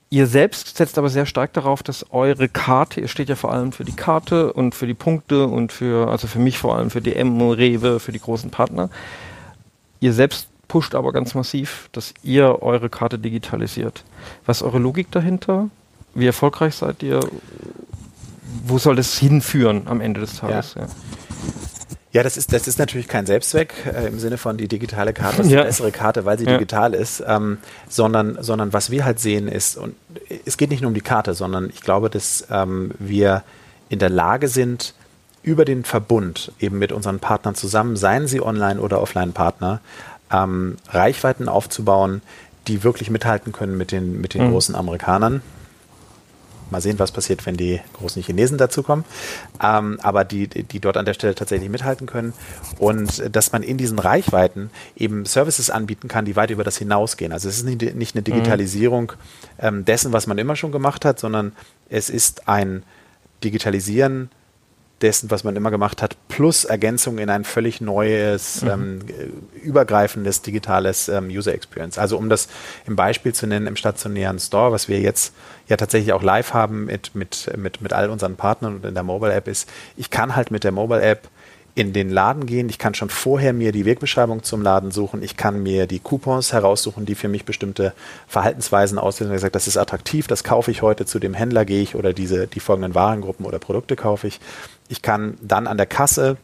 Ihr 0.09 0.29
selbst 0.29 0.77
setzt 0.77 0.99
aber 0.99 1.09
sehr 1.09 1.27
stark 1.27 1.53
darauf, 1.53 1.83
dass 1.83 2.07
eure 2.12 2.49
Karte, 2.49 3.01
ihr 3.01 3.09
steht 3.09 3.29
ja 3.29 3.35
vor 3.35 3.53
allem 3.53 3.73
für 3.73 3.85
die 3.85 3.97
Karte 3.97 4.53
und 4.53 4.75
für 4.75 4.87
die 4.87 4.95
Punkte 4.95 5.47
und 5.47 5.73
für, 5.73 6.09
also 6.09 6.29
für 6.29 6.38
mich 6.38 6.59
vor 6.59 6.77
allem 6.77 6.90
für 6.90 7.01
DM, 7.01 7.40
Rewe, 7.40 7.99
für 7.99 8.12
die 8.12 8.21
großen 8.21 8.51
Partner. 8.51 8.88
Ihr 9.99 10.12
selbst 10.12 10.49
pusht 10.69 10.95
aber 10.95 11.12
ganz 11.12 11.35
massiv, 11.35 11.88
dass 11.92 12.14
ihr 12.23 12.62
eure 12.62 12.88
Karte 12.88 13.19
digitalisiert. 13.19 14.05
Was 14.45 14.59
ist 14.59 14.62
eure 14.62 14.79
Logik 14.79 15.11
dahinter? 15.11 15.71
Wie 16.14 16.27
erfolgreich 16.27 16.75
seid 16.77 17.03
ihr? 17.03 17.21
Wo 18.64 18.79
soll 18.79 18.97
das 18.97 19.19
hinführen 19.19 19.83
am 19.87 20.01
Ende 20.01 20.21
des 20.21 20.37
Tages? 20.37 20.75
Ja. 20.75 20.83
ja. 20.83 20.88
Ja, 22.16 22.22
das 22.22 22.38
ist, 22.38 22.50
das 22.50 22.66
ist 22.66 22.79
natürlich 22.79 23.09
kein 23.09 23.26
Selbstzweck 23.26 23.74
äh, 23.85 24.07
im 24.07 24.18
Sinne 24.18 24.38
von 24.38 24.57
die 24.57 24.68
digitale 24.68 25.12
Karte 25.12 25.42
ist 25.42 25.50
ja. 25.50 25.61
die 25.61 25.66
bessere 25.66 25.92
Karte, 25.92 26.24
weil 26.24 26.38
sie 26.38 26.46
ja. 26.46 26.55
digital 26.55 26.94
ist, 26.94 27.22
ähm, 27.26 27.59
sondern, 27.90 28.38
sondern 28.42 28.72
was 28.72 28.90
wir 28.90 29.05
halt 29.05 29.20
sehen 29.20 29.48
ist, 29.48 29.76
und 29.76 29.94
es 30.46 30.57
geht 30.57 30.70
nicht 30.70 30.81
nur 30.81 30.88
um 30.88 30.94
die 30.94 31.02
Karte, 31.02 31.35
sondern 31.35 31.68
ich 31.68 31.83
glaube, 31.83 32.09
dass 32.09 32.46
ähm, 32.50 32.92
wir 32.98 33.42
in 33.90 33.98
der 33.98 34.09
Lage 34.09 34.48
sind, 34.48 34.94
über 35.42 35.66
den 35.66 35.85
Verbund 35.85 36.52
eben 36.59 36.79
mit 36.79 36.90
unseren 36.90 37.18
Partnern 37.18 37.55
zusammen, 37.55 37.96
seien 37.96 38.26
sie 38.29 38.40
Online- 38.40 38.81
oder 38.81 39.02
Offline-Partner, 39.02 39.81
ähm, 40.33 40.76
Reichweiten 40.88 41.50
aufzubauen, 41.50 42.22
die 42.66 42.83
wirklich 42.83 43.11
mithalten 43.11 43.52
können 43.52 43.76
mit 43.76 43.92
den, 43.92 44.22
mit 44.22 44.33
den 44.33 44.46
mhm. 44.46 44.52
großen 44.52 44.74
Amerikanern. 44.74 45.42
Mal 46.70 46.81
sehen, 46.81 46.98
was 46.98 47.12
passiert, 47.12 47.46
wenn 47.46 47.57
die 47.57 47.81
großen 47.94 48.22
Chinesen 48.22 48.59
dazukommen. 48.59 49.05
Ähm, 49.62 49.98
aber 50.02 50.24
die, 50.24 50.48
die 50.48 50.81
dort 50.81 50.96
an 50.96 51.05
der 51.05 51.14
Stelle 51.14 51.35
tatsächlich 51.35 51.70
mithalten 51.70 52.07
können. 52.07 52.33
Und 52.79 53.35
dass 53.35 53.52
man 53.52 53.62
in 53.62 53.76
diesen 53.76 53.98
Reichweiten 53.98 54.70
eben 54.96 55.24
Services 55.24 55.70
anbieten 55.70 56.09
kann, 56.09 56.24
die 56.24 56.37
weit 56.37 56.50
über 56.50 56.64
das 56.64 56.76
hinausgehen. 56.76 57.33
Also 57.33 57.48
es 57.48 57.59
ist 57.59 57.64
nicht, 57.64 57.94
nicht 57.94 58.14
eine 58.14 58.22
Digitalisierung 58.22 59.12
ähm, 59.59 59.85
dessen, 59.85 60.12
was 60.12 60.26
man 60.26 60.38
immer 60.38 60.57
schon 60.57 60.72
gemacht 60.72 61.05
hat, 61.05 61.20
sondern 61.20 61.52
es 61.88 62.11
ist 62.11 62.48
ein 62.48 62.83
Digitalisieren 63.44 64.31
dessen, 65.02 65.30
was 65.30 65.44
man 65.44 65.56
immer 65.56 65.70
gemacht 65.70 66.00
hat, 66.00 66.16
plus 66.28 66.64
Ergänzung 66.64 67.18
in 67.18 67.28
ein 67.28 67.44
völlig 67.44 67.80
neues, 67.80 68.62
mhm. 68.62 68.70
ähm, 68.70 69.00
übergreifendes 69.62 70.42
digitales 70.42 71.09
ähm, 71.09 71.28
User 71.28 71.52
Experience. 71.52 71.98
Also 71.98 72.16
um 72.16 72.28
das 72.30 72.48
im 72.87 72.96
Beispiel 72.96 73.35
zu 73.35 73.46
nennen, 73.46 73.66
im 73.66 73.76
stationären 73.76 74.38
Store, 74.38 74.72
was 74.72 74.88
wir 74.88 75.00
jetzt 75.00 75.35
ja 75.68 75.76
tatsächlich 75.76 76.12
auch 76.12 76.22
live 76.22 76.54
haben 76.54 76.87
mit, 76.87 77.14
mit, 77.14 77.50
mit, 77.56 77.82
mit 77.82 77.92
all 77.92 78.09
unseren 78.09 78.37
Partnern 78.37 78.76
und 78.76 78.85
in 78.87 78.94
der 78.94 79.02
Mobile 79.02 79.35
App 79.35 79.48
ist, 79.48 79.68
ich 79.96 80.11
kann 80.11 80.35
halt 80.35 80.50
mit 80.50 80.64
der 80.64 80.72
Mobile 80.72 81.02
App 81.02 81.28
in 81.76 81.92
den 81.92 82.09
Laden 82.09 82.46
gehen. 82.46 82.70
Ich 82.70 82.78
kann 82.78 82.94
schon 82.94 83.11
vorher 83.11 83.52
mir 83.52 83.70
die 83.70 83.85
Wegbeschreibung 83.85 84.42
zum 84.42 84.62
Laden 84.62 84.92
suchen. 84.92 85.22
Ich 85.22 85.37
kann 85.37 85.62
mir 85.62 85.87
die 85.87 85.98
Coupons 85.98 86.54
heraussuchen, 86.54 87.04
die 87.04 87.14
für 87.14 87.28
mich 87.28 87.44
bestimmte 87.44 87.92
Verhaltensweisen 88.26 88.98
auslösen. 88.98 89.35
Ich 89.35 89.42
sage, 89.42 89.52
das 89.52 89.68
ist 89.68 89.76
attraktiv, 89.76 90.26
das 90.26 90.42
kaufe 90.42 90.70
ich 90.70 90.80
heute, 90.80 91.04
zu 91.04 91.18
dem 91.18 91.35
Händler 91.35 91.66
gehe 91.66 91.82
ich 91.82 91.94
oder 91.94 92.14
diese, 92.14 92.46
die 92.46 92.61
folgenden 92.61 92.94
Warengruppen 92.94 93.44
oder 93.44 93.59
Produkte 93.59 93.94
kaufe 93.94 94.26
ich. 94.26 94.40
Ich 94.88 95.03
kann 95.03 95.37
dann 95.40 95.66
an 95.66 95.77
der 95.77 95.87
Kasse 95.87 96.37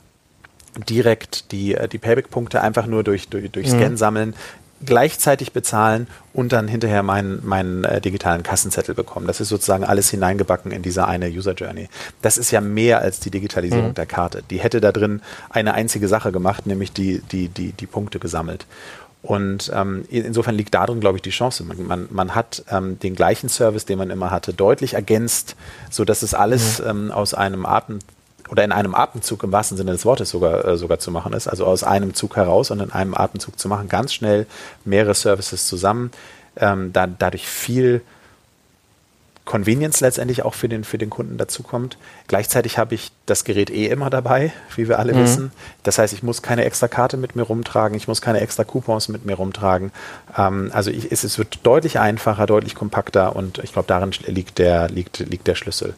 direkt 0.89 1.53
die, 1.53 1.77
die 1.91 1.99
Payback-Punkte 1.99 2.61
einfach 2.61 2.87
nur 2.87 3.05
durch, 3.05 3.29
durch, 3.29 3.51
durch 3.51 3.67
mhm. 3.69 3.79
Scan 3.79 3.91
mhm. 3.91 3.97
sammeln, 3.97 4.35
gleichzeitig 4.85 5.53
bezahlen 5.53 6.07
und 6.33 6.53
dann 6.53 6.67
hinterher 6.67 7.03
meinen, 7.03 7.47
meinen 7.47 7.85
äh, 7.85 8.01
digitalen 8.01 8.43
Kassenzettel 8.43 8.95
bekommen. 8.95 9.27
Das 9.27 9.41
ist 9.41 9.49
sozusagen 9.49 9.85
alles 9.85 10.11
hineingebacken 10.11 10.73
in 10.73 10.83
diese 10.83 11.07
eine 11.07 11.29
User 11.29 11.53
Journey. 11.53 11.89
Das 12.21 12.39
ist 12.39 12.51
ja 12.51 12.61
mehr 12.61 13.01
als 13.01 13.21
die 13.21 13.31
Digitalisierung 13.31 13.91
mhm. 13.91 13.95
der 13.95 14.07
Karte. 14.07 14.43
Die 14.51 14.59
hätte 14.59 14.81
da 14.81 14.93
drin 14.93 15.23
eine 15.51 15.75
einzige 15.75 16.09
Sache 16.09 16.33
gemacht, 16.33 16.67
nämlich 16.67 16.93
die, 16.93 17.23
die, 17.31 17.49
die, 17.49 17.73
die 17.73 17.87
Punkte 17.87 18.19
gesammelt. 18.19 18.67
Und 19.23 19.71
ähm, 19.73 20.05
insofern 20.09 20.57
liegt 20.57 20.75
darin, 20.75 20.99
glaube 20.99 21.19
ich, 21.19 21.23
die 21.23 21.31
Chance. 21.31 21.63
Man, 21.63 21.87
man, 21.87 22.09
man 22.11 22.35
hat 22.35 22.65
ähm, 22.71 22.99
den 22.99 23.15
gleichen 23.15 23.49
Service, 23.49 23.85
den 23.85 23.99
man 23.99 24.11
immer 24.11 24.33
hatte, 24.33 24.53
deutlich 24.53 24.95
ergänzt, 24.95 25.55
so 25.91 26.05
dass 26.05 26.23
es 26.23 26.35
alles 26.35 26.81
mhm. 26.81 26.89
ähm, 26.89 27.11
aus 27.13 27.33
einem 27.33 27.65
Atem 27.65 28.01
oder 28.53 28.65
in 28.65 28.71
einem 28.71 28.95
Atemzug 28.95 29.45
im 29.45 29.51
wahrsten 29.51 29.79
Sinne 29.79 29.93
des 29.93 30.05
Wortes 30.05 30.29
sogar, 30.29 30.63
äh, 30.67 30.77
sogar 30.77 30.99
zu 30.99 31.11
machen 31.11 31.33
ist, 31.33 31.49
also 31.49 31.65
aus 31.65 31.85
einem 31.85 32.13
Zug 32.13 32.37
heraus 32.37 32.71
und 32.71 32.81
in 32.81 32.93
einem 32.93 33.15
Atemzug 33.15 33.59
zu 33.59 33.67
machen, 33.67 33.89
ganz 33.89 34.13
schnell 34.13 34.47
mehrere 34.85 35.15
Services 35.15 35.67
zusammen, 35.67 36.11
ähm, 36.57 36.93
da, 36.93 37.07
dadurch 37.07 37.47
viel 37.47 38.03
Convenience 39.47 40.01
letztendlich 40.01 40.45
auch 40.45 40.53
für 40.53 40.69
den, 40.69 40.85
für 40.85 40.99
den 40.99 41.09
Kunden 41.09 41.39
dazukommt. 41.39 41.97
Gleichzeitig 42.29 42.77
habe 42.77 42.95
ich 42.95 43.11
das 43.25 43.45
Gerät 43.45 43.71
eh 43.71 43.87
immer 43.87 44.11
dabei, 44.11 44.53
wie 44.77 44.87
wir 44.87 44.99
alle 44.99 45.15
mhm. 45.15 45.23
wissen. 45.23 45.53
Das 45.83 45.99
heißt, 45.99 46.13
ich 46.13 46.23
muss 46.23 46.43
keine 46.43 46.65
extra 46.65 46.89
Karte 46.89 47.17
mit 47.17 47.35
mir 47.35 47.43
rumtragen, 47.43 47.97
ich 47.97 48.07
muss 48.07 48.21
keine 48.21 48.41
extra 48.41 48.65
Coupons 48.65 49.09
mit 49.09 49.25
mir 49.25 49.35
rumtragen. 49.35 49.93
Ähm, 50.37 50.71
also 50.75 50.91
ich, 50.91 51.11
es, 51.11 51.25
es 51.25 51.39
wird 51.39 51.61
deutlich 51.63 51.99
einfacher, 51.99 52.45
deutlich 52.45 52.75
kompakter 52.75 53.35
und 53.35 53.59
ich 53.59 53.73
glaube, 53.73 53.89
darin 53.89 54.11
liegt 54.27 54.59
der, 54.59 54.91
liegt, 54.91 55.21
liegt 55.21 55.47
der 55.47 55.55
Schlüssel. 55.55 55.95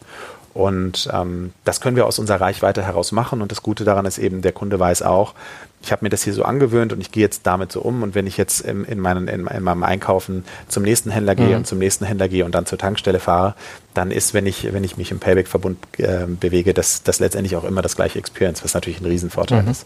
Und 0.55 1.09
ähm, 1.11 1.51
das 1.65 1.81
können 1.81 1.97
wir 1.97 2.05
aus 2.05 2.17
unserer 2.17 2.39
Reichweite 2.39 2.81
heraus 2.81 3.11
machen. 3.11 3.41
Und 3.41 3.51
das 3.51 3.61
Gute 3.61 3.83
daran 3.83 4.05
ist 4.05 4.17
eben, 4.17 4.41
der 4.41 4.53
Kunde 4.53 4.79
weiß 4.79 5.01
auch, 5.01 5.33
ich 5.81 5.91
habe 5.91 6.05
mir 6.05 6.09
das 6.09 6.23
hier 6.23 6.33
so 6.33 6.43
angewöhnt 6.43 6.93
und 6.93 7.01
ich 7.01 7.11
gehe 7.11 7.21
jetzt 7.21 7.41
damit 7.45 7.73
so 7.73 7.81
um. 7.81 8.03
Und 8.03 8.15
wenn 8.15 8.25
ich 8.25 8.37
jetzt 8.37 8.61
in, 8.61 8.85
in, 8.85 9.01
meinen, 9.01 9.27
in, 9.27 9.47
in 9.47 9.63
meinem 9.63 9.83
Einkaufen 9.83 10.45
zum 10.69 10.83
nächsten 10.83 11.11
Händler 11.11 11.35
gehe 11.35 11.49
mhm. 11.49 11.55
und 11.57 11.67
zum 11.67 11.77
nächsten 11.77 12.05
Händler 12.05 12.29
gehe 12.29 12.45
und 12.45 12.55
dann 12.55 12.65
zur 12.65 12.77
Tankstelle 12.77 13.19
fahre, 13.19 13.53
dann 13.93 14.11
ist, 14.11 14.33
wenn 14.33 14.45
ich, 14.45 14.71
wenn 14.71 14.85
ich 14.85 14.95
mich 14.95 15.11
im 15.11 15.19
Payback-Verbund 15.19 15.77
äh, 15.97 16.25
bewege, 16.25 16.73
das, 16.73 17.03
das 17.03 17.19
letztendlich 17.19 17.57
auch 17.57 17.65
immer 17.65 17.81
das 17.81 17.97
gleiche 17.97 18.17
Experience, 18.17 18.63
was 18.63 18.73
natürlich 18.73 19.01
ein 19.01 19.05
Riesenvorteil 19.07 19.63
mhm. 19.63 19.71
ist. 19.71 19.85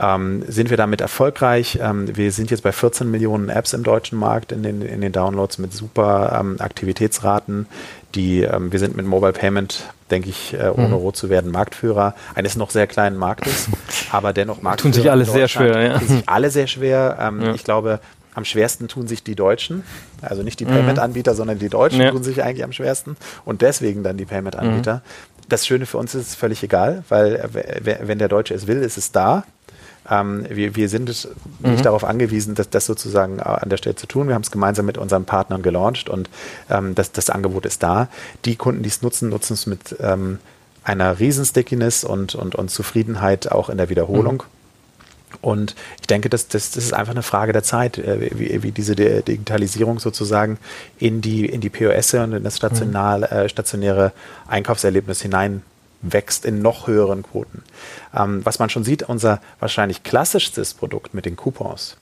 Ähm, 0.00 0.42
sind 0.48 0.70
wir 0.70 0.76
damit 0.76 1.00
erfolgreich? 1.00 1.78
Ähm, 1.80 2.16
wir 2.16 2.32
sind 2.32 2.50
jetzt 2.50 2.62
bei 2.62 2.72
14 2.72 3.08
Millionen 3.08 3.48
Apps 3.48 3.72
im 3.74 3.84
deutschen 3.84 4.18
Markt 4.18 4.50
in 4.50 4.62
den, 4.64 4.82
in 4.82 5.00
den 5.00 5.12
Downloads 5.12 5.58
mit 5.58 5.72
super 5.72 6.36
ähm, 6.40 6.56
Aktivitätsraten. 6.58 7.66
Die, 8.16 8.42
ähm, 8.42 8.72
wir 8.72 8.80
sind 8.80 8.96
mit 8.96 9.06
Mobile 9.06 9.32
Payment, 9.32 9.84
denke 10.10 10.30
ich, 10.30 10.54
äh, 10.54 10.68
ohne 10.68 10.88
mhm. 10.88 10.94
rot 10.94 11.16
zu 11.16 11.30
werden, 11.30 11.52
Marktführer 11.52 12.14
eines 12.34 12.56
noch 12.56 12.70
sehr 12.70 12.88
kleinen 12.88 13.16
Marktes, 13.16 13.68
aber 14.10 14.32
dennoch 14.32 14.62
Marktführer. 14.62 14.92
Tun 14.92 15.02
sich 15.02 15.10
alle 15.10 15.24
sehr 15.24 15.48
schwer, 15.48 15.82
ja. 15.82 15.98
Tun 15.98 16.08
sich 16.08 16.28
alle 16.28 16.50
sehr 16.50 16.66
schwer. 16.66 17.16
Ähm, 17.20 17.40
ja. 17.40 17.54
Ich 17.54 17.62
glaube, 17.62 18.00
am 18.34 18.44
schwersten 18.44 18.88
tun 18.88 19.06
sich 19.06 19.22
die 19.22 19.36
Deutschen, 19.36 19.84
also 20.20 20.42
nicht 20.42 20.58
die 20.58 20.64
mhm. 20.64 20.70
Payment-Anbieter, 20.70 21.36
sondern 21.36 21.60
die 21.60 21.68
Deutschen 21.68 22.00
ja. 22.00 22.10
tun 22.10 22.24
sich 22.24 22.42
eigentlich 22.42 22.64
am 22.64 22.72
schwersten 22.72 23.16
und 23.44 23.62
deswegen 23.62 24.02
dann 24.02 24.16
die 24.16 24.24
Payment-Anbieter. 24.24 24.96
Mhm. 24.96 25.48
Das 25.48 25.66
Schöne 25.66 25.86
für 25.86 25.98
uns 25.98 26.14
ist 26.14 26.28
es 26.28 26.34
völlig 26.34 26.62
egal, 26.64 27.04
weil 27.08 27.36
äh, 27.36 27.98
wenn 28.02 28.18
der 28.18 28.28
Deutsche 28.28 28.54
es 28.54 28.66
will, 28.66 28.82
ist 28.82 28.98
es 28.98 29.12
da. 29.12 29.44
Ähm, 30.10 30.46
wir, 30.48 30.76
wir 30.76 30.88
sind 30.88 31.08
nicht 31.08 31.28
mhm. 31.60 31.82
darauf 31.82 32.04
angewiesen, 32.04 32.54
das, 32.54 32.70
das 32.70 32.86
sozusagen 32.86 33.40
an 33.40 33.68
der 33.68 33.76
Stelle 33.76 33.96
zu 33.96 34.06
tun. 34.06 34.28
Wir 34.28 34.34
haben 34.34 34.42
es 34.42 34.50
gemeinsam 34.50 34.86
mit 34.86 34.98
unseren 34.98 35.24
Partnern 35.24 35.62
gelauncht 35.62 36.08
und 36.08 36.28
ähm, 36.70 36.94
das, 36.94 37.12
das 37.12 37.30
Angebot 37.30 37.66
ist 37.66 37.82
da. 37.82 38.08
Die 38.44 38.56
Kunden, 38.56 38.82
die 38.82 38.88
es 38.88 39.02
nutzen, 39.02 39.30
nutzen 39.30 39.54
es 39.54 39.66
mit 39.66 39.96
ähm, 40.00 40.38
einer 40.82 41.18
riesen 41.18 41.44
Stickiness 41.44 42.04
und, 42.04 42.34
und, 42.34 42.54
und 42.54 42.70
Zufriedenheit 42.70 43.50
auch 43.50 43.70
in 43.70 43.78
der 43.78 43.88
Wiederholung. 43.88 44.36
Mhm. 44.36 44.54
Und 45.40 45.74
ich 46.00 46.06
denke, 46.06 46.30
das, 46.30 46.48
das, 46.48 46.70
das 46.70 46.84
ist 46.84 46.94
einfach 46.94 47.12
eine 47.12 47.22
Frage 47.22 47.52
der 47.52 47.62
Zeit, 47.62 47.98
äh, 47.98 48.30
wie, 48.38 48.62
wie 48.62 48.72
diese 48.72 48.94
Digitalisierung 48.94 49.98
sozusagen 49.98 50.58
in 50.98 51.20
die, 51.20 51.46
in 51.46 51.60
die 51.60 51.70
POS 51.70 52.14
und 52.14 52.34
in 52.34 52.44
das 52.44 52.62
mhm. 52.62 52.94
äh, 52.94 53.48
stationäre 53.48 54.12
Einkaufserlebnis 54.46 55.20
hineinwächst 56.04 56.44
in 56.44 56.62
noch 56.62 56.86
höheren 56.86 57.22
Quoten. 57.22 57.62
Ähm, 58.14 58.44
was 58.44 58.58
man 58.58 58.70
schon 58.70 58.84
sieht, 58.84 59.02
unser 59.04 59.40
wahrscheinlich 59.60 60.02
klassischstes 60.02 60.74
Produkt 60.74 61.14
mit 61.14 61.24
den 61.24 61.36
Coupons, 61.36 61.96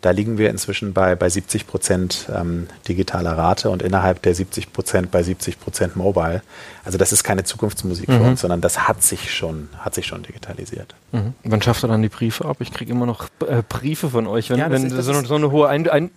da 0.00 0.10
liegen 0.10 0.38
wir 0.38 0.50
inzwischen 0.50 0.92
bei, 0.92 1.14
bei 1.14 1.28
70 1.28 1.66
Prozent 1.66 2.28
ähm, 2.34 2.68
digitaler 2.86 3.36
Rate 3.36 3.70
und 3.70 3.82
innerhalb 3.82 4.22
der 4.22 4.34
70 4.34 4.72
Prozent 4.72 5.10
bei 5.10 5.22
70 5.22 5.60
Prozent 5.60 5.96
Mobile. 5.96 6.42
Also 6.84 6.96
das 6.96 7.12
ist 7.12 7.22
keine 7.22 7.44
Zukunftsmusik 7.44 8.08
mhm. 8.08 8.16
für 8.16 8.22
uns, 8.22 8.40
sondern 8.40 8.60
das 8.60 8.88
hat 8.88 9.02
sich 9.02 9.32
schon, 9.34 9.68
hat 9.78 9.94
sich 9.94 10.06
schon 10.06 10.22
digitalisiert. 10.22 10.94
Mhm. 11.12 11.34
Wann 11.44 11.62
schafft 11.62 11.84
ihr 11.84 11.88
dann 11.88 12.02
die 12.02 12.08
Briefe 12.08 12.44
ab? 12.44 12.58
Ich 12.60 12.72
kriege 12.72 12.92
immer 12.92 13.06
noch 13.06 13.28
äh, 13.46 13.62
Briefe 13.68 14.10
von 14.10 14.26
euch, 14.26 14.50
wenn, 14.50 14.58
ja, 14.58 14.70
wenn 14.70 14.88
du 14.88 15.02
so, 15.02 15.12
so, 15.24 15.34
eine 15.34 15.50
hohe 15.50 15.68
ein 15.68 15.88
ein 15.88 16.10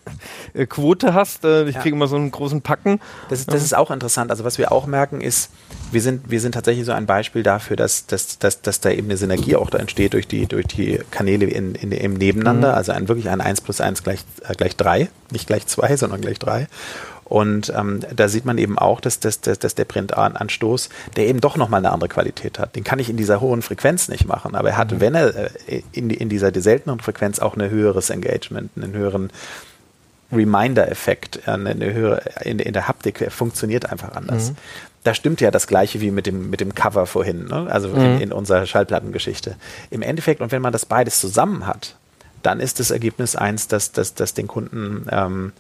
äh, 0.54 0.66
Quote 0.66 1.14
hast. 1.14 1.44
Äh, 1.44 1.68
ich 1.68 1.76
ja. 1.76 1.82
kriege 1.82 1.96
immer 1.96 2.08
so 2.08 2.16
einen 2.16 2.32
großen 2.32 2.62
Packen. 2.62 3.00
Das 3.30 3.40
ist, 3.40 3.52
das 3.52 3.64
ist 3.64 3.76
auch 3.76 3.92
interessant. 3.92 4.32
Also 4.32 4.44
was 4.44 4.58
wir 4.58 4.72
auch 4.72 4.86
merken 4.86 5.22
ist, 5.22 5.52
wir 5.92 6.02
sind, 6.02 6.30
wir 6.30 6.40
sind 6.40 6.54
tatsächlich 6.54 6.86
so 6.86 6.94
ein 6.94 7.06
Beispiel 7.06 7.44
dafür, 7.44 7.76
dass, 7.76 8.06
dass, 8.06 8.40
dass, 8.40 8.62
dass 8.62 8.80
da 8.80 8.92
eben 8.92 9.08
eine 9.08 9.18
Synergie 9.18 9.56
auch 9.56 9.70
da 9.70 9.78
entsteht 9.78 10.14
durch 10.14 10.28
die, 10.28 10.46
durch 10.46 10.68
die 10.68 11.00
Kanäle 11.12 11.46
in, 11.46 11.76
in, 11.76 11.92
im 11.92 12.14
Nebeneinander. 12.14 12.70
Mhm. 12.70 12.76
Also 12.76 12.92
ein, 12.92 13.08
wirklich 13.08 13.30
ein 13.30 13.42
1 13.42 13.62
plus 13.72 13.80
1 13.80 14.04
gleich, 14.04 14.20
äh, 14.48 14.54
gleich 14.54 14.76
3, 14.76 15.10
nicht 15.32 15.48
gleich 15.48 15.66
2, 15.66 15.96
sondern 15.98 16.22
gleich 16.22 16.40
3. 16.40 16.68
Und 17.24 17.72
ähm, 17.78 18.02
da 18.14 18.28
sieht 18.28 18.44
man 18.44 18.58
eben 18.58 18.78
auch, 18.78 19.00
dass, 19.00 19.22
dass, 19.22 19.40
dass, 19.40 19.58
dass 19.58 19.74
der 19.74 19.86
Printanstoß, 19.86 20.90
der 21.16 21.28
eben 21.28 21.40
doch 21.40 21.56
nochmal 21.56 21.78
eine 21.78 21.94
andere 21.94 22.10
Qualität 22.10 22.60
hat. 22.60 22.76
Den 22.76 22.84
kann 22.84 23.00
ich 23.00 23.10
in 23.10 23.16
dieser 23.16 23.40
hohen 23.40 23.62
Frequenz 23.62 24.10
nicht 24.10 24.28
machen, 24.28 24.54
aber 24.54 24.72
er 24.72 24.78
hat, 24.78 24.92
mhm. 24.92 25.00
wenn 25.00 25.16
er 25.16 25.36
äh, 25.70 25.82
in, 25.94 26.10
in 26.10 26.28
dieser 26.28 26.52
selteneren 26.54 27.00
Frequenz 27.00 27.40
auch 27.40 27.56
ein 27.56 27.70
höheres 27.70 28.10
Engagement, 28.10 28.72
einen 28.76 28.92
höheren 28.92 29.32
Reminder-Effekt, 30.34 31.48
äh, 31.48 31.52
eine 31.52 31.94
höhere, 31.94 32.22
in, 32.44 32.60
in 32.60 32.74
der 32.74 32.90
Haptik, 32.90 33.22
er 33.22 33.32
funktioniert 33.32 33.90
einfach 33.90 34.12
anders. 34.12 34.50
Mhm. 34.50 34.56
Da 35.06 35.14
stimmt 35.14 35.40
ja 35.40 35.52
das 35.52 35.68
Gleiche 35.68 36.02
wie 36.02 36.12
mit 36.12 36.28
dem, 36.28 36.50
mit 36.50 36.60
dem 36.60 36.76
Cover 36.76 37.06
vorhin, 37.06 37.46
ne? 37.46 37.68
also 37.72 37.88
mhm. 37.88 37.96
in, 37.96 38.22
in 38.22 38.34
unserer 38.34 38.66
Schallplattengeschichte. 38.66 39.56
Im 39.90 40.02
Endeffekt, 40.02 40.42
und 40.42 40.52
wenn 40.52 40.62
man 40.62 40.74
das 40.74 40.86
beides 40.86 41.22
zusammen 41.22 41.66
hat, 41.66 41.96
dann 42.44 42.60
ist 42.60 42.80
das 42.80 42.92
Ergebnis 42.92 43.36
eins, 43.36 43.68
dass, 43.68 43.92
dass, 43.92 44.14
dass 44.14 44.34
den 44.34 44.48
Kunden 44.48 45.08
ähm, 45.12 45.54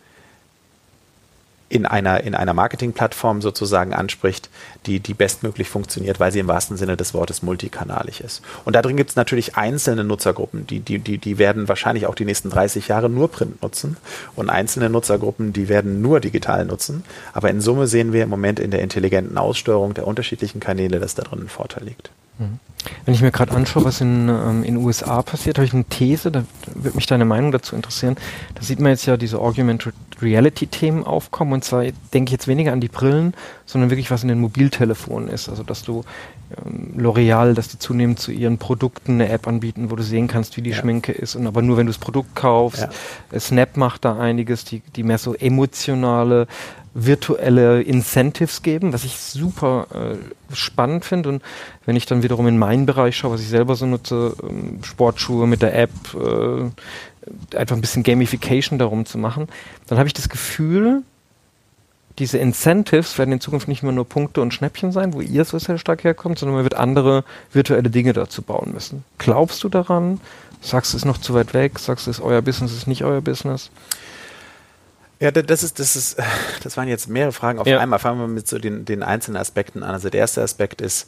in 1.71 1.85
einer, 1.85 2.21
in 2.21 2.35
einer 2.35 2.53
Marketingplattform 2.53 3.41
sozusagen 3.41 3.93
anspricht, 3.93 4.49
die, 4.85 4.99
die 4.99 5.13
bestmöglich 5.13 5.69
funktioniert, 5.69 6.19
weil 6.19 6.31
sie 6.31 6.39
im 6.39 6.49
wahrsten 6.49 6.75
Sinne 6.75 6.97
des 6.97 7.13
Wortes 7.13 7.41
multikanalig 7.43 8.19
ist. 8.19 8.41
Und 8.65 8.75
da 8.75 8.81
drin 8.81 8.97
gibt 8.97 9.11
es 9.11 9.15
natürlich 9.15 9.55
einzelne 9.55 10.03
Nutzergruppen, 10.03 10.67
die, 10.67 10.81
die, 10.81 10.99
die, 10.99 11.17
die 11.17 11.37
werden 11.37 11.69
wahrscheinlich 11.69 12.07
auch 12.07 12.15
die 12.15 12.25
nächsten 12.25 12.49
30 12.49 12.89
Jahre 12.89 13.09
nur 13.09 13.31
Print 13.31 13.61
nutzen 13.61 13.95
und 14.35 14.49
einzelne 14.49 14.89
Nutzergruppen, 14.89 15.53
die 15.53 15.69
werden 15.69 16.01
nur 16.01 16.19
digital 16.19 16.65
nutzen. 16.65 17.05
Aber 17.31 17.49
in 17.49 17.61
Summe 17.61 17.87
sehen 17.87 18.11
wir 18.11 18.23
im 18.23 18.29
Moment 18.29 18.59
in 18.59 18.71
der 18.71 18.81
intelligenten 18.81 19.37
Aussteuerung 19.37 19.93
der 19.93 20.07
unterschiedlichen 20.07 20.59
Kanäle, 20.59 20.99
dass 20.99 21.15
da 21.15 21.23
drin 21.23 21.43
ein 21.43 21.49
Vorteil 21.49 21.85
liegt. 21.85 22.11
Mhm. 22.41 22.59
Wenn 23.05 23.13
ich 23.13 23.21
mir 23.21 23.31
gerade 23.31 23.53
anschaue, 23.53 23.85
was 23.85 24.01
in 24.01 24.27
ähm, 24.29 24.63
in 24.63 24.77
USA 24.77 25.21
passiert, 25.21 25.57
habe 25.57 25.65
ich 25.65 25.73
eine 25.73 25.83
These, 25.85 26.31
da 26.31 26.43
würde 26.73 26.95
mich 26.95 27.05
deine 27.05 27.25
Meinung 27.25 27.51
dazu 27.51 27.75
interessieren. 27.75 28.15
Da 28.55 28.63
sieht 28.63 28.79
man 28.79 28.91
jetzt 28.91 29.05
ja 29.05 29.17
diese 29.17 29.39
Augmented 29.39 29.93
Reality-Themen 30.21 31.03
aufkommen 31.03 31.53
und 31.53 31.63
zwar 31.63 31.83
denke 32.13 32.29
ich 32.29 32.31
jetzt 32.31 32.47
weniger 32.47 32.71
an 32.73 32.81
die 32.81 32.87
Brillen, 32.87 33.33
sondern 33.65 33.89
wirklich 33.89 34.11
was 34.11 34.23
in 34.23 34.29
den 34.29 34.39
Mobiltelefonen 34.39 35.29
ist. 35.29 35.49
Also 35.49 35.63
dass 35.63 35.83
du 35.83 36.03
ähm, 36.65 36.93
L'Oreal, 36.97 37.53
dass 37.53 37.67
die 37.67 37.79
zunehmend 37.79 38.19
zu 38.19 38.31
ihren 38.31 38.57
Produkten 38.57 39.13
eine 39.13 39.29
App 39.29 39.47
anbieten, 39.47 39.91
wo 39.91 39.95
du 39.95 40.03
sehen 40.03 40.27
kannst, 40.27 40.57
wie 40.57 40.61
die 40.61 40.71
ja. 40.71 40.77
Schminke 40.77 41.11
ist 41.11 41.35
und 41.35 41.47
aber 41.47 41.61
nur 41.61 41.77
wenn 41.77 41.85
du 41.85 41.91
das 41.91 41.99
Produkt 41.99 42.35
kaufst. 42.35 42.87
Ja. 43.31 43.39
Snap 43.39 43.77
macht 43.77 44.05
da 44.05 44.17
einiges, 44.17 44.63
die, 44.63 44.81
die 44.95 45.03
mehr 45.03 45.17
so 45.17 45.35
emotionale 45.35 46.47
virtuelle 46.93 47.81
Incentives 47.81 48.63
geben, 48.63 48.91
was 48.91 49.03
ich 49.03 49.17
super 49.17 49.87
äh, 49.93 50.55
spannend 50.55 51.05
finde. 51.05 51.29
Und 51.29 51.43
wenn 51.85 51.95
ich 51.95 52.05
dann 52.05 52.23
wiederum 52.23 52.47
in 52.47 52.57
meinen 52.57 52.85
Bereich 52.85 53.15
schaue, 53.15 53.33
was 53.33 53.41
ich 53.41 53.47
selber 53.47 53.75
so 53.75 53.85
nutze, 53.85 54.35
ähm, 54.43 54.83
Sportschuhe 54.83 55.47
mit 55.47 55.61
der 55.61 55.77
App, 55.77 55.91
äh, 56.13 57.57
einfach 57.57 57.75
ein 57.75 57.81
bisschen 57.81 58.03
Gamification 58.03 58.77
darum 58.77 59.05
zu 59.05 59.17
machen, 59.17 59.47
dann 59.87 59.99
habe 59.99 60.07
ich 60.07 60.13
das 60.13 60.27
Gefühl, 60.27 61.03
diese 62.19 62.37
Incentives 62.37 63.17
werden 63.17 63.31
in 63.31 63.39
Zukunft 63.39 63.67
nicht 63.67 63.83
mehr 63.83 63.91
nur 63.91 64.07
Punkte 64.07 64.41
und 64.41 64.53
Schnäppchen 64.53 64.91
sein, 64.91 65.13
wo 65.13 65.21
ihr 65.21 65.45
so 65.45 65.57
sehr 65.59 65.77
stark 65.77 66.03
herkommt, 66.03 66.39
sondern 66.39 66.55
man 66.55 66.63
wird 66.63 66.75
andere 66.75 67.23
virtuelle 67.53 67.89
Dinge 67.89 68.11
dazu 68.13 68.41
bauen 68.41 68.73
müssen. 68.73 69.05
Glaubst 69.17 69.63
du 69.63 69.69
daran? 69.69 70.19
Sagst 70.61 70.93
du 70.93 70.97
es 70.97 71.05
noch 71.05 71.17
zu 71.17 71.33
weit 71.33 71.53
weg? 71.53 71.79
Sagst 71.79 72.07
du 72.07 72.11
es 72.11 72.19
euer 72.19 72.41
Business 72.41 72.73
ist 72.73 72.85
nicht 72.85 73.03
euer 73.03 73.21
Business? 73.21 73.71
Ja, 75.21 75.29
das 75.31 75.63
ist, 75.63 75.79
das 75.79 75.95
ist, 75.95 76.17
das 76.63 76.75
waren 76.75 76.89
jetzt 76.89 77.07
mehrere 77.07 77.31
Fragen 77.31 77.59
auf 77.59 77.67
ja. 77.67 77.79
einmal. 77.79 77.99
Fangen 77.99 78.19
wir 78.19 78.27
mit 78.27 78.47
so 78.47 78.59
den, 78.59 78.83
den 78.83 79.03
einzelnen 79.03 79.37
Aspekten 79.37 79.83
an. 79.83 79.91
Also 79.91 80.09
der 80.09 80.19
erste 80.19 80.41
Aspekt 80.41 80.81
ist, 80.81 81.07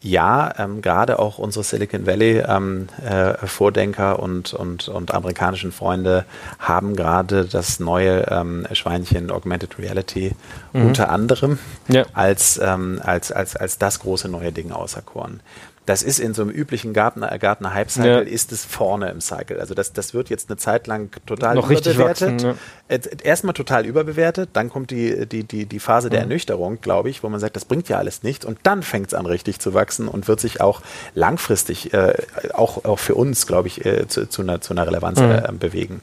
ja, 0.00 0.52
ähm, 0.58 0.82
gerade 0.82 1.18
auch 1.18 1.38
unsere 1.38 1.64
Silicon 1.64 2.06
Valley 2.06 2.44
ähm, 2.46 2.88
äh, 3.02 3.46
Vordenker 3.46 4.18
und, 4.18 4.52
und, 4.52 4.88
und 4.88 5.14
amerikanischen 5.14 5.72
Freunde 5.72 6.26
haben 6.58 6.94
gerade 6.94 7.46
das 7.46 7.80
neue 7.80 8.26
ähm, 8.30 8.66
Schweinchen 8.72 9.30
Augmented 9.30 9.78
Reality 9.78 10.32
mhm. 10.74 10.88
unter 10.88 11.08
anderem 11.08 11.58
ja. 11.88 12.04
als, 12.12 12.60
ähm, 12.62 13.00
als, 13.02 13.32
als, 13.32 13.56
als 13.56 13.78
das 13.78 14.00
große 14.00 14.28
neue 14.28 14.52
Ding 14.52 14.72
auserkoren 14.72 15.40
das 15.86 16.02
ist 16.02 16.18
in 16.18 16.32
so 16.32 16.42
einem 16.42 16.50
üblichen 16.50 16.92
Gartner, 16.94 17.38
Gartner 17.38 17.74
Hype 17.74 17.90
Cycle, 17.90 18.10
ja. 18.10 18.18
ist 18.20 18.52
es 18.52 18.64
vorne 18.64 19.10
im 19.10 19.20
Cycle. 19.20 19.60
Also 19.60 19.74
das, 19.74 19.92
das 19.92 20.14
wird 20.14 20.30
jetzt 20.30 20.48
eine 20.48 20.56
Zeit 20.56 20.86
lang 20.86 21.10
total 21.26 21.54
Noch 21.56 21.70
überbewertet. 21.70 22.44
Wachsen, 22.44 22.56
ja. 22.88 22.98
Erstmal 23.22 23.54
total 23.54 23.84
überbewertet, 23.84 24.50
dann 24.54 24.70
kommt 24.70 24.90
die, 24.90 25.26
die, 25.26 25.44
die, 25.44 25.66
die 25.66 25.78
Phase 25.80 26.08
der 26.08 26.20
mhm. 26.20 26.30
Ernüchterung, 26.30 26.80
glaube 26.80 27.10
ich, 27.10 27.22
wo 27.22 27.28
man 27.28 27.38
sagt, 27.38 27.56
das 27.56 27.64
bringt 27.66 27.88
ja 27.88 27.98
alles 27.98 28.22
nichts 28.22 28.44
und 28.44 28.58
dann 28.62 28.82
fängt 28.82 29.08
es 29.08 29.14
an 29.14 29.26
richtig 29.26 29.58
zu 29.58 29.74
wachsen 29.74 30.08
und 30.08 30.26
wird 30.26 30.40
sich 30.40 30.60
auch 30.60 30.80
langfristig, 31.14 31.92
äh, 31.92 32.14
auch, 32.54 32.84
auch 32.84 32.98
für 32.98 33.14
uns, 33.14 33.46
glaube 33.46 33.68
ich, 33.68 33.84
äh, 33.84 34.08
zu, 34.08 34.28
zu, 34.28 34.42
einer, 34.42 34.60
zu 34.60 34.72
einer 34.72 34.86
Relevanz 34.86 35.20
mhm. 35.20 35.30
äh, 35.30 35.52
bewegen 35.52 36.00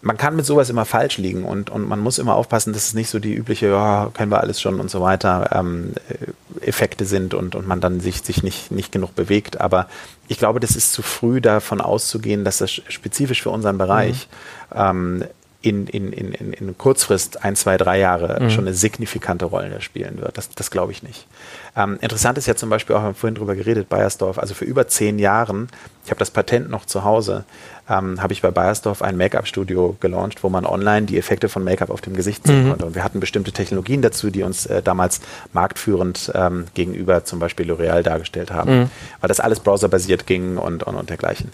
man 0.00 0.16
kann 0.16 0.36
mit 0.36 0.46
sowas 0.46 0.70
immer 0.70 0.84
falsch 0.84 1.18
liegen 1.18 1.44
und, 1.44 1.70
und 1.70 1.88
man 1.88 1.98
muss 1.98 2.18
immer 2.18 2.36
aufpassen, 2.36 2.72
dass 2.72 2.86
es 2.86 2.94
nicht 2.94 3.10
so 3.10 3.18
die 3.18 3.34
übliche, 3.34 3.66
ja, 3.66 4.10
können 4.14 4.30
wir 4.30 4.40
alles 4.40 4.60
schon 4.60 4.78
und 4.78 4.90
so 4.90 5.00
weiter, 5.00 5.50
ähm, 5.52 5.92
Effekte 6.60 7.04
sind 7.04 7.34
und, 7.34 7.54
und 7.56 7.66
man 7.66 7.80
dann 7.80 7.98
sich, 8.00 8.22
sich 8.22 8.42
nicht, 8.42 8.70
nicht 8.70 8.92
genug 8.92 9.16
bewegt. 9.16 9.60
Aber 9.60 9.88
ich 10.28 10.38
glaube, 10.38 10.60
das 10.60 10.76
ist 10.76 10.92
zu 10.92 11.02
früh 11.02 11.40
davon 11.40 11.80
auszugehen, 11.80 12.44
dass 12.44 12.58
das 12.58 12.70
spezifisch 12.70 13.42
für 13.42 13.50
unseren 13.50 13.78
Bereich 13.78 14.28
mhm. 14.72 14.76
ähm, 14.80 15.24
in, 15.68 16.12
in, 16.12 16.32
in, 16.32 16.52
in 16.52 16.78
Kurzfrist 16.78 17.44
ein, 17.44 17.56
zwei, 17.56 17.76
drei 17.76 17.98
Jahre 17.98 18.42
mhm. 18.42 18.50
schon 18.50 18.66
eine 18.66 18.74
signifikante 18.74 19.44
Rolle 19.44 19.80
spielen 19.80 20.20
wird. 20.20 20.38
Das, 20.38 20.50
das 20.50 20.70
glaube 20.70 20.92
ich 20.92 21.02
nicht. 21.02 21.26
Ähm, 21.76 21.98
interessant 22.00 22.38
ist 22.38 22.46
ja 22.46 22.56
zum 22.56 22.70
Beispiel 22.70 22.96
auch, 22.96 23.00
wir 23.00 23.06
haben 23.06 23.14
vorhin 23.14 23.34
drüber 23.34 23.54
geredet, 23.54 23.88
Bayersdorf, 23.88 24.38
also 24.38 24.54
für 24.54 24.64
über 24.64 24.88
zehn 24.88 25.18
Jahren, 25.18 25.68
ich 26.04 26.10
habe 26.10 26.18
das 26.18 26.30
Patent 26.30 26.70
noch 26.70 26.86
zu 26.86 27.04
Hause, 27.04 27.44
ähm, 27.88 28.22
habe 28.22 28.32
ich 28.32 28.42
bei 28.42 28.50
Bayersdorf 28.50 29.02
ein 29.02 29.16
Make-up-Studio 29.16 29.96
gelauncht, 30.00 30.42
wo 30.42 30.48
man 30.48 30.66
online 30.66 31.06
die 31.06 31.18
Effekte 31.18 31.48
von 31.48 31.64
Make-up 31.64 31.90
auf 31.90 32.00
dem 32.00 32.14
Gesicht 32.14 32.46
sehen 32.46 32.64
mhm. 32.64 32.68
konnte. 32.70 32.86
Und 32.86 32.94
wir 32.94 33.04
hatten 33.04 33.20
bestimmte 33.20 33.52
Technologien 33.52 34.02
dazu, 34.02 34.30
die 34.30 34.42
uns 34.42 34.66
äh, 34.66 34.82
damals 34.82 35.20
marktführend 35.52 36.32
ähm, 36.34 36.66
gegenüber 36.74 37.24
zum 37.24 37.38
Beispiel 37.38 37.70
L'Oreal 37.70 38.02
dargestellt 38.02 38.50
haben, 38.50 38.80
mhm. 38.80 38.90
weil 39.20 39.28
das 39.28 39.40
alles 39.40 39.60
browserbasiert 39.60 40.26
ging 40.26 40.56
und, 40.56 40.82
und, 40.82 40.96
und 40.96 41.10
dergleichen. 41.10 41.52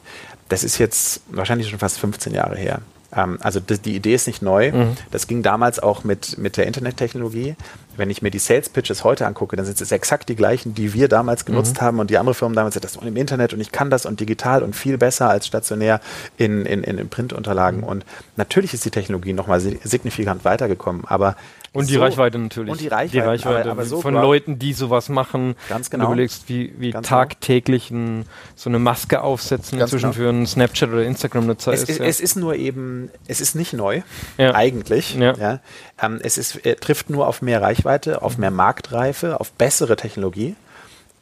Das 0.48 0.64
ist 0.64 0.78
jetzt 0.78 1.22
wahrscheinlich 1.28 1.68
schon 1.68 1.78
fast 1.78 1.98
15 1.98 2.34
Jahre 2.34 2.56
her. 2.56 2.80
Ähm, 3.16 3.38
also 3.42 3.60
das, 3.60 3.80
die 3.80 3.94
Idee 3.94 4.14
ist 4.14 4.26
nicht 4.26 4.42
neu. 4.42 4.72
Mhm. 4.72 4.96
Das 5.10 5.26
ging 5.26 5.42
damals 5.42 5.78
auch 5.78 6.04
mit, 6.04 6.38
mit 6.38 6.56
der 6.56 6.66
Internettechnologie. 6.66 7.56
Wenn 7.96 8.10
ich 8.10 8.22
mir 8.22 8.30
die 8.30 8.38
Sales 8.38 8.68
Pitches 8.68 9.04
heute 9.04 9.26
angucke, 9.26 9.56
dann 9.56 9.64
sind 9.66 9.80
es 9.80 9.92
exakt 9.92 10.28
die 10.28 10.36
gleichen, 10.36 10.74
die 10.74 10.94
wir 10.94 11.08
damals 11.08 11.44
genutzt 11.44 11.76
mhm. 11.76 11.84
haben 11.84 11.98
und 12.00 12.10
die 12.10 12.18
andere 12.18 12.34
Firmen 12.34 12.56
damals, 12.56 12.74
das 12.74 12.96
im 12.96 13.16
Internet 13.16 13.52
und 13.52 13.60
ich 13.60 13.72
kann 13.72 13.90
das 13.90 14.04
und 14.04 14.20
digital 14.20 14.62
und 14.62 14.74
viel 14.74 14.98
besser 14.98 15.30
als 15.30 15.46
stationär 15.46 16.00
in, 16.36 16.66
in, 16.66 16.82
in 16.82 17.08
Printunterlagen. 17.08 17.80
Mhm. 17.80 17.86
Und 17.86 18.04
natürlich 18.36 18.74
ist 18.74 18.84
die 18.84 18.90
Technologie 18.90 19.32
nochmal 19.32 19.60
signifikant 19.60 20.44
weitergekommen, 20.44 21.04
aber 21.06 21.36
und 21.74 21.90
die 21.90 21.94
so, 21.94 22.00
Reichweite 22.00 22.38
natürlich. 22.38 22.70
Und 22.70 22.80
die 22.80 22.86
Reichweite, 22.86 23.10
die 23.10 23.18
Reichweite 23.18 23.62
aber, 23.62 23.72
aber 23.72 23.84
so 23.84 24.00
von 24.00 24.14
Leuten, 24.14 24.60
die 24.60 24.72
sowas 24.72 25.08
machen. 25.08 25.56
Ganz 25.68 25.90
genau. 25.90 26.04
du 26.04 26.12
überlegst, 26.12 26.48
wie, 26.48 26.72
wie 26.78 26.92
genau. 26.92 27.02
tagtäglich 27.02 27.90
ein, 27.90 28.26
so 28.54 28.70
eine 28.70 28.78
Maske 28.78 29.22
aufsetzen 29.22 29.78
Ganz 29.78 29.92
inzwischen 29.92 30.12
genau. 30.12 30.24
für 30.24 30.28
einen 30.28 30.46
Snapchat 30.46 30.88
oder 30.90 31.02
Instagram-Nutzer 31.02 31.72
ist. 31.72 31.88
Es, 31.88 31.98
ja. 31.98 32.04
es 32.04 32.20
ist 32.20 32.36
nur 32.36 32.54
eben, 32.54 33.10
es 33.26 33.40
ist 33.40 33.56
nicht 33.56 33.72
neu, 33.72 34.02
ja. 34.38 34.54
eigentlich. 34.54 35.16
Ja. 35.16 35.34
ja. 35.36 35.60
Ähm, 36.00 36.20
es 36.22 36.38
ist, 36.38 36.60
trifft 36.80 37.10
nur 37.10 37.26
auf 37.26 37.42
mehr 37.42 37.60
Reichweite, 37.60 38.22
auf 38.22 38.38
mehr 38.38 38.52
Marktreife, 38.52 39.40
auf 39.40 39.50
bessere 39.52 39.96
Technologie 39.96 40.54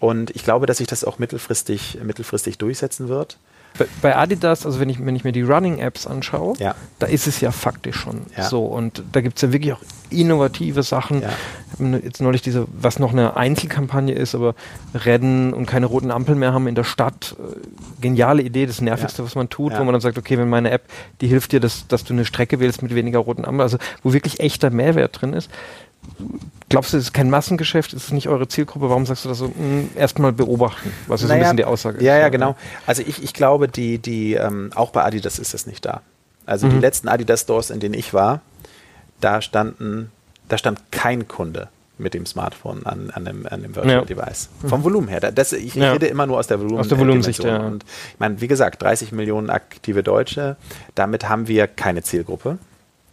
Und 0.01 0.37
ich 0.37 0.45
glaube, 0.45 0.67
dass 0.67 0.79
sich 0.79 0.87
das 0.87 1.03
auch 1.03 1.19
mittelfristig, 1.19 1.99
mittelfristig 2.03 2.59
durchsetzen 2.59 3.09
wird. 3.09 3.39
Bei, 3.79 3.87
bei 4.03 4.17
Adidas, 4.17 4.67
also 4.67 4.81
wenn 4.81 4.89
ich, 4.89 5.05
wenn 5.05 5.17
ich 5.17 5.25
mir 5.25 5.33
die 5.33 5.43
Running-Apps 5.43 6.07
anschaue, 6.07 6.55
Ja. 6.59 6.75
da 6.99 7.07
ist 7.07 7.27
es 7.27 7.41
ja 7.41 7.51
faktisch 7.53 7.97
schon 7.97 8.23
Ja. 8.37 8.45
so. 8.45 8.65
Und 8.65 9.03
da 9.13 9.21
gibt 9.21 9.37
es 9.37 9.43
ja 9.43 9.53
wirklich 9.53 9.73
auch 9.73 9.81
innovative 10.11 10.83
Sachen. 10.83 11.23
Ja. 11.23 11.31
Haben 11.79 11.95
Jetzt 12.05 12.21
neulich 12.21 12.43
diese, 12.43 12.67
was 12.73 12.99
noch 12.99 13.13
eine 13.13 13.37
Einzelkampagne 13.37 14.13
ist, 14.15 14.35
aber 14.35 14.55
Rennen 14.95 15.55
und 15.55 15.65
keine 15.67 15.87
roten 15.87 16.11
Ampeln 16.11 16.39
mehr 16.39 16.53
haben 16.53 16.67
in 16.67 16.75
der 16.75 16.85
Stadt. 16.85 17.35
Äh, 17.39 17.57
Geniale 18.03 18.43
Idee, 18.43 18.67
das 18.67 18.81
Nervigste, 18.81 19.25
was 19.25 19.35
man 19.37 19.49
tut, 19.49 19.73
wo 19.79 19.85
man 19.85 19.93
dann 19.93 20.01
sagt, 20.01 20.19
okay, 20.19 20.37
wenn 20.37 20.49
meine 20.51 20.71
App, 20.71 20.83
die 21.21 21.29
hilft 21.29 21.53
dir, 21.53 21.61
dass, 21.61 21.87
dass 21.89 22.05
du 22.05 22.13
eine 22.13 22.25
Strecke 22.25 22.61
wählst 22.61 22.83
mit 22.83 22.95
weniger 22.95 23.21
roten 23.21 23.45
Ampeln, 23.45 23.61
also 23.63 23.79
wo 24.03 24.13
wirklich 24.13 24.41
echter 24.41 24.71
Mehrwert 24.71 25.21
drin 25.23 25.33
ist. 25.33 25.49
Glaubst 26.69 26.93
du, 26.93 26.97
es 26.97 27.05
ist 27.05 27.13
kein 27.13 27.29
Massengeschäft? 27.29 27.93
Ist 27.93 28.05
es 28.05 28.13
nicht 28.13 28.29
eure 28.29 28.49
Zielgruppe? 28.49 28.89
Warum 28.89 29.05
sagst 29.05 29.25
du 29.25 29.29
das 29.29 29.39
so? 29.39 29.49
Mh, 29.49 29.89
Erstmal 29.95 30.33
beobachten. 30.33 30.91
Was 31.07 31.21
ist 31.21 31.29
so 31.29 31.33
ein 31.33 31.39
Naja, 31.39 31.51
bisschen 31.51 31.57
die 31.59 31.65
Aussage? 31.67 32.03
Ja, 32.03 32.17
ja, 32.19 32.29
genau. 32.31 32.57
Also 32.87 33.03
ich, 33.07 33.23
ich 33.23 33.35
glaube, 33.35 33.69
die, 33.69 33.99
die, 33.99 34.35
ähm, 34.35 34.71
auch 34.75 34.91
bei 34.91 35.05
Adidas 35.05 35.39
ist 35.39 35.53
es 35.53 35.67
nicht 35.67 35.85
da. 35.85 36.01
Also 36.47 36.69
die 36.69 36.77
Mhm. 36.77 36.81
letzten 36.81 37.09
Adidas-Stores, 37.09 37.71
in 37.71 37.81
denen 37.81 37.95
ich 37.95 38.15
war, 38.15 38.41
da 39.21 39.43
standen, 39.43 40.11
da 40.49 40.57
stand 40.57 40.81
kein 40.91 41.29
Kunde 41.29 41.69
mit 41.99 42.15
dem 42.15 42.25
Smartphone 42.27 42.85
an, 42.87 43.11
an, 43.11 43.25
dem, 43.27 43.47
an 43.47 43.63
dem 43.63 43.77
Virtual 43.77 43.97
Ja. 43.97 44.05
Device. 44.05 44.49
Vom 44.67 44.83
Volumen 44.83 45.09
her. 45.09 45.21
Da- 45.21 45.31
Das, 45.31 45.53
ich 45.53 45.75
Ja. 45.75 45.93
rede 45.93 46.07
immer 46.07 46.27
nur 46.27 46.39
aus 46.39 46.47
der, 46.47 46.59
Volumen, 46.59 46.81
Aus 46.81 46.89
der 46.89 46.99
Volumensicht, 46.99 47.45
ja. 47.45 47.59
Und 47.59 47.85
ich 47.85 48.19
meine, 48.19 48.41
wie 48.41 48.49
gesagt, 48.49 48.81
30 48.83 49.13
Millionen 49.13 49.51
aktive 49.51 50.03
Deutsche, 50.03 50.57
damit 50.95 51.29
haben 51.29 51.49
wir 51.49 51.67
keine 51.69 52.03
Zielgruppe. 52.03 52.57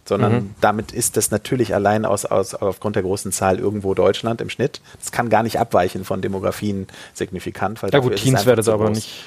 Sondern 0.06 0.32
Mhm. 0.32 0.54
damit 0.60 0.92
ist 0.92 1.16
das 1.16 1.30
natürlich 1.30 1.74
allein 1.74 2.04
aus, 2.04 2.24
aus, 2.24 2.54
aufgrund 2.54 2.96
der 2.96 3.02
großen 3.02 3.30
Zahl 3.32 3.58
irgendwo 3.58 3.94
Deutschland 3.94 4.40
im 4.40 4.50
Schnitt. 4.50 4.80
Das 4.98 5.12
kann 5.12 5.28
gar 5.28 5.42
nicht 5.42 5.60
abweichen 5.60 6.04
von 6.04 6.20
Demografien 6.22 6.88
signifikant. 7.14 7.82
Weil 7.82 7.90
Ja 7.92 7.98
gut, 8.00 8.16
Teens 8.16 8.44
wäre 8.46 8.56
das 8.56 8.68
aber 8.68 8.86
groß. 8.86 8.96
nicht. 8.96 9.24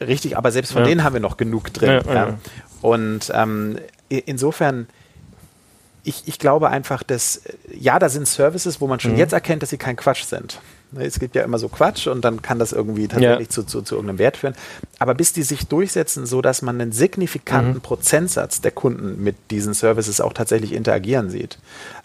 Richtig, 0.00 0.36
aber 0.36 0.50
selbst 0.52 0.72
von 0.72 0.82
Ja. 0.82 0.88
denen 0.88 1.04
haben 1.04 1.12
wir 1.14 1.20
noch 1.20 1.36
genug 1.36 1.72
drin. 1.72 2.02
Ja, 2.06 2.14
ja. 2.14 2.38
Und 2.82 3.30
ähm, 3.34 3.78
insofern, 4.08 4.88
ich, 6.02 6.22
ich 6.26 6.38
glaube 6.38 6.68
einfach, 6.70 7.02
dass, 7.02 7.42
ja, 7.72 7.98
da 7.98 8.08
sind 8.08 8.26
Services, 8.28 8.80
wo 8.80 8.86
man 8.86 9.00
schon 9.00 9.12
Mhm. 9.12 9.18
jetzt 9.18 9.32
erkennt, 9.32 9.62
dass 9.62 9.70
sie 9.70 9.78
kein 9.78 9.96
Quatsch 9.96 10.24
sind. 10.24 10.60
Ne, 10.92 11.04
Es 11.04 11.18
gibt 11.18 11.34
ja 11.34 11.42
immer 11.42 11.58
so 11.58 11.68
Quatsch 11.68 12.06
und 12.06 12.24
dann 12.24 12.42
kann 12.42 12.58
das 12.58 12.72
irgendwie 12.72 13.08
tatsächlich 13.08 13.48
zu, 13.48 13.64
zu, 13.64 13.82
zu 13.82 13.96
irgendeinem 13.96 14.18
Wert 14.18 14.36
führen. 14.36 14.54
Aber 14.98 15.14
bis 15.14 15.32
die 15.32 15.42
sich 15.42 15.66
durchsetzen, 15.66 16.26
so 16.26 16.40
dass 16.42 16.62
man 16.62 16.80
einen 16.80 16.92
signifikanten 16.92 17.74
Mhm. 17.74 17.80
Prozentsatz 17.80 18.60
der 18.60 18.70
Kunden 18.70 19.22
mit 19.22 19.36
diesen 19.50 19.74
Services 19.74 20.20
auch 20.20 20.32
tatsächlich 20.32 20.72
interagieren 20.72 21.28
sieht, 21.28 21.58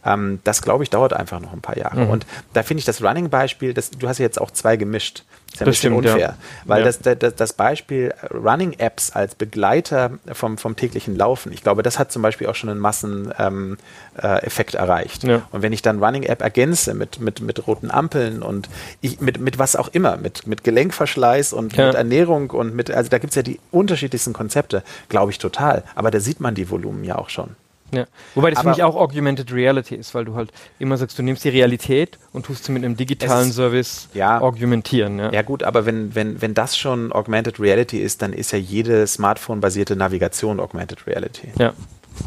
ähm, 0.06 0.40
das 0.44 0.62
glaube 0.62 0.84
ich 0.84 0.90
dauert 0.90 1.14
einfach 1.14 1.40
noch 1.40 1.54
ein 1.54 1.62
paar 1.62 1.78
Jahre. 1.78 2.06
Mhm. 2.06 2.10
Und 2.10 2.26
da 2.54 2.64
finde 2.64 2.80
ich 2.80 2.86
das 2.86 3.04
Running-Beispiel, 3.04 3.74
du 3.74 4.08
hast 4.08 4.18
ja 4.18 4.26
jetzt 4.26 4.42
auch 4.42 4.52
zwei 4.52 4.78
gemischt. 4.78 5.24
Das 5.60 5.60
ist 5.60 5.60
ja 5.60 5.66
ein 5.66 5.66
Das 5.66 5.76
bisschen 5.76 5.92
stimmt, 5.94 6.06
ja. 6.06 6.14
unfair. 6.14 6.38
Weil 6.66 6.80
Ja. 6.80 6.86
das, 6.86 7.00
das, 7.20 7.36
das 7.36 7.54
Beispiel 7.54 8.14
Running-Apps 8.32 9.12
als 9.12 9.36
Begleiter 9.36 10.12
vom, 10.32 10.58
vom 10.58 10.76
täglichen 10.76 11.16
Laufen, 11.18 11.52
ich 11.52 11.62
glaube, 11.64 11.84
das 11.84 12.00
hat 12.00 12.12
zum 12.12 12.22
Beispiel 12.22 12.48
auch 12.48 12.56
schon 12.56 12.70
einen 12.70 12.80
Masseneffekt 12.80 13.40
ähm, 13.40 13.78
äh, 14.22 14.78
erreicht. 14.78 15.24
Ja. 15.24 15.42
Und 15.52 15.62
wenn 15.62 15.74
ich 15.74 15.82
dann 15.82 16.04
Running-App 16.04 16.42
ergänze 16.42 16.94
mit, 16.94 17.20
mit, 17.20 17.42
mit 17.42 17.68
roten 17.68 17.92
Ampeln 17.92 18.42
und 18.42 18.70
ich, 19.02 19.20
mit, 19.22 19.40
mit 19.40 19.60
was 19.60 19.76
auch 19.76 19.90
immer, 19.90 20.18
mit, 20.18 20.48
mit 20.48 20.64
Gelenkverschleiß 20.64 21.54
und 21.54 21.76
Ja. 21.76 21.88
mit 21.88 21.96
Ernährung 21.96 22.50
und 22.52 22.74
mit, 22.76 22.90
also 22.92 23.10
da 23.10 23.18
gibt 23.18 23.32
es 23.32 23.36
ja 23.36 23.44
die 23.44 23.60
unterschiedlichsten 23.72 24.34
Konzepte, 24.34 24.84
glaube 25.10 25.32
ich 25.32 25.38
total. 25.40 25.84
Aber 25.96 26.12
da 26.12 26.20
sieht 26.20 26.40
man 26.40 26.56
die 26.56 26.70
Volumen 26.70 27.04
ja 27.04 27.18
auch 27.18 27.30
schon. 27.30 27.56
Ja. 27.92 28.06
Wobei 28.36 28.50
das 28.52 28.60
Aber- 28.60 28.70
für 28.70 28.76
mich 28.78 28.84
auch 28.84 28.96
Augmented 28.96 29.52
Reality 29.54 29.96
ist, 29.96 30.14
weil 30.16 30.26
du 30.26 30.36
halt 30.36 30.52
immer 30.80 30.98
sagst, 30.98 31.20
du 31.20 31.24
nimmst 31.24 31.44
die 31.44 31.50
Realität 31.50 32.18
und 32.34 32.46
tust 32.46 32.64
sie 32.66 32.72
mit 32.72 32.84
einem 32.86 32.96
digitalen 32.96 33.52
Service 33.52 34.08
ja. 34.14 34.40
augmentieren. 34.40 35.20
Ja. 35.20 35.32
Ja 35.32 35.42
gut, 35.42 35.64
aber 35.64 35.86
wenn, 35.86 36.16
wenn, 36.16 36.42
wenn 36.42 36.54
das 36.54 36.78
schon 36.78 37.12
Augmented 37.12 37.60
Reality 37.60 38.00
ist, 38.00 38.22
dann 38.22 38.34
ist 38.34 38.52
ja 38.52 38.58
jede 38.60 39.06
Smartphone-basierte 39.08 39.96
Navigation 39.96 40.60
Augmented 40.60 41.06
Reality. 41.08 41.50
ja. 41.60 41.74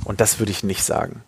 Und 0.05 0.21
das 0.21 0.39
würde 0.39 0.51
ich 0.51 0.65
nicht 0.65 0.83
sagen. 0.83 1.23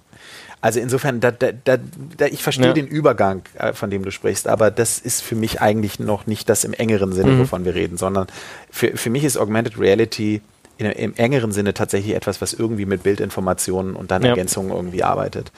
Also 0.62 0.80
insofern, 0.80 1.20
da, 1.20 1.30
da, 1.30 1.51
da, 1.53 1.76
da, 2.16 2.26
ich 2.26 2.43
verstehe 2.43 2.68
Ja. 2.68 2.72
den 2.72 2.87
Übergang, 2.87 3.43
äh, 3.59 3.72
von 3.74 3.91
dem 3.91 4.03
du 4.03 4.11
sprichst, 4.11 4.49
aber 4.49 4.70
das 4.70 4.99
ist 4.99 5.22
für 5.22 5.37
mich 5.37 5.61
eigentlich 5.61 6.01
noch 6.01 6.26
nicht 6.26 6.49
das 6.49 6.64
im 6.64 6.72
engeren 6.72 7.12
Sinne, 7.12 7.32
Mhm. 7.32 7.41
wovon 7.41 7.64
wir 7.66 7.74
reden, 7.74 7.99
sondern 7.99 8.26
für, 8.70 8.97
für 8.97 9.11
mich 9.11 9.22
ist 9.24 9.37
Augmented 9.37 9.78
Reality 9.78 10.41
in, 10.79 10.87
im 10.87 11.14
engeren 11.16 11.53
Sinne 11.53 11.74
tatsächlich 11.74 12.14
etwas, 12.14 12.41
was 12.41 12.53
irgendwie 12.53 12.87
mit 12.87 13.03
Bildinformationen 13.03 13.97
und 13.97 14.11
dann 14.11 14.22
Ja. 14.22 14.31
Ergänzungen 14.31 14.70
irgendwie 14.72 15.03
arbeitet. 15.05 15.53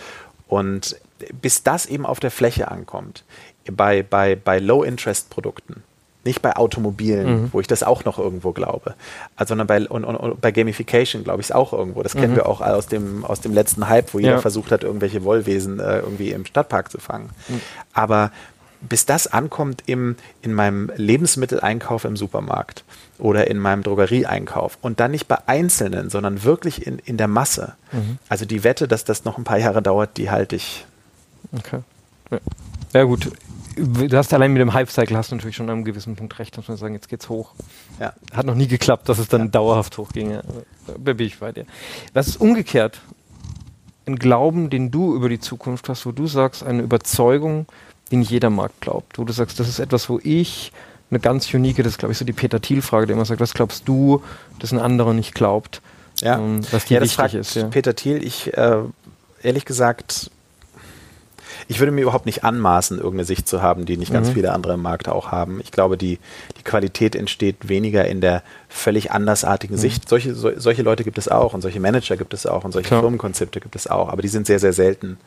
Und 0.46 0.96
bis 1.42 1.62
das 1.62 1.86
eben 1.86 2.06
auf 2.06 2.20
der 2.20 2.30
Fläche 2.30 2.70
ankommt, 2.70 3.24
bei, 3.70 4.02
bei, 4.02 4.36
bei 4.36 4.60
Low-Interest-Produkten, 4.60 5.82
nicht 6.24 6.42
bei 6.42 6.56
Automobilen, 6.56 7.42
Mhm. 7.44 7.48
wo 7.52 7.60
ich 7.60 7.66
das 7.66 7.82
auch 7.82 8.04
noch 8.04 8.18
irgendwo 8.18 8.52
glaube, 8.52 8.94
also, 9.36 9.50
sondern 9.50 9.66
bei, 9.66 9.88
und, 9.88 10.04
und, 10.04 10.16
und 10.16 10.40
bei 10.40 10.50
Gamification 10.52 11.24
glaube 11.24 11.40
ich 11.40 11.46
es 11.48 11.52
auch 11.52 11.72
irgendwo. 11.72 12.02
Das 12.02 12.14
kennen 12.14 12.32
Mhm. 12.32 12.36
wir 12.36 12.46
auch 12.46 12.60
aus 12.60 12.86
dem, 12.86 13.24
aus 13.24 13.40
dem 13.40 13.52
letzten 13.54 13.88
Hype, 13.88 14.12
wo 14.14 14.18
jeder 14.18 14.32
Ja. 14.32 14.40
versucht 14.40 14.70
hat, 14.72 14.84
irgendwelche 14.84 15.24
Wollwesen 15.24 15.80
äh, 15.80 15.98
irgendwie 16.00 16.30
im 16.32 16.44
Stadtpark 16.44 16.90
zu 16.90 16.98
fangen. 16.98 17.30
Mhm. 17.48 17.60
Aber 17.92 18.30
bis 18.80 19.06
das 19.06 19.26
ankommt 19.26 19.82
im, 19.86 20.16
in 20.42 20.54
meinem 20.54 20.90
Lebensmitteleinkauf 20.96 22.04
im 22.04 22.16
Supermarkt 22.16 22.84
oder 23.18 23.48
in 23.48 23.58
meinem 23.58 23.82
Drogerieeinkauf 23.82 24.78
und 24.80 25.00
dann 25.00 25.10
nicht 25.10 25.26
bei 25.26 25.38
Einzelnen, 25.46 26.10
sondern 26.10 26.44
wirklich 26.44 26.86
in, 26.86 26.98
in 27.00 27.16
der 27.16 27.28
Masse. 27.28 27.74
Mhm. 27.92 28.18
Also 28.28 28.44
die 28.44 28.64
Wette, 28.64 28.86
dass 28.86 29.04
das 29.04 29.24
noch 29.24 29.38
ein 29.38 29.44
paar 29.44 29.58
Jahre 29.58 29.82
dauert, 29.82 30.16
die 30.16 30.30
halte 30.30 30.56
ich. 30.56 30.86
Okay. 31.56 31.80
Ja. 32.30 32.38
ja 32.94 33.04
gut. 33.04 33.30
Du 33.76 34.16
hast 34.16 34.34
allein 34.34 34.52
mit 34.52 34.60
dem 34.60 34.72
Hype-Cycle 34.72 35.16
hast 35.16 35.30
du 35.30 35.36
natürlich 35.36 35.54
schon 35.54 35.68
an 35.68 35.76
einem 35.76 35.84
gewissen 35.84 36.16
Punkt 36.16 36.36
recht, 36.40 36.56
muss 36.56 36.66
man 36.66 36.76
sagen, 36.76 36.94
jetzt 36.94 37.08
geht's 37.08 37.28
hoch. 37.28 37.52
Ja. 38.00 38.12
Hat 38.32 38.44
noch 38.44 38.56
nie 38.56 38.66
geklappt, 38.66 39.08
dass 39.08 39.18
es 39.18 39.28
dann 39.28 39.52
dauerhaft 39.52 39.96
hochging. 39.98 40.32
Ja. 40.32 40.42
Da 40.86 41.12
bin 41.12 41.26
ich 41.26 41.38
bei 41.38 41.52
dir. 41.52 41.64
Was 42.12 42.26
ist 42.26 42.40
umgekehrt? 42.40 43.00
Ein 44.06 44.16
Glauben, 44.16 44.70
den 44.70 44.90
du 44.90 45.14
über 45.14 45.28
die 45.28 45.38
Zukunft 45.38 45.88
hast, 45.88 46.06
wo 46.06 46.12
du 46.12 46.26
sagst, 46.26 46.64
eine 46.64 46.82
Überzeugung, 46.82 47.66
nicht 48.16 48.30
jeder 48.30 48.50
Markt 48.50 48.80
glaubt. 48.80 49.18
Wo 49.18 49.24
du 49.24 49.32
sagst, 49.32 49.60
das 49.60 49.68
ist 49.68 49.78
etwas, 49.78 50.08
wo 50.08 50.18
ich 50.22 50.72
eine 51.10 51.20
ganz 51.20 51.52
unique, 51.54 51.76
das 51.78 51.86
ist 51.92 51.98
glaube 51.98 52.12
ich 52.12 52.18
so 52.18 52.24
die 52.24 52.32
Peter 52.32 52.60
Thiel-Frage, 52.60 53.06
der 53.06 53.16
immer 53.16 53.24
sagt, 53.24 53.40
was 53.40 53.54
glaubst 53.54 53.86
du, 53.88 54.22
das 54.58 54.72
ein 54.72 54.78
anderer 54.78 55.12
nicht 55.14 55.34
glaubt, 55.34 55.80
Ja, 56.20 56.38
ähm, 56.38 56.60
was 56.70 56.84
dir 56.86 56.94
ja 56.94 57.00
das 57.00 57.16
wichtig 57.18 57.34
ist. 57.34 57.54
Ja. 57.54 57.64
Peter 57.68 57.94
Thiel. 57.94 58.22
Ich, 58.24 58.52
äh, 58.56 58.78
ehrlich 59.42 59.64
gesagt, 59.64 60.30
ich 61.66 61.80
würde 61.80 61.92
mir 61.92 62.02
überhaupt 62.02 62.26
nicht 62.26 62.44
anmaßen, 62.44 62.96
irgendeine 62.98 63.24
Sicht 63.24 63.48
zu 63.48 63.62
haben, 63.62 63.84
die 63.84 63.96
nicht 63.96 64.12
ganz 64.12 64.28
Mhm. 64.28 64.32
viele 64.34 64.52
andere 64.52 64.74
im 64.74 64.82
Markt 64.82 65.08
auch 65.08 65.32
haben. 65.32 65.60
Ich 65.60 65.70
glaube, 65.72 65.96
die, 65.96 66.18
die 66.58 66.62
Qualität 66.62 67.14
entsteht 67.14 67.68
weniger 67.68 68.06
in 68.06 68.20
der 68.20 68.42
völlig 68.68 69.10
andersartigen 69.12 69.76
Mhm. 69.76 69.80
Sicht. 69.80 70.08
Solche, 70.08 70.34
so, 70.34 70.50
solche 70.58 70.82
Leute 70.82 71.04
gibt 71.04 71.18
es 71.18 71.28
auch 71.28 71.54
und 71.54 71.60
solche 71.62 71.80
Manager 71.80 72.16
gibt 72.16 72.32
es 72.34 72.46
auch 72.46 72.64
und 72.64 72.72
solche 72.72 72.88
Klar. 72.88 73.00
Firmenkonzepte 73.00 73.60
gibt 73.60 73.76
es 73.76 73.86
auch, 73.86 74.08
aber 74.08 74.22
die 74.22 74.28
sind 74.28 74.46
sehr, 74.46 74.60
sehr 74.60 74.72
selten. 74.72 75.18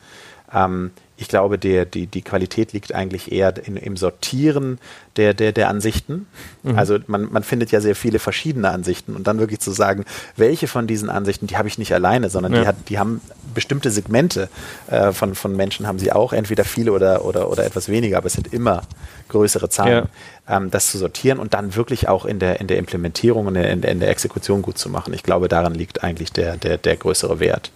Ähm, 0.54 0.90
ich 1.22 1.28
glaube, 1.28 1.56
der, 1.56 1.84
die, 1.84 2.06
die 2.06 2.22
Qualität 2.22 2.72
liegt 2.72 2.92
eigentlich 2.94 3.30
eher 3.30 3.54
in, 3.64 3.76
im 3.76 3.96
Sortieren 3.96 4.78
der, 5.16 5.34
der, 5.34 5.52
der 5.52 5.68
Ansichten. 5.68 6.26
Mhm. 6.64 6.76
Also 6.76 6.98
man, 7.06 7.30
man 7.30 7.44
findet 7.44 7.70
ja 7.70 7.80
sehr 7.80 7.94
viele 7.94 8.18
verschiedene 8.18 8.70
Ansichten 8.70 9.14
und 9.14 9.26
dann 9.26 9.38
wirklich 9.38 9.60
zu 9.60 9.70
sagen, 9.70 10.04
welche 10.36 10.66
von 10.66 10.86
diesen 10.86 11.08
Ansichten, 11.10 11.46
die 11.46 11.56
habe 11.56 11.68
ich 11.68 11.78
nicht 11.78 11.94
alleine, 11.94 12.28
sondern 12.28 12.52
Ja. 12.54 12.62
die, 12.62 12.66
hat, 12.66 12.76
die 12.88 12.98
haben 12.98 13.20
bestimmte 13.54 13.90
Segmente 13.90 14.48
äh, 14.88 15.12
von, 15.12 15.34
von 15.34 15.54
Menschen 15.54 15.86
haben 15.86 16.00
sie 16.00 16.10
auch, 16.12 16.32
entweder 16.32 16.64
viele 16.64 16.92
oder, 16.92 17.24
oder, 17.24 17.50
oder 17.50 17.64
etwas 17.64 17.88
weniger, 17.88 18.16
aber 18.16 18.26
es 18.26 18.32
sind 18.32 18.52
immer 18.52 18.82
größere 19.28 19.68
Zahlen, 19.68 20.08
ähm, 20.48 20.70
das 20.70 20.90
zu 20.90 20.98
sortieren 20.98 21.38
und 21.38 21.54
dann 21.54 21.76
wirklich 21.76 22.08
auch 22.08 22.24
in 22.24 22.40
der, 22.40 22.60
in 22.60 22.66
der 22.66 22.78
Implementierung 22.78 23.46
und 23.46 23.54
in 23.54 23.82
der, 23.82 23.92
in 23.92 24.00
der 24.00 24.10
Exekution 24.10 24.60
gut 24.62 24.76
zu 24.76 24.88
machen. 24.88 25.14
Ich 25.14 25.22
glaube, 25.22 25.48
daran 25.48 25.74
liegt 25.74 26.02
eigentlich 26.02 26.32
der, 26.32 26.56
der, 26.56 26.78
der 26.78 26.96
größere 26.96 27.38
Wert. 27.38 27.70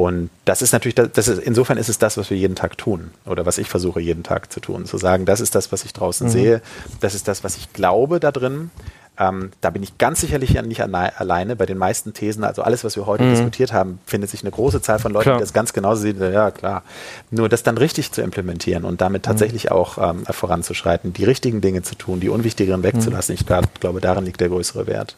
Und 0.00 0.30
das 0.46 0.62
ist 0.62 0.72
natürlich, 0.72 0.94
das 0.94 1.28
ist, 1.28 1.42
insofern 1.42 1.76
ist 1.76 1.90
es 1.90 1.98
das, 1.98 2.16
was 2.16 2.30
wir 2.30 2.36
jeden 2.38 2.54
Tag 2.54 2.78
tun 2.78 3.10
oder 3.26 3.44
was 3.44 3.58
ich 3.58 3.68
versuche 3.68 4.00
jeden 4.00 4.22
Tag 4.22 4.50
zu 4.50 4.58
tun, 4.60 4.86
zu 4.86 4.96
sagen, 4.96 5.26
das 5.26 5.40
ist 5.40 5.54
das, 5.54 5.72
was 5.72 5.84
ich 5.84 5.92
draußen 5.92 6.26
Mhm. 6.28 6.32
sehe, 6.32 6.62
das 7.00 7.14
ist 7.14 7.28
das, 7.28 7.44
was 7.44 7.58
ich 7.58 7.72
glaube 7.74 8.18
da 8.18 8.32
drin. 8.32 8.70
Ähm, 9.18 9.50
da 9.60 9.68
bin 9.68 9.82
ich 9.82 9.98
ganz 9.98 10.22
sicherlich 10.22 10.54
nicht 10.62 10.80
alleine 10.80 11.54
bei 11.54 11.66
den 11.66 11.76
meisten 11.76 12.14
Thesen. 12.14 12.44
Also 12.44 12.62
alles, 12.62 12.82
was 12.84 12.96
wir 12.96 13.04
heute 13.04 13.24
Mhm. 13.24 13.30
diskutiert 13.30 13.74
haben, 13.74 13.98
findet 14.06 14.30
sich 14.30 14.40
eine 14.42 14.50
große 14.50 14.80
Zahl 14.80 14.98
von 14.98 15.12
Leuten, 15.12 15.24
Klar. 15.24 15.36
die 15.36 15.42
das 15.42 15.52
ganz 15.52 15.74
genauso 15.74 16.00
sehen. 16.00 16.18
Ja, 16.32 16.50
klar. 16.50 16.82
Nur 17.30 17.50
das 17.50 17.62
dann 17.62 17.76
richtig 17.76 18.10
zu 18.12 18.22
implementieren 18.22 18.84
und 18.84 19.02
damit 19.02 19.20
Mhm. 19.22 19.26
tatsächlich 19.26 19.70
auch 19.70 19.98
ähm, 19.98 20.24
voranzuschreiten, 20.24 21.12
die 21.12 21.24
richtigen 21.24 21.60
Dinge 21.60 21.82
zu 21.82 21.94
tun, 21.96 22.20
die 22.20 22.30
unwichtigeren 22.30 22.82
wegzulassen. 22.82 23.34
Ich 23.34 23.44
glaub, 23.44 23.78
glaube, 23.80 24.00
darin 24.00 24.24
liegt 24.24 24.40
der 24.40 24.48
größere 24.48 24.86
Wert. 24.86 25.16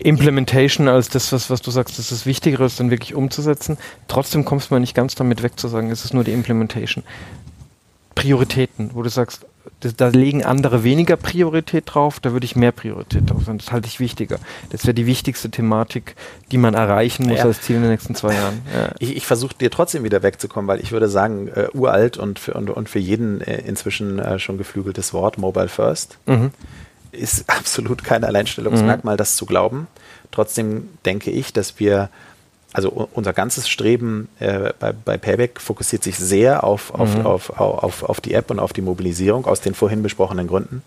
Implementation 0.00 0.88
als 0.88 1.08
das, 1.08 1.32
was, 1.32 1.50
was 1.50 1.62
du 1.62 1.70
sagst, 1.70 1.98
das 1.98 2.12
ist 2.12 2.26
wichtiger, 2.26 2.64
ist 2.64 2.80
dann 2.80 2.90
wirklich 2.90 3.14
umzusetzen. 3.14 3.78
Trotzdem 4.08 4.44
kommst 4.44 4.70
du 4.70 4.74
mal 4.74 4.80
nicht 4.80 4.94
ganz 4.94 5.14
damit 5.14 5.42
weg 5.42 5.58
zu 5.58 5.68
sagen, 5.68 5.90
es 5.90 6.04
ist 6.04 6.14
nur 6.14 6.24
die 6.24 6.32
Implementation. 6.32 7.04
Prioritäten, 8.14 8.90
wo 8.94 9.02
du 9.02 9.08
sagst, 9.08 9.46
das, 9.80 9.96
da 9.96 10.08
legen 10.08 10.44
andere 10.44 10.84
weniger 10.84 11.16
Priorität 11.16 11.84
drauf, 11.86 12.20
da 12.20 12.32
würde 12.32 12.44
ich 12.44 12.56
mehr 12.56 12.72
Priorität 12.72 13.30
drauf. 13.30 13.48
Und 13.48 13.62
das 13.62 13.72
halte 13.72 13.88
ich 13.88 14.00
wichtiger. 14.00 14.38
Das 14.70 14.84
wäre 14.84 14.94
die 14.94 15.06
wichtigste 15.06 15.50
Thematik, 15.50 16.16
die 16.50 16.58
man 16.58 16.74
erreichen 16.74 17.26
muss 17.26 17.38
ja. 17.38 17.44
als 17.44 17.62
Ziel 17.62 17.76
in 17.76 17.82
den 17.82 17.90
nächsten 17.90 18.14
zwei 18.14 18.34
Jahren. 18.34 18.60
Ja. 18.74 18.90
Ich, 18.98 19.16
ich 19.16 19.26
versuche 19.26 19.54
dir 19.54 19.70
trotzdem 19.70 20.04
wieder 20.04 20.22
wegzukommen, 20.22 20.68
weil 20.68 20.80
ich 20.80 20.92
würde 20.92 21.08
sagen, 21.08 21.48
äh, 21.48 21.68
uralt 21.72 22.18
und 22.18 22.38
für, 22.38 22.52
und, 22.54 22.68
und 22.68 22.88
für 22.88 22.98
jeden 22.98 23.40
äh, 23.40 23.60
inzwischen 23.60 24.18
äh, 24.18 24.38
schon 24.38 24.58
geflügeltes 24.58 25.14
Wort, 25.14 25.38
Mobile 25.38 25.68
First, 25.68 26.18
mhm. 26.26 26.50
Ist 27.12 27.44
absolut 27.48 28.04
kein 28.04 28.24
Alleinstellungsmerkmal, 28.24 29.14
mhm. 29.14 29.18
das 29.18 29.36
zu 29.36 29.46
glauben. 29.46 29.86
Trotzdem 30.30 30.88
denke 31.04 31.30
ich, 31.30 31.52
dass 31.52 31.78
wir 31.78 32.08
also 32.72 33.08
unser 33.12 33.32
ganzes 33.32 33.68
Streben 33.68 34.28
äh, 34.38 34.72
bei, 34.78 34.92
bei, 34.92 35.18
Payback 35.18 35.60
fokussiert 35.60 36.04
sich 36.04 36.16
sehr 36.16 36.62
auf, 36.62 36.94
auf, 36.94 37.16
mhm. 37.16 37.26
auf, 37.26 37.50
auf, 37.58 38.04
auf, 38.04 38.20
die 38.20 38.32
App 38.32 38.50
und 38.50 38.60
auf 38.60 38.72
die 38.72 38.80
Mobilisierung 38.80 39.44
aus 39.46 39.60
den 39.60 39.74
vorhin 39.74 40.02
besprochenen 40.02 40.46
Gründen. 40.46 40.82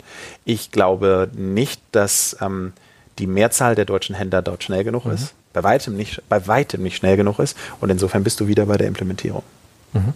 Ich 0.45 0.71
glaube 0.71 1.29
nicht, 1.35 1.81
dass 1.91 2.37
ähm, 2.39 2.71
die 3.19 3.27
Mehrzahl 3.27 3.75
der 3.75 3.85
deutschen 3.85 4.15
Händler 4.15 4.41
dort 4.41 4.63
schnell 4.63 4.83
genug 4.83 5.05
mhm. 5.05 5.11
ist. 5.11 5.33
Bei 5.51 5.63
weitem, 5.63 5.95
nicht, 5.95 6.21
bei 6.29 6.47
weitem 6.47 6.81
nicht 6.81 6.95
schnell 6.95 7.17
genug 7.17 7.39
ist. 7.39 7.57
Und 7.81 7.89
insofern 7.89 8.23
bist 8.23 8.39
du 8.39 8.47
wieder 8.47 8.65
bei 8.65 8.77
der 8.77 8.87
Implementierung. 8.87 9.43
Mhm. 9.91 10.13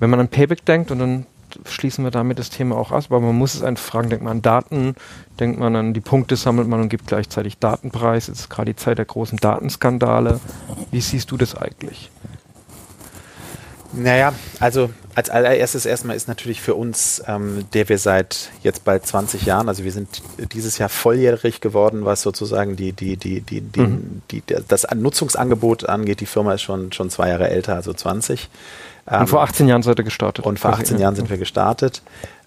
Wenn 0.00 0.10
man 0.10 0.20
an 0.20 0.28
Payback 0.28 0.64
denkt 0.64 0.90
und 0.90 0.98
dann 0.98 1.26
schließen 1.66 2.04
wir 2.04 2.10
damit 2.10 2.38
das 2.38 2.50
Thema 2.50 2.76
auch 2.76 2.92
aus. 2.92 3.06
Aber 3.06 3.20
man 3.20 3.36
muss 3.36 3.54
es 3.54 3.62
einfach 3.62 3.84
fragen, 3.84 4.10
denkt 4.10 4.24
man 4.24 4.38
an 4.38 4.42
Daten, 4.42 4.94
denkt 5.40 5.58
man 5.58 5.76
an 5.76 5.94
die 5.94 6.00
Punkte, 6.00 6.36
sammelt 6.36 6.68
man 6.68 6.80
und 6.80 6.88
gibt 6.88 7.06
gleichzeitig 7.06 7.58
Datenpreis. 7.58 8.28
Es 8.28 8.40
ist 8.40 8.50
gerade 8.50 8.72
die 8.72 8.76
Zeit 8.76 8.98
der 8.98 9.04
großen 9.04 9.38
Datenskandale. 9.38 10.40
Wie 10.90 11.00
siehst 11.00 11.30
du 11.30 11.36
das 11.36 11.54
eigentlich? 11.54 12.10
Naja, 13.92 14.34
also 14.60 14.90
als 15.14 15.30
allererstes 15.30 15.86
erstmal 15.86 16.14
ist 16.14 16.28
natürlich 16.28 16.60
für 16.60 16.74
uns, 16.74 17.22
ähm, 17.26 17.64
der 17.72 17.88
wir 17.88 17.98
seit 17.98 18.50
jetzt 18.62 18.84
bald 18.84 19.06
20 19.06 19.46
Jahren, 19.46 19.68
also 19.68 19.82
wir 19.82 19.92
sind 19.92 20.22
dieses 20.52 20.78
Jahr 20.78 20.90
volljährig 20.90 21.60
geworden, 21.60 22.04
was 22.04 22.22
sozusagen 22.22 22.76
die, 22.76 22.92
die, 22.92 23.16
die, 23.16 23.40
die, 23.40 23.62
die, 23.62 23.80
mhm. 23.80 24.22
die, 24.30 24.42
das 24.46 24.86
Nutzungsangebot 24.94 25.88
angeht. 25.88 26.20
Die 26.20 26.26
Firma 26.26 26.52
ist 26.52 26.62
schon, 26.62 26.92
schon 26.92 27.08
zwei 27.08 27.30
Jahre 27.30 27.48
älter, 27.48 27.74
also 27.74 27.92
20 27.92 28.48
und 29.10 29.26
vor 29.28 29.42
18 29.42 29.64
ähm, 29.64 29.70
Jahren 29.70 29.82
seid 29.82 29.98
ihr 29.98 30.04
gestartet. 30.04 30.44
Und 30.44 30.58
vor 30.58 30.72
18 30.72 30.98
Jahren 30.98 31.14
sind 31.14 31.30
wir 31.30 31.38
gestartet. 31.38 32.02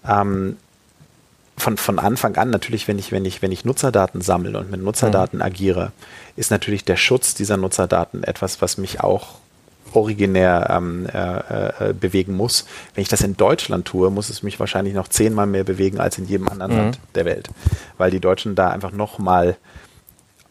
Ähm, 0.06 0.56
von, 1.56 1.76
von 1.76 1.98
Anfang 1.98 2.36
an, 2.36 2.50
natürlich, 2.50 2.88
wenn 2.88 2.98
ich, 2.98 3.12
wenn 3.12 3.24
ich, 3.24 3.42
wenn 3.42 3.52
ich 3.52 3.64
Nutzerdaten 3.64 4.20
sammle 4.20 4.58
und 4.58 4.70
mit 4.70 4.82
Nutzerdaten 4.82 5.38
mhm. 5.38 5.44
agiere, 5.44 5.92
ist 6.36 6.50
natürlich 6.50 6.84
der 6.84 6.96
Schutz 6.96 7.34
dieser 7.34 7.56
Nutzerdaten 7.56 8.24
etwas, 8.24 8.62
was 8.62 8.78
mich 8.78 9.00
auch 9.00 9.34
originär 9.92 10.68
ähm, 10.70 11.06
äh, 11.06 11.90
äh, 11.90 11.92
bewegen 11.92 12.34
muss. 12.34 12.64
Wenn 12.94 13.02
ich 13.02 13.08
das 13.08 13.20
in 13.20 13.36
Deutschland 13.36 13.86
tue, 13.86 14.10
muss 14.10 14.30
es 14.30 14.42
mich 14.42 14.58
wahrscheinlich 14.58 14.94
noch 14.94 15.08
zehnmal 15.08 15.46
mehr 15.46 15.64
bewegen 15.64 16.00
als 16.00 16.16
in 16.18 16.26
jedem 16.26 16.48
anderen 16.48 16.72
mhm. 16.72 16.78
Land 16.78 16.98
der 17.14 17.24
Welt, 17.26 17.50
weil 17.98 18.10
die 18.10 18.20
Deutschen 18.20 18.54
da 18.54 18.70
einfach 18.70 18.92
noch 18.92 19.18
mal 19.18 19.56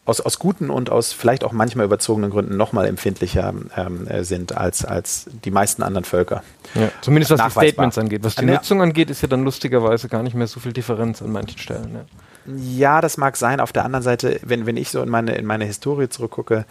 aus, 0.04 0.20
aus 0.20 0.38
guten 0.38 0.68
und 0.68 0.90
aus 0.90 1.12
vielleicht 1.12 1.44
auch 1.44 1.52
manchmal 1.52 1.86
überzogenen 1.86 2.30
Gründen 2.30 2.56
noch 2.56 2.72
mal 2.72 2.86
empfindlicher 2.86 3.54
ähm, 3.76 4.06
äh, 4.08 4.24
sind 4.24 4.56
als, 4.56 4.84
als 4.84 5.26
die 5.44 5.52
meisten 5.52 5.82
anderen 5.82 6.04
Völker. 6.04 6.42
Ja, 6.74 6.90
zumindest 7.02 7.30
was 7.30 7.42
die 7.44 7.50
Statements 7.50 7.98
angeht. 7.98 8.24
Was 8.24 8.34
die 8.34 8.44
ja. 8.44 8.54
Nutzung 8.54 8.82
angeht, 8.82 9.10
ist 9.10 9.22
ja 9.22 9.28
dann 9.28 9.44
lustigerweise 9.44 10.08
gar 10.08 10.22
nicht 10.24 10.34
mehr 10.34 10.48
so 10.48 10.58
viel 10.58 10.72
Differenz 10.72 11.22
an 11.22 11.30
manchen 11.30 11.58
Stellen. 11.58 12.06
Ja. 12.46 12.54
ja, 12.56 13.00
das 13.00 13.16
mag 13.16 13.36
sein. 13.36 13.60
Auf 13.60 13.72
der 13.72 13.84
anderen 13.84 14.02
Seite, 14.02 14.40
wenn, 14.42 14.66
wenn 14.66 14.76
ich 14.76 14.90
so 14.90 15.02
in 15.02 15.08
meine, 15.08 15.36
in 15.36 15.46
meine 15.46 15.66
Historie 15.66 16.08
zurückgucke, 16.08 16.66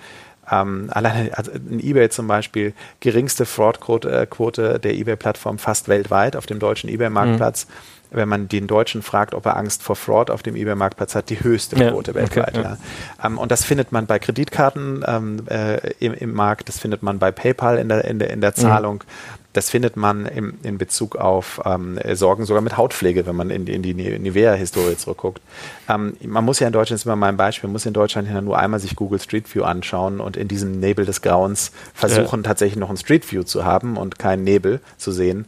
ähm, 0.52 0.90
alleine 0.92 1.38
also 1.38 1.52
in 1.52 1.80
eBay 1.80 2.10
zum 2.10 2.28
Beispiel, 2.28 2.74
geringste 3.00 3.46
Fraudquote 3.46 4.74
äh, 4.74 4.80
der 4.80 4.94
eBay-Plattform 4.94 5.58
fast 5.58 5.88
weltweit 5.88 6.36
auf 6.36 6.48
dem 6.48 6.60
deutschen 6.60 6.90
eBay-Marktplatz. 6.90 7.68
Mhm 7.68 8.01
wenn 8.12 8.28
man 8.30 8.48
den 8.48 8.68
Deutschen 8.68 9.02
fragt, 9.02 9.34
ob 9.34 9.46
er 9.46 9.58
Angst 9.58 9.84
vor 9.84 9.96
Fraud 9.96 10.30
auf 10.30 10.44
dem 10.44 10.56
eBay-Marktplatz 10.56 11.16
hat, 11.16 11.30
die 11.30 11.42
höchste 11.42 11.78
Quote 11.78 12.12
ja, 12.12 12.16
weltweit. 12.16 12.50
Okay, 12.50 12.62
ja. 12.62 12.78
Ja. 13.22 13.26
Ähm, 13.26 13.38
und 13.38 13.52
das 13.52 13.64
findet 13.64 13.92
man 13.92 14.06
bei 14.06 14.20
Kreditkarten 14.20 15.04
ähm, 15.08 15.44
äh, 15.48 15.78
im, 16.00 16.14
im, 16.14 16.34
Markt, 16.34 16.68
das 16.68 16.78
findet 16.78 17.04
man 17.04 17.20
bei 17.20 17.32
PayPal 17.32 17.78
in 17.78 17.90
der, 17.90 18.06
in 18.06 18.20
der, 18.20 18.30
in 18.30 18.42
der 18.42 18.52
mhm. 18.52 18.62
Zahlung. 18.62 18.96
Mhm. 18.96 19.42
Das 19.54 19.70
findet 19.70 19.98
man 19.98 20.28
im, 20.28 20.54
in 20.64 20.78
Bezug 20.78 21.18
auf 21.18 21.60
ähm, 21.66 22.00
Sorgen 22.14 22.46
sogar 22.46 22.62
mit 22.62 22.78
Hautpflege, 22.78 23.26
wenn 23.26 23.36
man 23.36 23.50
in, 23.50 23.68
in 23.68 23.82
die 23.82 23.94
Nivea-Historie 23.94 24.96
zurückguckt. 24.96 25.42
Ähm, 25.90 26.16
man 26.26 26.46
muss 26.46 26.60
ja 26.60 26.68
in 26.68 26.74
Deutschland, 26.74 26.96
das 26.96 27.02
ist 27.02 27.06
immer 27.06 27.18
mein 27.18 27.36
Beispiel, 27.36 27.68
man 27.68 27.74
muss 27.74 27.86
in 27.86 27.94
Deutschland 27.94 28.30
ja 28.30 28.40
nur 28.40 28.58
einmal 28.58 28.80
sich 28.80 28.96
Google 28.96 29.20
Street 29.20 29.54
View 29.54 29.64
anschauen 29.64 30.22
und 30.22 30.38
in 30.38 30.48
diesem 30.48 30.80
Nebel 30.80 31.06
des 31.06 31.22
Grauens 31.22 31.74
versuchen, 31.94 32.44
ja. 32.44 32.48
tatsächlich 32.48 32.80
noch 32.80 32.90
ein 32.90 32.96
Street 32.96 33.30
View 33.30 33.44
zu 33.44 33.66
haben 33.66 33.98
und 33.98 34.18
keinen 34.20 34.46
Nebel 34.46 34.80
zu 34.98 35.12
sehen 35.12 35.48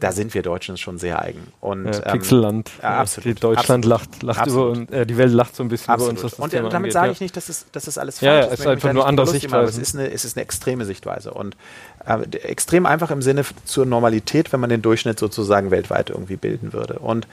da 0.00 0.12
sind 0.12 0.34
wir 0.34 0.42
Deutschen 0.42 0.76
schon 0.76 0.98
sehr 0.98 1.20
eigen. 1.20 1.52
Und, 1.60 1.86
ja, 1.86 2.06
ähm, 2.06 2.12
Pixelland. 2.12 2.70
Ja, 2.82 2.98
absolut. 2.98 3.26
Die 3.26 3.40
Deutschland 3.40 3.86
absolut. 3.86 4.22
lacht, 4.22 4.22
lacht 4.22 4.46
über 4.46 4.70
uns, 4.70 4.90
äh, 4.90 5.06
die 5.06 5.16
Welt 5.16 5.32
lacht 5.32 5.54
so 5.54 5.62
ein 5.62 5.68
bisschen 5.68 5.92
absolut. 5.92 6.18
über 6.18 6.24
uns. 6.24 6.34
und, 6.34 6.54
und 6.54 6.72
damit 6.72 6.92
sage 6.92 7.12
ich 7.12 7.20
nicht, 7.20 7.36
dass 7.36 7.48
es, 7.48 7.66
dass 7.72 7.86
es 7.86 7.98
alles 7.98 8.18
falsch 8.18 8.26
ja, 8.26 8.34
ja, 8.40 8.44
ist. 8.46 8.54
Es 8.54 8.60
ist 8.60 8.66
einfach 8.66 8.92
nur 8.92 9.06
andere 9.06 9.26
Sichtweise. 9.26 9.70
Es 9.70 9.78
ist 9.78 9.94
eine, 9.94 10.10
es 10.10 10.24
ist 10.24 10.36
eine 10.36 10.42
extreme 10.42 10.84
Sichtweise. 10.84 11.32
Und 11.32 11.56
äh, 12.06 12.22
extrem 12.38 12.86
einfach 12.86 13.10
im 13.10 13.22
Sinne 13.22 13.44
zur 13.64 13.86
Normalität, 13.86 14.52
wenn 14.52 14.60
man 14.60 14.70
den 14.70 14.82
Durchschnitt 14.82 15.18
sozusagen 15.18 15.70
weltweit 15.70 16.10
irgendwie 16.10 16.36
bilden 16.36 16.72
würde. 16.72 16.98
Und 16.98 17.26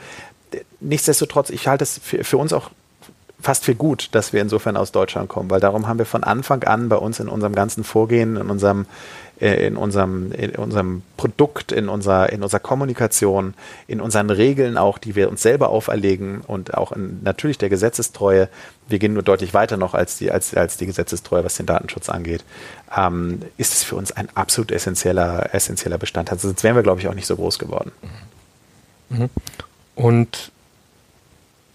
äh, 0.51 0.59
nichtsdestotrotz, 0.79 1.49
ich 1.49 1.67
halte 1.67 1.83
es 1.83 1.99
für, 2.03 2.23
für 2.23 2.37
uns 2.37 2.53
auch 2.53 2.69
fast 3.39 3.65
für 3.65 3.75
gut, 3.75 4.09
dass 4.13 4.33
wir 4.33 4.41
insofern 4.41 4.77
aus 4.77 4.91
Deutschland 4.91 5.29
kommen, 5.29 5.49
weil 5.49 5.59
darum 5.59 5.87
haben 5.87 5.99
wir 5.99 6.05
von 6.05 6.23
Anfang 6.23 6.63
an 6.63 6.89
bei 6.89 6.95
uns 6.95 7.19
in 7.19 7.29
unserem 7.29 7.53
ganzen 7.53 7.83
Vorgehen, 7.83 8.35
in 8.35 8.49
unserem 8.49 8.87
äh, 9.39 9.67
in 9.67 9.77
unserem, 9.77 10.31
in 10.31 10.55
unserem 10.55 11.03
Produkt, 11.15 11.71
in 11.71 11.89
unserer, 11.89 12.31
in 12.31 12.41
unserer 12.41 12.59
Kommunikation, 12.59 13.53
in 13.87 14.01
unseren 14.01 14.31
Regeln 14.31 14.77
auch, 14.79 14.97
die 14.97 15.15
wir 15.15 15.29
uns 15.29 15.43
selber 15.43 15.69
auferlegen 15.69 16.41
und 16.41 16.73
auch 16.73 16.91
in, 16.91 17.21
natürlich 17.23 17.59
der 17.59 17.69
Gesetzestreue. 17.69 18.49
Wir 18.87 18.97
gehen 18.97 19.13
nur 19.13 19.21
deutlich 19.21 19.53
weiter 19.53 19.77
noch 19.77 19.93
als 19.93 20.17
die, 20.17 20.31
als, 20.31 20.55
als 20.55 20.77
die 20.77 20.87
Gesetzestreue, 20.87 21.43
was 21.43 21.55
den 21.55 21.67
Datenschutz 21.67 22.09
angeht. 22.09 22.43
Ähm, 22.95 23.43
ist 23.57 23.73
es 23.73 23.83
für 23.83 23.95
uns 23.95 24.11
ein 24.11 24.27
absolut 24.33 24.71
essentieller, 24.71 25.53
essentieller 25.53 25.99
Bestandteil. 25.99 26.39
Sonst 26.39 26.63
wären 26.63 26.75
wir, 26.75 26.83
glaube 26.83 26.99
ich, 26.99 27.07
auch 27.07 27.13
nicht 27.13 27.27
so 27.27 27.35
groß 27.35 27.59
geworden. 27.59 27.91
Mhm. 29.09 29.29
Und 29.93 30.51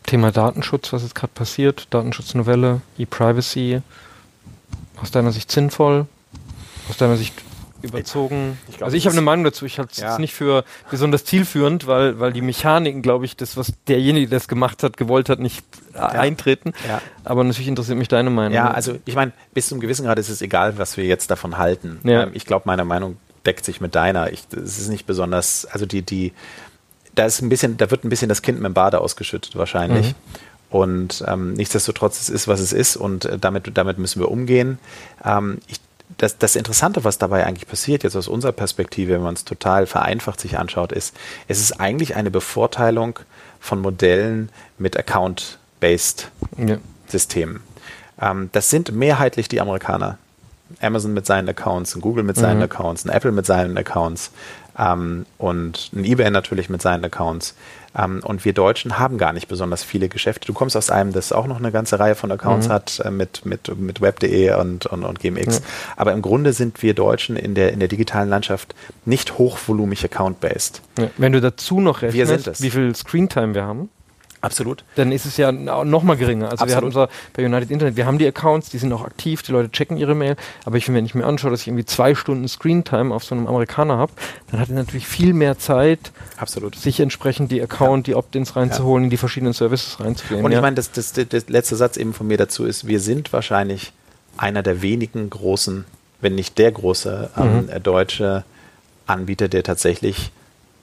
Thema 0.04 0.32
Datenschutz, 0.32 0.92
was 0.92 1.02
jetzt 1.02 1.14
gerade 1.14 1.32
passiert, 1.34 1.86
Datenschutznovelle, 1.90 2.80
E-Privacy, 2.98 3.82
aus 5.00 5.10
deiner 5.10 5.32
Sicht 5.32 5.50
sinnvoll? 5.50 6.06
Aus 6.88 6.96
deiner 6.96 7.16
Sicht 7.16 7.34
überzogen. 7.82 8.58
Ich 8.68 8.76
glaub, 8.76 8.86
also 8.86 8.96
ich 8.96 9.06
habe 9.06 9.14
eine 9.14 9.22
Meinung 9.22 9.44
dazu. 9.44 9.66
Ich 9.66 9.78
halte 9.78 9.92
es 9.92 9.98
ja. 9.98 10.18
nicht 10.18 10.34
für 10.34 10.64
besonders 10.90 11.24
zielführend, 11.24 11.86
weil, 11.86 12.20
weil 12.20 12.32
die 12.32 12.40
Mechaniken, 12.40 13.02
glaube 13.02 13.24
ich, 13.24 13.36
das, 13.36 13.56
was 13.56 13.72
derjenige, 13.88 14.28
der 14.28 14.38
das 14.38 14.48
gemacht 14.48 14.82
hat, 14.82 14.96
gewollt 14.96 15.28
hat, 15.28 15.40
nicht 15.40 15.64
ja. 15.94 16.08
eintreten. 16.08 16.72
Ja. 16.86 17.02
Aber 17.24 17.44
natürlich 17.44 17.68
interessiert 17.68 17.98
mich 17.98 18.08
deine 18.08 18.30
Meinung. 18.30 18.54
Ja, 18.54 18.70
also 18.70 18.98
ich 19.04 19.14
meine, 19.14 19.32
bis 19.52 19.68
zum 19.68 19.80
gewissen 19.80 20.06
Grad 20.06 20.18
ist 20.18 20.28
es 20.28 20.42
egal, 20.42 20.78
was 20.78 20.96
wir 20.96 21.04
jetzt 21.04 21.30
davon 21.30 21.58
halten. 21.58 22.00
Ähm, 22.04 22.30
ich 22.34 22.46
glaube, 22.46 22.62
meine 22.66 22.84
Meinung 22.84 23.16
deckt 23.44 23.64
sich 23.64 23.80
mit 23.80 23.94
deiner. 23.94 24.30
es 24.32 24.46
ist 24.52 24.88
nicht 24.88 25.06
besonders, 25.06 25.66
also 25.66 25.86
die, 25.86 26.02
die, 26.02 26.32
da 27.14 27.26
ist 27.26 27.42
ein 27.42 27.48
bisschen, 27.48 27.76
da 27.76 27.90
wird 27.90 28.04
ein 28.04 28.08
bisschen 28.08 28.28
das 28.28 28.42
Kind 28.42 28.58
mit 28.58 28.66
dem 28.66 28.74
Bade 28.74 29.00
ausgeschüttet 29.00 29.56
wahrscheinlich. 29.56 30.08
Mhm. 30.08 30.14
Und 30.70 31.24
ähm, 31.26 31.52
nichtsdestotrotz, 31.52 32.20
es 32.20 32.30
ist, 32.30 32.48
was 32.48 32.60
es 32.60 32.72
ist 32.72 32.96
und 32.96 33.26
äh, 33.26 33.38
damit, 33.38 33.70
damit 33.74 33.98
müssen 33.98 34.20
wir 34.20 34.30
umgehen. 34.30 34.78
Ähm, 35.24 35.58
ich 35.66 35.80
das, 36.18 36.38
das 36.38 36.56
Interessante, 36.56 37.04
was 37.04 37.18
dabei 37.18 37.46
eigentlich 37.46 37.68
passiert, 37.68 38.02
jetzt 38.02 38.16
aus 38.16 38.28
unserer 38.28 38.52
Perspektive, 38.52 39.14
wenn 39.14 39.22
man 39.22 39.34
es 39.34 39.44
total 39.44 39.86
vereinfacht 39.86 40.40
sich 40.40 40.58
anschaut, 40.58 40.92
ist, 40.92 41.16
es 41.48 41.60
ist 41.60 41.80
eigentlich 41.80 42.16
eine 42.16 42.30
Bevorteilung 42.30 43.18
von 43.60 43.80
Modellen 43.80 44.50
mit 44.78 44.96
Account-Based 44.96 46.30
ja. 46.58 46.76
Systemen. 47.08 47.60
Ähm, 48.20 48.50
das 48.52 48.70
sind 48.70 48.92
mehrheitlich 48.92 49.48
die 49.48 49.60
Amerikaner. 49.60 50.18
Amazon 50.80 51.12
mit 51.12 51.26
seinen 51.26 51.48
Accounts, 51.48 51.98
Google 52.00 52.24
mit 52.24 52.36
seinen 52.36 52.56
mhm. 52.56 52.64
Accounts, 52.64 53.04
Apple 53.04 53.32
mit 53.32 53.44
seinen 53.44 53.76
Accounts 53.76 54.30
ähm, 54.78 55.26
und 55.38 55.90
ein 55.92 56.04
eBay 56.04 56.30
natürlich 56.30 56.68
mit 56.68 56.82
seinen 56.82 57.04
Accounts. 57.04 57.54
Ähm, 57.96 58.20
und 58.24 58.44
wir 58.44 58.52
Deutschen 58.52 58.98
haben 58.98 59.18
gar 59.18 59.32
nicht 59.32 59.48
besonders 59.48 59.82
viele 59.84 60.08
Geschäfte. 60.08 60.46
Du 60.46 60.52
kommst 60.52 60.76
aus 60.76 60.90
einem, 60.90 61.12
das 61.12 61.32
auch 61.32 61.46
noch 61.46 61.58
eine 61.58 61.72
ganze 61.72 61.98
Reihe 61.98 62.14
von 62.14 62.30
Accounts 62.32 62.68
mhm. 62.68 62.72
hat, 62.72 63.00
äh, 63.04 63.10
mit, 63.10 63.44
mit, 63.44 63.78
mit 63.78 64.00
web.de 64.00 64.54
und, 64.54 64.86
und, 64.86 65.04
und 65.04 65.20
GMX. 65.20 65.60
Mhm. 65.60 65.64
Aber 65.96 66.12
im 66.12 66.22
Grunde 66.22 66.52
sind 66.52 66.82
wir 66.82 66.94
Deutschen 66.94 67.36
in 67.36 67.54
der, 67.54 67.72
in 67.72 67.80
der 67.80 67.88
digitalen 67.88 68.28
Landschaft 68.28 68.74
nicht 69.04 69.38
hochvolumig 69.38 70.04
account-based. 70.04 70.80
Ja. 70.98 71.10
Wenn 71.18 71.32
du 71.32 71.40
dazu 71.40 71.80
noch 71.80 72.02
rechnest, 72.02 72.62
wie 72.62 72.70
viel 72.70 72.94
Screentime 72.94 73.54
wir 73.54 73.64
haben, 73.64 73.90
Absolut. 74.42 74.82
Dann 74.96 75.12
ist 75.12 75.24
es 75.24 75.36
ja 75.36 75.52
noch 75.52 76.02
mal 76.02 76.16
geringer. 76.16 76.50
Also 76.50 76.64
Absolut. 76.64 76.68
wir 76.68 76.76
haben 76.76 76.84
unser, 76.84 77.08
bei 77.32 77.46
United 77.46 77.70
Internet, 77.70 77.96
wir 77.96 78.06
haben 78.06 78.18
die 78.18 78.26
Accounts, 78.26 78.70
die 78.70 78.78
sind 78.78 78.92
auch 78.92 79.04
aktiv, 79.04 79.42
die 79.42 79.52
Leute 79.52 79.70
checken 79.70 79.96
ihre 79.96 80.16
Mail, 80.16 80.34
aber 80.64 80.76
ich, 80.76 80.92
wenn 80.92 81.06
ich 81.06 81.14
mir 81.14 81.24
anschaue, 81.24 81.52
dass 81.52 81.60
ich 81.60 81.68
irgendwie 81.68 81.84
zwei 81.84 82.16
Stunden 82.16 82.48
Screentime 82.48 83.14
auf 83.14 83.22
so 83.22 83.36
einem 83.36 83.46
Amerikaner 83.46 83.98
habe, 83.98 84.12
dann 84.50 84.58
hat 84.58 84.68
er 84.68 84.74
natürlich 84.74 85.06
viel 85.06 85.32
mehr 85.32 85.58
Zeit, 85.58 86.10
Absolut. 86.36 86.74
sich 86.74 86.98
entsprechend 86.98 87.52
die 87.52 87.62
Account, 87.62 88.08
ja. 88.08 88.12
die 88.12 88.16
Opt-ins 88.16 88.56
reinzuholen, 88.56 89.04
ja. 89.04 89.06
in 89.06 89.10
die 89.10 89.16
verschiedenen 89.16 89.52
Services 89.52 90.00
reinzugehen. 90.00 90.44
Und 90.44 90.50
ich 90.50 90.60
meine, 90.60 90.74
das, 90.74 90.90
das, 90.90 91.12
das, 91.12 91.28
das 91.28 91.48
letzte 91.48 91.76
Satz 91.76 91.96
eben 91.96 92.12
von 92.12 92.26
mir 92.26 92.36
dazu 92.36 92.64
ist, 92.64 92.88
wir 92.88 92.98
sind 92.98 93.32
wahrscheinlich 93.32 93.92
einer 94.36 94.64
der 94.64 94.82
wenigen 94.82 95.30
großen, 95.30 95.84
wenn 96.20 96.34
nicht 96.34 96.58
der 96.58 96.72
große 96.72 97.30
ähm, 97.36 97.68
mhm. 97.72 97.82
deutsche 97.84 98.44
Anbieter, 99.06 99.48
der 99.48 99.62
tatsächlich 99.62 100.32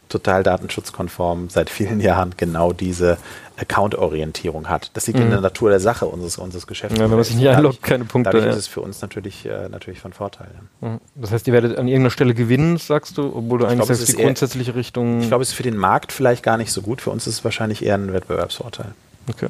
total 0.10 0.44
datenschutzkonform 0.44 1.50
seit 1.50 1.70
vielen 1.70 2.02
Jahren 2.02 2.34
genau 2.36 2.74
diese 2.74 3.18
Account-Orientierung 3.58 4.68
hat. 4.70 4.92
Das 4.96 5.06
liegt 5.08 5.20
Mhm. 5.20 5.26
in 5.26 5.32
der 5.32 5.42
Natur 5.42 5.70
der 5.70 5.80
Sache 5.80 6.06
unseres, 6.06 6.38
unseres 6.38 6.66
Geschäfts. 6.68 6.98
Ja, 6.98 7.04
wenn 7.06 7.12
man 7.16 7.24
sich 7.24 7.36
nicht 7.36 7.48
einloggt, 7.48 7.82
keine 7.84 8.06
Punkte. 8.06 8.30
Dadurch 8.32 8.46
Ja. 8.46 8.52
ist 8.52 8.58
es 8.58 8.68
für 8.68 8.82
uns 8.82 9.02
natürlich, 9.02 9.46
äh, 9.46 9.70
natürlich 9.70 10.00
von 10.00 10.14
Vorteil. 10.14 10.48
Mhm. 10.82 11.00
Das 11.16 11.32
heißt, 11.32 11.48
ihr 11.48 11.54
werdet 11.54 11.78
an 11.78 11.88
irgendeiner 11.88 12.10
Stelle 12.12 12.34
gewinnen, 12.34 12.78
sagst 12.78 13.18
du, 13.18 13.26
obwohl 13.36 13.60
du 13.60 13.66
eigentlich 13.66 13.80
glaube, 13.80 13.94
es 13.94 14.00
sagst, 14.00 14.14
die 14.14 14.18
eher- 14.20 14.26
grundsätzliche 14.26 14.76
Richtung. 14.76 15.22
Ich 15.22 15.28
glaube, 15.28 15.44
es 15.44 15.50
ist 15.50 15.56
für 15.56 15.64
den 15.64 15.78
Markt 15.78 16.12
vielleicht 16.12 16.44
gar 16.44 16.58
nicht 16.58 16.72
so 16.72 16.82
gut. 16.82 17.02
Für 17.02 17.12
uns 17.12 17.28
ist 17.28 17.36
es 17.36 17.44
wahrscheinlich 17.44 17.86
eher 17.86 17.96
ein 17.96 18.12
Wettbewerbsvorteil. 18.14 18.92
Okay. 19.30 19.48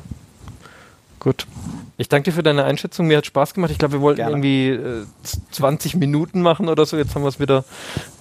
Gut. 1.19 1.45
Ich 1.97 2.07
danke 2.07 2.29
dir 2.29 2.35
für 2.35 2.43
deine 2.43 2.63
Einschätzung. 2.63 3.07
Mir 3.07 3.17
hat 3.17 3.25
Spaß 3.25 3.53
gemacht. 3.53 3.71
Ich 3.71 3.77
glaube, 3.77 3.95
wir 3.95 4.01
wollten 4.01 4.17
Gerne. 4.17 4.31
irgendwie 4.31 4.69
äh, 4.69 5.05
z- 5.23 5.41
20 5.51 5.95
Minuten 5.95 6.41
machen 6.41 6.69
oder 6.69 6.85
so. 6.85 6.95
Jetzt 6.95 7.13
haben 7.13 7.23
wir 7.23 7.27
es 7.29 7.39
wieder. 7.41 7.65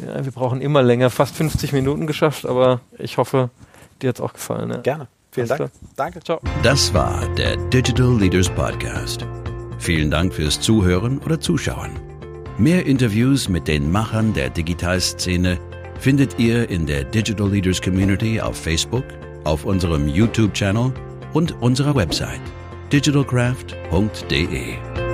Ja, 0.05 0.24
wir 0.24 0.32
brauchen 0.32 0.61
immer 0.61 0.82
länger. 0.82 1.11
Fast 1.11 1.36
50 1.36 1.72
Minuten 1.72 2.07
geschafft, 2.09 2.44
aber 2.44 2.80
ich 2.99 3.18
hoffe, 3.18 3.51
dir 4.03 4.09
hat 4.09 4.16
es 4.16 4.20
auch 4.20 4.32
gefallen. 4.32 4.70
Ja. 4.70 4.76
Gerne. 4.78 5.07
Vielen 5.30 5.46
Dank. 5.46 5.70
Danke. 5.94 6.20
Ciao. 6.20 6.40
Das 6.64 6.92
war 6.92 7.22
der 7.36 7.57
Digital 7.68 8.18
Leaders 8.18 8.49
Podcast. 8.49 9.24
Vielen 9.78 10.11
Dank 10.11 10.34
fürs 10.34 10.61
Zuhören 10.61 11.18
oder 11.18 11.38
Zuschauen. 11.38 11.90
Mehr 12.57 12.84
Interviews 12.86 13.49
mit 13.49 13.68
den 13.68 13.92
Machern 13.92 14.34
der 14.34 14.51
Digitalszene 14.51 15.59
findet 16.01 16.40
ihr 16.40 16.68
in 16.68 16.86
der 16.86 17.05
Digital 17.05 17.49
Leaders 17.49 17.80
Community 17.80 18.40
auf 18.40 18.57
Facebook, 18.57 19.05
auf 19.44 19.64
unserem 19.64 20.09
YouTube-Channel 20.09 20.92
und 21.34 21.53
unserer 21.62 21.94
Website 21.94 22.40
digitalcraft.de. 22.89 25.07